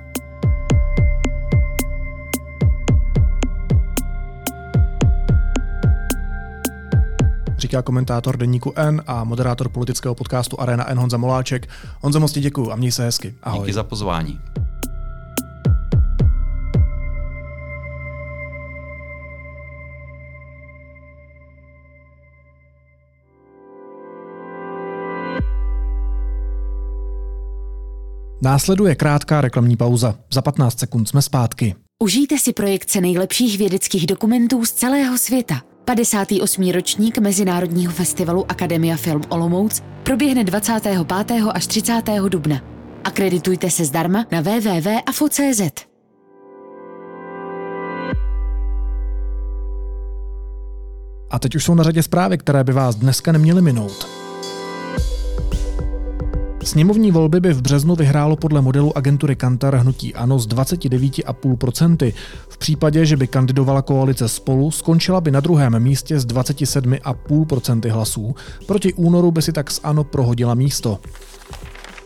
Říká 7.58 7.82
komentátor 7.82 8.38
Deníku 8.38 8.74
N 8.76 9.02
a 9.08 9.24
moderátor 9.24 9.70
politického 9.70 10.16
podcastu 10.16 10.62
Arena 10.62 10.90
N 10.90 11.00
Honza 11.00 11.18
Moláček. 11.18 11.70
Honza, 12.02 12.20
moc 12.20 12.32
ti 12.32 12.42
děkuju 12.42 12.72
a 12.72 12.76
měj 12.76 12.92
se 12.92 13.04
hezky. 13.04 13.36
Ahoj. 13.44 13.60
Díky 13.60 13.74
za 13.74 13.84
pozvání. 13.84 14.40
Následuje 28.42 28.96
krátká 28.96 29.42
reklamní 29.42 29.78
pauza. 29.78 30.16
Za 30.32 30.42
15 30.42 30.80
sekund 30.80 31.10
jsme 31.10 31.22
zpátky. 31.22 31.76
Užijte 32.04 32.38
si 32.38 32.54
projekce 32.54 33.02
nejlepších 33.02 33.58
vědeckých 33.58 34.08
dokumentů 34.08 34.66
z 34.66 34.72
celého 34.72 35.18
světa. 35.18 35.62
58. 35.86 36.72
ročník 36.72 37.18
Mezinárodního 37.18 37.94
festivalu 37.94 38.52
Akademia 38.52 38.98
Film 38.98 39.22
Olomouc 39.30 39.82
proběhne 40.04 40.44
25. 40.44 41.44
až 41.54 41.68
30. 41.68 42.02
dubna. 42.30 42.62
Akreditujte 43.04 43.70
se 43.70 43.86
zdarma 43.86 44.26
na 44.32 44.42
www.afo.cz. 44.42 45.62
A 51.32 51.40
teď 51.40 51.56
už 51.56 51.64
jsou 51.64 51.76
na 51.76 51.84
řadě 51.84 52.04
zprávy, 52.04 52.38
které 52.38 52.64
by 52.64 52.74
vás 52.74 52.96
dneska 52.96 53.32
neměly 53.32 53.62
minout. 53.62 54.29
Sněmovní 56.64 57.12
volby 57.12 57.40
by 57.40 57.54
v 57.54 57.62
březnu 57.62 57.96
vyhrálo 57.96 58.36
podle 58.36 58.62
modelu 58.62 58.98
agentury 58.98 59.36
Kantar 59.36 59.76
hnutí 59.76 60.16
ANO 60.16 60.40
z 60.40 60.48
29,5%. 60.48 62.14
V 62.50 62.58
případě, 62.58 63.06
že 63.06 63.18
by 63.18 63.28
kandidovala 63.28 63.82
koalice 63.82 64.28
spolu, 64.28 64.72
skončila 64.72 65.22
by 65.22 65.32
na 65.32 65.40
druhém 65.40 65.80
místě 65.80 66.20
s 66.20 66.26
27,5% 66.28 67.92
hlasů. 67.92 68.36
Proti 68.68 68.94
únoru 68.94 69.32
by 69.32 69.42
si 69.42 69.52
tak 69.52 69.72
z 69.72 69.80
ANO 69.84 70.04
prohodila 70.04 70.54
místo. 70.54 71.00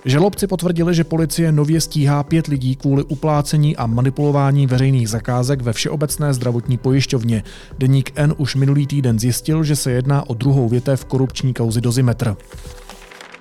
Žalobci 0.06 0.47
potvrdili, 0.47 0.95
že 0.95 1.04
policie 1.04 1.51
nově 1.51 1.82
stíhá 1.82 2.24
pět 2.24 2.47
lidí 2.47 2.76
kvůli 2.76 3.04
uplácení 3.04 3.76
a 3.76 3.88
manipulování 3.88 4.68
veřejných 4.68 5.10
zakázek 5.10 5.62
ve 5.62 5.74
Všeobecné 5.74 6.34
zdravotní 6.34 6.78
pojišťovně. 6.78 7.43
Deník 7.78 8.12
N 8.16 8.34
už 8.38 8.56
minulý 8.56 8.88
týden 8.88 9.20
zjistil, 9.20 9.64
že 9.64 9.76
se 9.76 9.91
jedná 9.91 10.30
o 10.30 10.34
druhou 10.34 10.70
větev 10.70 11.06
korupční 11.06 11.54
kauzy 11.54 11.82
Dozimetr. 11.82 12.36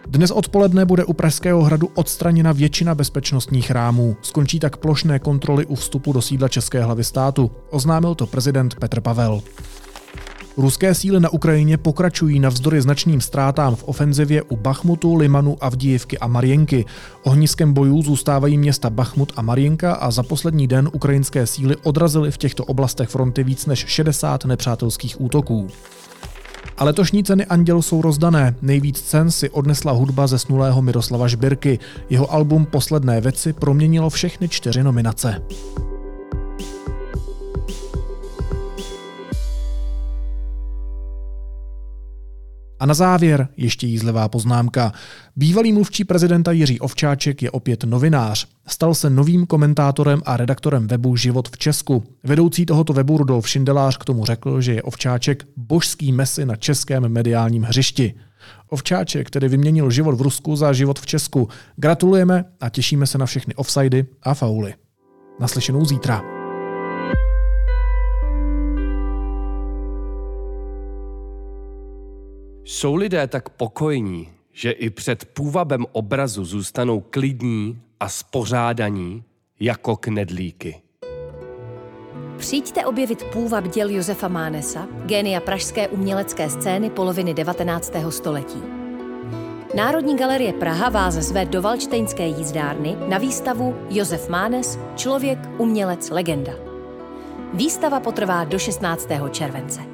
Dnes 0.07 0.31
odpoledne 0.31 0.85
bude 0.85 1.05
u 1.05 1.13
Pražského 1.13 1.63
hradu 1.63 1.89
odstraněna 1.95 2.53
většina 2.53 2.95
bezpečnostních 2.95 3.71
rámů. 3.71 4.17
Skončí 4.23 4.61
tak 4.61 4.77
plošné 4.77 5.19
kontroly 5.19 5.67
u 5.67 5.75
vstupu 5.75 6.13
do 6.13 6.23
sídla 6.23 6.49
České 6.49 6.85
hlavy 6.85 7.05
státu. 7.05 7.51
Oznámil 7.71 8.15
to 8.15 8.27
prezident 8.27 8.75
Petr 8.75 9.01
Pavel. 9.01 9.43
Ruské 10.57 10.95
síly 10.95 11.21
na 11.21 11.33
Ukrajině 11.33 11.79
pokračují 11.79 12.41
navzdory 12.41 12.83
značným 12.83 13.21
ztrátám 13.21 13.77
v 13.77 13.85
ofenzivě 13.85 14.43
u 14.43 14.57
Bachmutu, 14.57 15.15
Limanu, 15.15 15.57
Avdijivky 15.61 16.19
a 16.19 16.27
Marienky. 16.27 16.85
Ohniskem 17.23 17.73
bojů 17.73 18.03
zůstávají 18.03 18.59
města 18.59 18.91
Bachmut 18.91 19.33
a 19.37 19.43
Marienka 19.43 19.93
a 19.93 20.11
za 20.11 20.23
poslední 20.23 20.67
den 20.67 20.91
ukrajinské 20.93 21.47
síly 21.47 21.77
odrazily 21.77 22.31
v 22.31 22.39
těchto 22.39 22.65
oblastech 22.65 23.09
fronty 23.09 23.45
víc 23.45 23.67
než 23.67 23.79
60 23.79 24.45
nepřátelských 24.45 25.21
útoků. 25.21 25.69
A 26.83 26.85
letošní 26.85 27.25
ceny 27.25 27.47
Anděl 27.47 27.83
jsou 27.83 28.03
rozdané. 28.03 28.55
Nejvíc 28.63 29.01
cen 29.01 29.31
si 29.31 29.51
odnesla 29.51 29.93
hudba 29.93 30.27
ze 30.27 30.39
snulého 30.39 30.83
Miroslava 30.83 31.29
Žbirky. 31.29 31.79
Jeho 32.11 32.33
album 32.33 32.67
Posledné 32.67 33.21
věci 33.21 33.53
proměnilo 33.53 34.11
všechny 34.11 34.49
čtyři 34.49 34.83
nominace. 34.83 35.43
A 42.83 42.87
na 42.87 42.95
závěr 42.95 43.49
ještě 43.57 43.87
jízlivá 43.87 44.29
poznámka. 44.29 44.93
Bývalý 45.37 45.73
mluvčí 45.73 46.05
prezidenta 46.05 46.53
Jiří 46.53 46.81
Ovčáček 46.81 47.43
je 47.43 47.51
opět 47.51 47.85
novinář. 47.85 48.47
Stal 48.67 48.95
se 48.95 49.11
novým 49.11 49.47
komentátorem 49.47 50.23
a 50.25 50.37
redaktorem 50.37 50.87
webu 50.87 51.17
Život 51.17 51.49
v 51.49 51.59
Česku. 51.59 52.05
Vedoucí 52.25 52.67
tohoto 52.67 52.93
webu 52.93 53.19
Rudolf 53.19 53.49
Šindelář 53.49 53.97
k 53.97 54.05
tomu 54.05 54.25
řekl, 54.25 54.61
že 54.61 54.73
je 54.73 54.83
Ovčáček 54.83 55.45
božský 55.57 56.13
mesy 56.13 56.47
na 56.47 56.57
českém 56.57 57.09
mediálním 57.09 57.63
hřišti. 57.63 58.15
Ovčáček 58.69 59.31
tedy 59.31 59.49
vyměnil 59.49 59.91
život 59.91 60.15
v 60.15 60.23
Rusku 60.23 60.57
za 60.57 60.73
život 60.73 61.01
v 61.01 61.07
Česku. 61.07 61.49
Gratulujeme 61.77 62.45
a 62.61 62.69
těšíme 62.69 63.07
se 63.07 63.19
na 63.19 63.27
všechny 63.27 63.55
offsidy 63.55 64.05
a 64.23 64.35
fauly. 64.35 64.75
Naslyšenou 65.41 65.85
zítra. 65.85 66.32
Jsou 72.65 72.95
lidé 72.95 73.27
tak 73.27 73.49
pokojní, 73.49 74.29
že 74.53 74.71
i 74.71 74.91
před 74.91 75.25
půvabem 75.25 75.87
obrazu 75.93 76.45
zůstanou 76.45 77.01
klidní 77.01 77.81
a 78.01 78.09
spořádaní 78.09 79.25
jako 79.61 79.97
knedlíky. 79.97 80.83
Přijďte 82.39 82.87
objevit 82.87 83.25
půvab 83.33 83.69
děl 83.69 83.91
Josefa 83.91 84.29
Mánesa, 84.29 84.87
génia 85.07 85.41
pražské 85.41 85.89
umělecké 85.89 86.51
scény 86.51 86.91
poloviny 86.91 87.35
19. 87.35 87.93
století. 88.11 88.63
Národní 89.77 90.17
galerie 90.17 90.53
Praha 90.53 90.89
vás 90.89 91.15
zve 91.15 91.45
do 91.45 91.63
Valčtejnské 91.63 92.27
jízdárny 92.27 92.97
na 93.09 93.19
výstavu 93.19 93.77
Josef 93.91 94.29
Mánes– 94.29 94.79
Člověk, 94.97 95.39
umělec, 95.59 96.11
legenda. 96.11 96.53
Výstava 97.55 98.01
potrvá 98.01 98.45
do 98.45 98.59
16. 98.59 99.09
července. 99.31 99.92